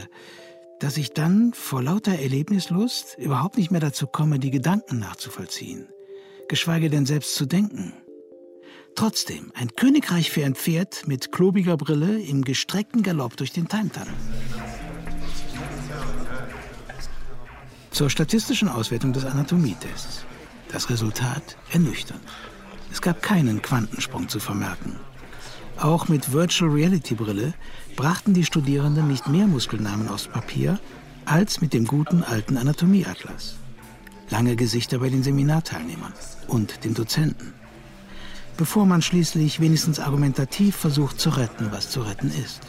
dass 0.81 0.97
ich 0.97 1.13
dann 1.13 1.53
vor 1.55 1.83
lauter 1.83 2.19
Erlebnislust 2.19 3.17
überhaupt 3.19 3.57
nicht 3.57 3.71
mehr 3.71 3.81
dazu 3.81 4.07
komme, 4.07 4.39
die 4.39 4.51
Gedanken 4.51 4.99
nachzuvollziehen, 4.99 5.89
geschweige 6.49 6.91
denn 6.91 7.07
selbst 7.07 7.35
zu 7.35 7.47
denken. 7.47 7.95
Trotzdem, 8.95 9.51
ein 9.55 9.75
Königreich 9.75 10.31
für 10.31 10.45
ein 10.45 10.55
Pferd 10.55 11.07
mit 11.07 11.33
klobiger 11.33 11.77
Brille 11.77 12.21
im 12.21 12.43
gestreckten 12.43 13.03
Galopp 13.03 13.37
durch 13.37 13.53
den 13.53 13.69
Time-Tunnel. 13.69 14.15
Zur 17.91 18.11
statistischen 18.11 18.69
Auswertung 18.69 19.13
des 19.13 19.25
Anatomietests. 19.25 20.25
Das 20.69 20.91
Resultat 20.91 21.57
ernüchternd. 21.73 22.23
Es 22.91 23.01
gab 23.01 23.23
keinen 23.23 23.63
Quantensprung 23.63 24.29
zu 24.29 24.41
vermerken. 24.41 24.97
Auch 25.77 26.09
mit 26.09 26.33
Virtual 26.33 26.71
Reality 26.71 27.15
Brille 27.15 27.55
brachten 27.97 28.35
die 28.35 28.45
Studierenden 28.45 29.09
nicht 29.09 29.29
mehr 29.29 29.47
Muskelnamen 29.47 30.09
aufs 30.09 30.29
Papier 30.29 30.79
als 31.25 31.61
mit 31.61 31.73
dem 31.73 31.87
guten 31.87 32.23
alten 32.23 32.57
Anatomieatlas. 32.57 33.57
Lange 34.31 34.57
Gesichter 34.57 34.99
bei 34.99 35.09
den 35.09 35.23
Seminarteilnehmern 35.23 36.13
und 36.49 36.85
dem 36.85 36.95
Dozenten. 36.95 37.55
Bevor 38.57 38.87
man 38.87 39.03
schließlich 39.03 39.61
wenigstens 39.61 39.99
argumentativ 39.99 40.77
versucht 40.77 41.21
zu 41.21 41.31
retten, 41.31 41.69
was 41.73 41.91
zu 41.91 42.03
retten 42.03 42.31
ist. 42.31 42.61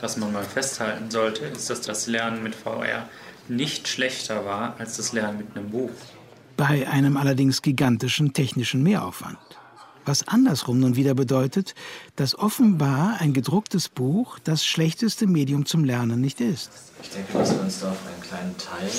Was 0.00 0.16
man 0.16 0.32
mal 0.32 0.44
festhalten 0.44 1.10
sollte, 1.10 1.44
ist, 1.46 1.68
dass 1.68 1.82
das 1.82 2.06
Lernen 2.06 2.42
mit 2.42 2.54
VR 2.54 3.08
nicht 3.48 3.88
schlechter 3.88 4.44
war 4.44 4.76
als 4.78 4.96
das 4.96 5.12
Lernen 5.12 5.38
mit 5.38 5.56
einem 5.56 5.70
Buch. 5.70 5.90
Bei 6.56 6.88
einem 6.88 7.16
allerdings 7.16 7.62
gigantischen 7.62 8.32
technischen 8.32 8.82
Mehraufwand. 8.82 9.38
Was 10.10 10.26
andersrum 10.26 10.80
nun 10.80 10.96
wieder 10.96 11.14
bedeutet, 11.14 11.76
dass 12.16 12.36
offenbar 12.36 13.18
ein 13.20 13.32
gedrucktes 13.32 13.88
Buch 13.88 14.40
das 14.42 14.64
schlechteste 14.64 15.28
Medium 15.28 15.66
zum 15.66 15.84
Lernen 15.84 16.20
nicht 16.20 16.40
ist. 16.40 16.72
Ich 17.00 17.10
denke, 17.10 17.34
dass 17.34 17.54
wir 17.54 17.60
uns 17.60 17.78
da 17.78 17.92
auf 17.92 17.98
einen 18.04 18.20
kleinen 18.20 18.56
Teil 18.58 18.90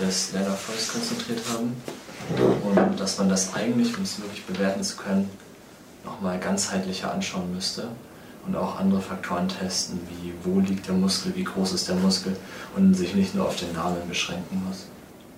des 0.00 0.32
Lernerfolgs 0.32 0.88
konzentriert 0.90 1.42
haben 1.52 1.76
und 2.64 2.98
dass 2.98 3.18
man 3.18 3.28
das 3.28 3.52
eigentlich, 3.52 3.94
um 3.94 4.04
es 4.04 4.18
wirklich 4.18 4.42
bewerten 4.46 4.82
zu 4.82 4.96
können, 4.96 5.28
nochmal 6.02 6.40
ganzheitlicher 6.40 7.12
anschauen 7.12 7.54
müsste 7.54 7.86
und 8.46 8.56
auch 8.56 8.80
andere 8.80 9.02
Faktoren 9.02 9.48
testen, 9.48 10.00
wie 10.08 10.32
wo 10.44 10.60
liegt 10.60 10.88
der 10.88 10.94
Muskel, 10.94 11.36
wie 11.36 11.44
groß 11.44 11.74
ist 11.74 11.88
der 11.88 11.96
Muskel 11.96 12.34
und 12.74 12.94
sich 12.94 13.14
nicht 13.14 13.34
nur 13.34 13.44
auf 13.44 13.56
den 13.56 13.74
Namen 13.74 14.08
beschränken 14.08 14.62
muss. 14.66 14.86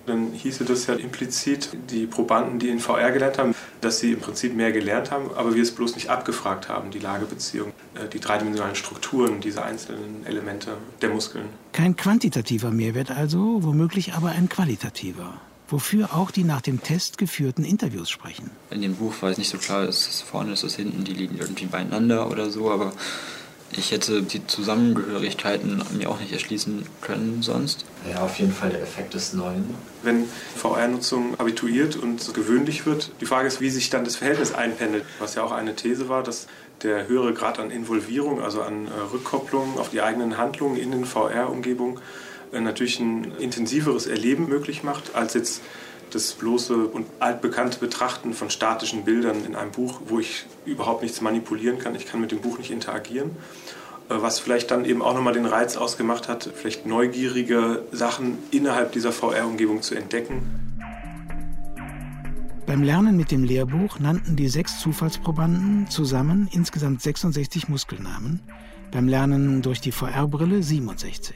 Dann 0.09 0.33
hieße 0.33 0.65
das 0.65 0.87
ja 0.87 0.95
implizit, 0.95 1.69
die 1.91 2.07
Probanden, 2.07 2.57
die 2.57 2.69
in 2.69 2.79
VR 2.79 3.11
gelernt 3.11 3.37
haben, 3.37 3.53
dass 3.79 3.99
sie 3.99 4.13
im 4.13 4.19
Prinzip 4.19 4.55
mehr 4.55 4.71
gelernt 4.71 5.11
haben, 5.11 5.29
aber 5.35 5.53
wir 5.53 5.61
es 5.61 5.69
bloß 5.69 5.93
nicht 5.93 6.09
abgefragt 6.09 6.67
haben, 6.67 6.89
die 6.89 6.97
Lagebeziehung, 6.97 7.73
äh, 7.93 8.07
die 8.07 8.19
dreidimensionalen 8.19 8.75
Strukturen 8.75 9.39
dieser 9.39 9.65
einzelnen 9.65 10.25
Elemente 10.25 10.77
der 11.03 11.09
Muskeln. 11.09 11.45
Kein 11.73 11.95
quantitativer 11.95 12.71
Mehrwert 12.71 13.11
also, 13.11 13.59
womöglich 13.61 14.13
aber 14.13 14.29
ein 14.29 14.49
qualitativer. 14.49 15.35
Wofür 15.67 16.15
auch 16.15 16.31
die 16.31 16.43
nach 16.43 16.61
dem 16.61 16.81
Test 16.81 17.19
geführten 17.19 17.63
Interviews 17.63 18.09
sprechen. 18.09 18.49
In 18.71 18.81
dem 18.81 18.95
Buch 18.95 19.13
war 19.21 19.29
es 19.29 19.37
nicht 19.37 19.49
so 19.49 19.59
klar, 19.59 19.87
ist 19.87 20.09
es 20.09 20.21
vorne, 20.21 20.53
ist 20.53 20.63
es 20.63 20.75
hinten, 20.75 21.03
die 21.03 21.13
liegen 21.13 21.37
irgendwie 21.37 21.67
beieinander 21.67 22.31
oder 22.31 22.49
so, 22.49 22.71
aber 22.71 22.93
ich 23.71 23.91
hätte 23.91 24.23
die 24.23 24.45
Zusammengehörigkeiten 24.47 25.83
mir 25.97 26.09
auch 26.09 26.19
nicht 26.19 26.31
erschließen 26.31 26.85
können 27.01 27.41
sonst. 27.41 27.85
Ja, 28.09 28.21
auf 28.21 28.39
jeden 28.39 28.51
Fall 28.51 28.69
der 28.69 28.81
Effekt 28.81 29.13
des 29.13 29.33
Neuen. 29.33 29.75
Wenn 30.03 30.25
VR-Nutzung 30.55 31.35
habituiert 31.37 31.95
und 31.95 32.33
gewöhnlich 32.33 32.85
wird, 32.85 33.11
die 33.21 33.25
Frage 33.25 33.47
ist, 33.47 33.61
wie 33.61 33.69
sich 33.69 33.89
dann 33.89 34.05
das 34.05 34.15
Verhältnis 34.15 34.53
einpendelt, 34.53 35.05
was 35.19 35.35
ja 35.35 35.43
auch 35.43 35.51
eine 35.51 35.75
These 35.75 36.09
war, 36.09 36.23
dass 36.23 36.47
der 36.81 37.07
höhere 37.07 37.33
Grad 37.33 37.59
an 37.59 37.71
Involvierung, 37.71 38.41
also 38.41 38.61
an 38.61 38.87
äh, 38.87 38.89
Rückkopplung 39.13 39.77
auf 39.77 39.89
die 39.89 40.01
eigenen 40.01 40.37
Handlungen 40.37 40.77
in 40.77 40.91
den 40.91 41.05
VR-Umgebungen 41.05 41.99
äh, 42.53 42.61
natürlich 42.61 42.99
ein 42.99 43.33
intensiveres 43.39 44.07
Erleben 44.07 44.47
möglich 44.47 44.83
macht, 44.83 45.15
als 45.15 45.33
jetzt 45.33 45.61
das 46.11 46.33
bloße 46.33 46.75
und 46.75 47.07
altbekannte 47.19 47.79
Betrachten 47.79 48.33
von 48.33 48.49
statischen 48.49 49.03
Bildern 49.03 49.45
in 49.45 49.55
einem 49.55 49.71
Buch, 49.71 50.01
wo 50.07 50.19
ich 50.19 50.45
überhaupt 50.65 51.03
nichts 51.03 51.21
manipulieren 51.21 51.79
kann. 51.79 51.95
Ich 51.95 52.05
kann 52.05 52.21
mit 52.21 52.31
dem 52.31 52.39
Buch 52.39 52.57
nicht 52.57 52.71
interagieren. 52.71 53.31
Äh, 54.09 54.15
Was 54.21 54.39
vielleicht 54.39 54.71
dann 54.71 54.85
eben 54.85 55.01
auch 55.01 55.13
nochmal 55.13 55.33
den 55.33 55.45
Reiz 55.45 55.77
ausgemacht 55.77 56.27
hat, 56.27 56.49
vielleicht 56.53 56.85
neugierige 56.85 57.83
Sachen 57.91 58.37
innerhalb 58.51 58.91
dieser 58.91 59.11
VR-Umgebung 59.11 59.81
zu 59.81 59.95
entdecken. 59.95 60.41
Beim 62.65 62.83
Lernen 62.83 63.17
mit 63.17 63.31
dem 63.31 63.43
Lehrbuch 63.43 63.99
nannten 63.99 64.35
die 64.35 64.47
sechs 64.47 64.79
Zufallsprobanden 64.79 65.89
zusammen 65.89 66.47
insgesamt 66.51 67.01
66 67.01 67.67
Muskelnamen, 67.67 68.41
beim 68.91 69.07
Lernen 69.07 69.63
durch 69.63 69.81
die 69.81 69.91
VR-Brille 69.91 70.61
67. 70.61 71.35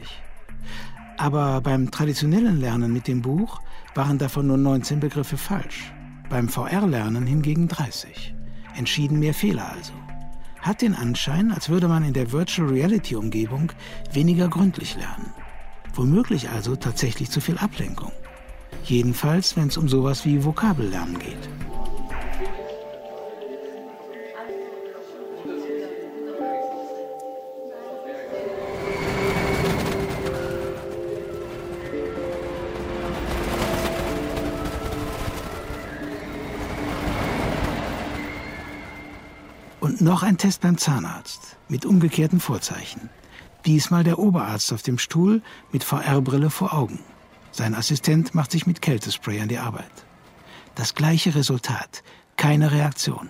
Aber 1.17 1.61
beim 1.61 1.89
traditionellen 1.89 2.59
Lernen 2.59 2.93
mit 2.93 3.07
dem 3.07 3.23
Buch 3.23 3.61
waren 3.95 4.17
davon 4.17 4.47
nur 4.47 4.57
19 4.57 4.99
Begriffe 4.99 5.37
falsch, 5.37 5.93
beim 6.29 6.49
VR-Lernen 6.49 7.25
hingegen 7.25 7.67
30. 7.67 8.33
Entschieden 8.75 9.19
mehr 9.19 9.33
Fehler 9.33 9.71
also. 9.71 9.93
hat 10.61 10.81
den 10.81 10.95
Anschein, 10.95 11.51
als 11.51 11.69
würde 11.69 11.87
man 11.87 12.03
in 12.03 12.13
der 12.13 12.31
Virtual 12.31 12.69
Reality 12.69 13.15
Umgebung 13.15 13.71
weniger 14.13 14.47
gründlich 14.47 14.95
lernen. 14.95 15.33
Womöglich 15.93 16.49
also 16.49 16.75
tatsächlich 16.75 17.29
zu 17.29 17.41
viel 17.41 17.57
Ablenkung. 17.57 18.11
Jedenfalls, 18.83 19.55
wenn 19.57 19.67
es 19.67 19.77
um 19.77 19.87
sowas 19.89 20.25
wie 20.25 20.43
Vokabellernen 20.43 21.19
geht. 21.19 21.49
Und 39.93 40.01
noch 40.01 40.23
ein 40.23 40.39
Test 40.39 40.61
beim 40.61 40.79
Zahnarzt 40.79 41.55
mit 41.69 41.85
umgekehrten 41.85 42.39
Vorzeichen. 42.39 43.11
Diesmal 43.67 44.03
der 44.03 44.17
Oberarzt 44.17 44.73
auf 44.73 44.81
dem 44.81 44.97
Stuhl 44.97 45.43
mit 45.71 45.83
VR-Brille 45.83 46.49
vor 46.49 46.73
Augen. 46.73 46.97
Sein 47.51 47.75
Assistent 47.75 48.33
macht 48.33 48.49
sich 48.49 48.65
mit 48.65 48.81
Kältespray 48.81 49.39
an 49.39 49.49
die 49.49 49.59
Arbeit. 49.59 49.91
Das 50.73 50.95
gleiche 50.95 51.35
Resultat, 51.35 52.01
keine 52.37 52.71
Reaktion. 52.71 53.29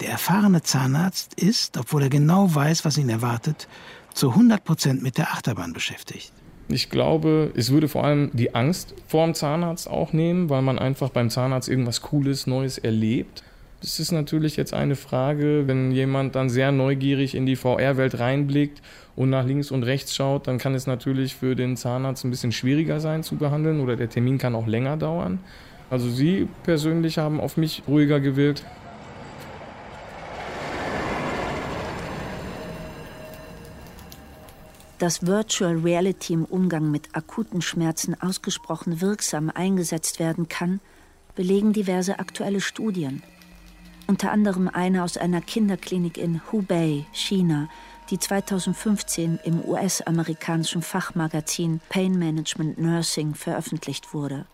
Der 0.00 0.08
erfahrene 0.08 0.62
Zahnarzt 0.62 1.34
ist, 1.34 1.78
obwohl 1.78 2.02
er 2.02 2.10
genau 2.10 2.52
weiß, 2.52 2.84
was 2.84 2.98
ihn 2.98 3.08
erwartet, 3.08 3.68
zu 4.14 4.30
100 4.30 4.64
Prozent 4.64 5.00
mit 5.00 5.16
der 5.16 5.30
Achterbahn 5.30 5.72
beschäftigt. 5.72 6.32
Ich 6.66 6.90
glaube, 6.90 7.52
es 7.54 7.70
würde 7.70 7.86
vor 7.86 8.02
allem 8.02 8.30
die 8.32 8.52
Angst 8.56 8.96
vor 9.06 9.26
dem 9.26 9.36
Zahnarzt 9.36 9.88
auch 9.88 10.12
nehmen, 10.12 10.50
weil 10.50 10.62
man 10.62 10.80
einfach 10.80 11.10
beim 11.10 11.30
Zahnarzt 11.30 11.68
irgendwas 11.68 12.02
Cooles, 12.02 12.48
Neues 12.48 12.78
erlebt. 12.78 13.44
Das 13.84 14.00
ist 14.00 14.12
natürlich 14.12 14.56
jetzt 14.56 14.72
eine 14.72 14.96
Frage, 14.96 15.64
wenn 15.68 15.92
jemand 15.92 16.36
dann 16.36 16.48
sehr 16.48 16.72
neugierig 16.72 17.34
in 17.34 17.44
die 17.44 17.54
VR-Welt 17.54 18.18
reinblickt 18.18 18.80
und 19.14 19.28
nach 19.28 19.44
links 19.44 19.70
und 19.70 19.82
rechts 19.82 20.14
schaut, 20.14 20.46
dann 20.46 20.56
kann 20.56 20.74
es 20.74 20.86
natürlich 20.86 21.34
für 21.34 21.54
den 21.54 21.76
Zahnarzt 21.76 22.24
ein 22.24 22.30
bisschen 22.30 22.50
schwieriger 22.50 22.98
sein 22.98 23.22
zu 23.22 23.36
behandeln 23.36 23.80
oder 23.80 23.96
der 23.96 24.08
Termin 24.08 24.38
kann 24.38 24.54
auch 24.54 24.66
länger 24.66 24.96
dauern. 24.96 25.38
Also 25.90 26.08
Sie 26.08 26.48
persönlich 26.62 27.18
haben 27.18 27.38
auf 27.40 27.58
mich 27.58 27.82
ruhiger 27.86 28.20
gewirkt. 28.20 28.64
Dass 34.98 35.26
Virtual 35.26 35.76
Reality 35.76 36.32
im 36.32 36.46
Umgang 36.46 36.90
mit 36.90 37.14
akuten 37.14 37.60
Schmerzen 37.60 38.18
ausgesprochen 38.18 39.02
wirksam 39.02 39.50
eingesetzt 39.54 40.20
werden 40.20 40.48
kann, 40.48 40.80
belegen 41.34 41.74
diverse 41.74 42.18
aktuelle 42.18 42.62
Studien. 42.62 43.22
Unter 44.06 44.32
anderem 44.32 44.68
eine 44.68 45.02
aus 45.02 45.16
einer 45.16 45.40
Kinderklinik 45.40 46.18
in 46.18 46.42
Hubei, 46.52 47.06
China, 47.12 47.68
die 48.10 48.18
2015 48.18 49.40
im 49.44 49.64
US-amerikanischen 49.64 50.82
Fachmagazin 50.82 51.80
Pain 51.88 52.18
Management 52.18 52.78
Nursing 52.78 53.34
veröffentlicht 53.34 54.12
wurde. 54.12 54.44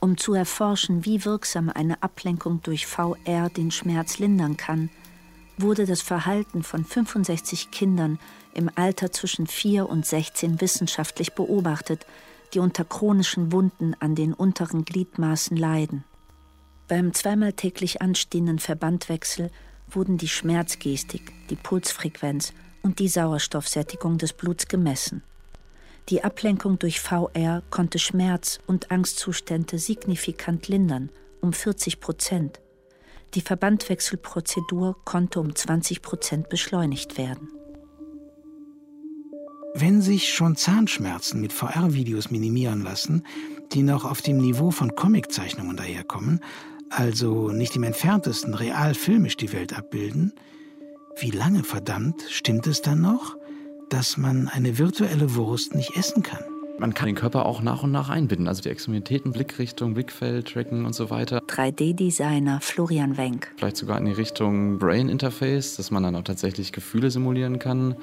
Um 0.00 0.16
zu 0.16 0.32
erforschen, 0.32 1.04
wie 1.04 1.24
wirksam 1.26 1.68
eine 1.68 2.02
Ablenkung 2.02 2.62
durch 2.62 2.86
VR 2.86 3.50
den 3.50 3.70
Schmerz 3.70 4.18
lindern 4.18 4.56
kann, 4.56 4.88
wurde 5.58 5.84
das 5.84 6.00
Verhalten 6.00 6.62
von 6.62 6.84
65 6.84 7.70
Kindern 7.70 8.18
im 8.54 8.70
Alter 8.74 9.12
zwischen 9.12 9.46
4 9.46 9.88
und 9.88 10.06
16 10.06 10.62
wissenschaftlich 10.62 11.34
beobachtet, 11.34 12.06
die 12.54 12.58
unter 12.58 12.84
chronischen 12.84 13.52
Wunden 13.52 13.94
an 14.00 14.14
den 14.14 14.32
unteren 14.32 14.84
Gliedmaßen 14.84 15.56
leiden. 15.56 16.04
Beim 16.86 17.14
zweimal 17.14 17.54
täglich 17.54 18.02
anstehenden 18.02 18.58
Verbandwechsel 18.58 19.50
wurden 19.90 20.18
die 20.18 20.28
Schmerzgestik, 20.28 21.32
die 21.48 21.56
Pulsfrequenz 21.56 22.52
und 22.82 22.98
die 22.98 23.08
Sauerstoffsättigung 23.08 24.18
des 24.18 24.34
Bluts 24.34 24.68
gemessen. 24.68 25.22
Die 26.10 26.22
Ablenkung 26.22 26.78
durch 26.78 27.00
VR 27.00 27.62
konnte 27.70 27.98
Schmerz- 27.98 28.58
und 28.66 28.90
Angstzustände 28.90 29.78
signifikant 29.78 30.68
lindern, 30.68 31.08
um 31.40 31.54
40 31.54 32.00
Prozent. 32.00 32.60
Die 33.32 33.40
Verbandwechselprozedur 33.40 34.96
konnte 35.04 35.40
um 35.40 35.56
20 35.56 36.02
Prozent 36.02 36.48
beschleunigt 36.50 37.16
werden. 37.16 37.48
Wenn 39.76 40.02
sich 40.02 40.32
schon 40.32 40.54
Zahnschmerzen 40.54 41.40
mit 41.40 41.52
VR-Videos 41.52 42.30
minimieren 42.30 42.82
lassen, 42.82 43.24
die 43.72 43.82
noch 43.82 44.04
auf 44.04 44.22
dem 44.22 44.36
Niveau 44.36 44.70
von 44.70 44.94
Comiczeichnungen 44.94 45.76
daherkommen, 45.76 46.40
also 46.96 47.50
nicht 47.50 47.76
im 47.76 47.82
entferntesten 47.82 48.54
real 48.54 48.94
filmisch 48.94 49.36
die 49.36 49.52
Welt 49.52 49.76
abbilden, 49.76 50.32
wie 51.18 51.30
lange 51.30 51.64
verdammt 51.64 52.22
stimmt 52.28 52.66
es 52.66 52.82
dann 52.82 53.00
noch, 53.00 53.36
dass 53.90 54.16
man 54.16 54.48
eine 54.48 54.78
virtuelle 54.78 55.34
Wurst 55.34 55.74
nicht 55.74 55.96
essen 55.96 56.22
kann? 56.22 56.53
Man 56.76 56.92
kann 56.92 57.06
den 57.06 57.14
Körper 57.14 57.46
auch 57.46 57.62
nach 57.62 57.84
und 57.84 57.92
nach 57.92 58.08
einbinden, 58.08 58.48
also 58.48 58.60
die 58.60 58.68
Extremitäten, 58.68 59.30
Blickrichtung, 59.30 59.94
Blickfeld, 59.94 60.52
Tracken 60.52 60.84
und 60.84 60.92
so 60.92 61.08
weiter. 61.08 61.38
3D-Designer 61.38 62.58
Florian 62.60 63.16
Wenk. 63.16 63.52
Vielleicht 63.56 63.76
sogar 63.76 63.96
in 63.98 64.06
die 64.06 64.12
Richtung 64.12 64.78
Brain 64.80 65.08
Interface, 65.08 65.76
dass 65.76 65.92
man 65.92 66.02
dann 66.02 66.16
auch 66.16 66.24
tatsächlich 66.24 66.72
Gefühle 66.72 67.12
simulieren 67.12 67.60
kann, 67.60 67.94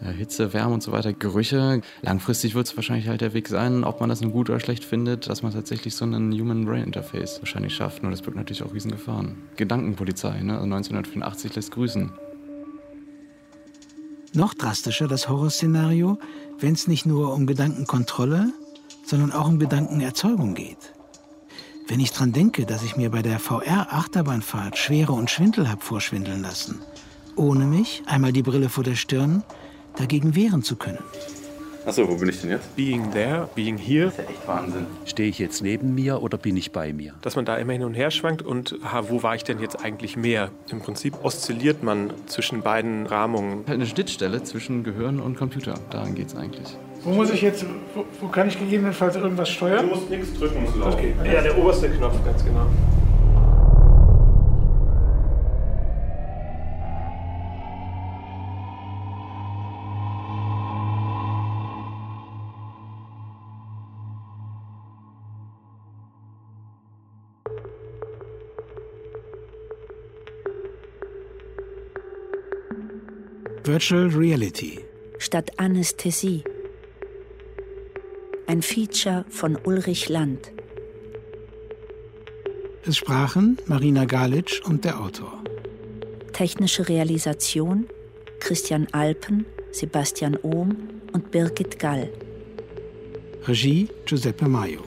äh, 0.00 0.12
Hitze, 0.12 0.52
Wärme 0.52 0.74
und 0.74 0.84
so 0.84 0.92
weiter, 0.92 1.12
Gerüche. 1.12 1.80
Langfristig 2.02 2.54
wird 2.54 2.68
es 2.68 2.76
wahrscheinlich 2.76 3.08
halt 3.08 3.22
der 3.22 3.34
Weg 3.34 3.48
sein, 3.48 3.82
ob 3.82 3.98
man 3.98 4.08
das 4.08 4.20
nun 4.20 4.30
gut 4.30 4.50
oder 4.50 4.60
schlecht 4.60 4.84
findet, 4.84 5.28
dass 5.28 5.42
man 5.42 5.52
tatsächlich 5.52 5.96
so 5.96 6.04
einen 6.04 6.32
Human 6.32 6.64
Brain 6.64 6.84
Interface 6.84 7.40
wahrscheinlich 7.40 7.74
schafft. 7.74 8.04
Nur 8.04 8.12
das 8.12 8.22
birgt 8.22 8.36
natürlich 8.36 8.62
auch 8.62 8.72
Riesengefahren. 8.72 9.34
Gedankenpolizei, 9.56 10.42
ne? 10.42 10.52
also 10.52 10.64
1984 10.64 11.56
lässt 11.56 11.72
grüßen. 11.72 12.12
Noch 14.34 14.54
drastischer 14.54 15.08
das 15.08 15.28
Horrorszenario, 15.28 16.18
wenn 16.62 16.74
es 16.74 16.86
nicht 16.86 17.06
nur 17.06 17.34
um 17.34 17.46
Gedankenkontrolle, 17.46 18.52
sondern 19.04 19.32
auch 19.32 19.48
um 19.48 19.58
Gedankenerzeugung 19.58 20.54
geht. 20.54 20.94
Wenn 21.88 21.98
ich 21.98 22.12
dran 22.12 22.32
denke, 22.32 22.64
dass 22.64 22.84
ich 22.84 22.96
mir 22.96 23.10
bei 23.10 23.20
der 23.20 23.40
VR-Achterbahnfahrt 23.40 24.78
Schwere 24.78 25.12
und 25.12 25.28
Schwindel 25.28 25.68
habe 25.68 25.82
vorschwindeln 25.82 26.42
lassen, 26.42 26.80
ohne 27.34 27.64
mich, 27.64 28.02
einmal 28.06 28.32
die 28.32 28.42
Brille 28.42 28.68
vor 28.68 28.84
der 28.84 28.94
Stirn, 28.94 29.42
dagegen 29.96 30.36
wehren 30.36 30.62
zu 30.62 30.76
können. 30.76 31.02
Achso, 31.84 32.08
wo 32.08 32.14
bin 32.14 32.28
ich 32.28 32.40
denn 32.40 32.50
jetzt? 32.50 32.76
Being 32.76 33.10
there, 33.10 33.48
being 33.56 33.76
here. 33.76 34.04
Das 34.06 34.14
ist 34.14 34.18
ja 34.18 34.30
echt 34.30 34.48
Wahnsinn. 34.48 34.86
Stehe 35.04 35.28
ich 35.28 35.40
jetzt 35.40 35.62
neben 35.62 35.94
mir 35.94 36.22
oder 36.22 36.38
bin 36.38 36.56
ich 36.56 36.70
bei 36.70 36.92
mir? 36.92 37.14
Dass 37.22 37.34
man 37.34 37.44
da 37.44 37.56
immer 37.56 37.72
hin 37.72 37.82
und 37.82 37.94
her 37.94 38.12
schwankt 38.12 38.42
und 38.42 38.76
ha, 38.84 39.08
wo 39.08 39.24
war 39.24 39.34
ich 39.34 39.42
denn 39.42 39.58
jetzt 39.58 39.84
eigentlich 39.84 40.16
mehr? 40.16 40.50
Im 40.70 40.80
Prinzip 40.80 41.24
oszilliert 41.24 41.82
man 41.82 42.12
zwischen 42.26 42.62
beiden 42.62 43.06
Rahmungen. 43.06 43.64
Halt 43.66 43.80
eine 43.80 43.86
Schnittstelle 43.86 44.44
zwischen 44.44 44.84
Gehirn 44.84 45.18
und 45.18 45.36
Computer. 45.36 45.74
Daran 45.90 46.14
geht 46.14 46.28
es 46.28 46.36
eigentlich. 46.36 46.76
Wo 47.02 47.10
muss 47.10 47.30
ich 47.30 47.42
jetzt, 47.42 47.66
wo, 47.96 48.04
wo, 48.20 48.28
kann 48.28 48.46
ich 48.46 48.56
gegebenenfalls 48.56 49.16
irgendwas 49.16 49.48
steuern? 49.48 49.88
Du 49.88 49.96
musst 49.96 50.08
nichts 50.08 50.32
drücken. 50.34 50.64
Okay. 50.80 51.14
Ja, 51.24 51.42
der 51.42 51.58
oberste 51.58 51.90
Knopf, 51.90 52.14
ganz 52.24 52.44
genau. 52.44 52.66
Virtual 73.72 74.08
Reality. 74.08 74.80
Statt 75.16 75.58
Anästhesie. 75.58 76.44
Ein 78.46 78.60
Feature 78.60 79.24
von 79.30 79.56
Ulrich 79.64 80.10
Land. 80.10 80.52
Es 82.84 82.98
sprachen 82.98 83.56
Marina 83.64 84.04
Galitsch 84.04 84.60
und 84.60 84.84
der 84.84 85.00
Autor. 85.00 85.42
Technische 86.34 86.86
Realisation 86.86 87.86
Christian 88.40 88.88
Alpen, 88.92 89.46
Sebastian 89.70 90.36
Ohm 90.42 90.76
und 91.14 91.30
Birgit 91.30 91.78
Gall. 91.78 92.12
Regie 93.46 93.88
Giuseppe 94.04 94.48
Maio. 94.48 94.82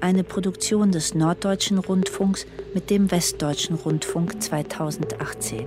Eine 0.00 0.22
Produktion 0.22 0.92
des 0.92 1.16
Norddeutschen 1.16 1.78
Rundfunks 1.78 2.46
mit 2.74 2.90
dem 2.90 3.10
Westdeutschen 3.10 3.74
Rundfunk 3.74 4.40
2018. 4.40 5.66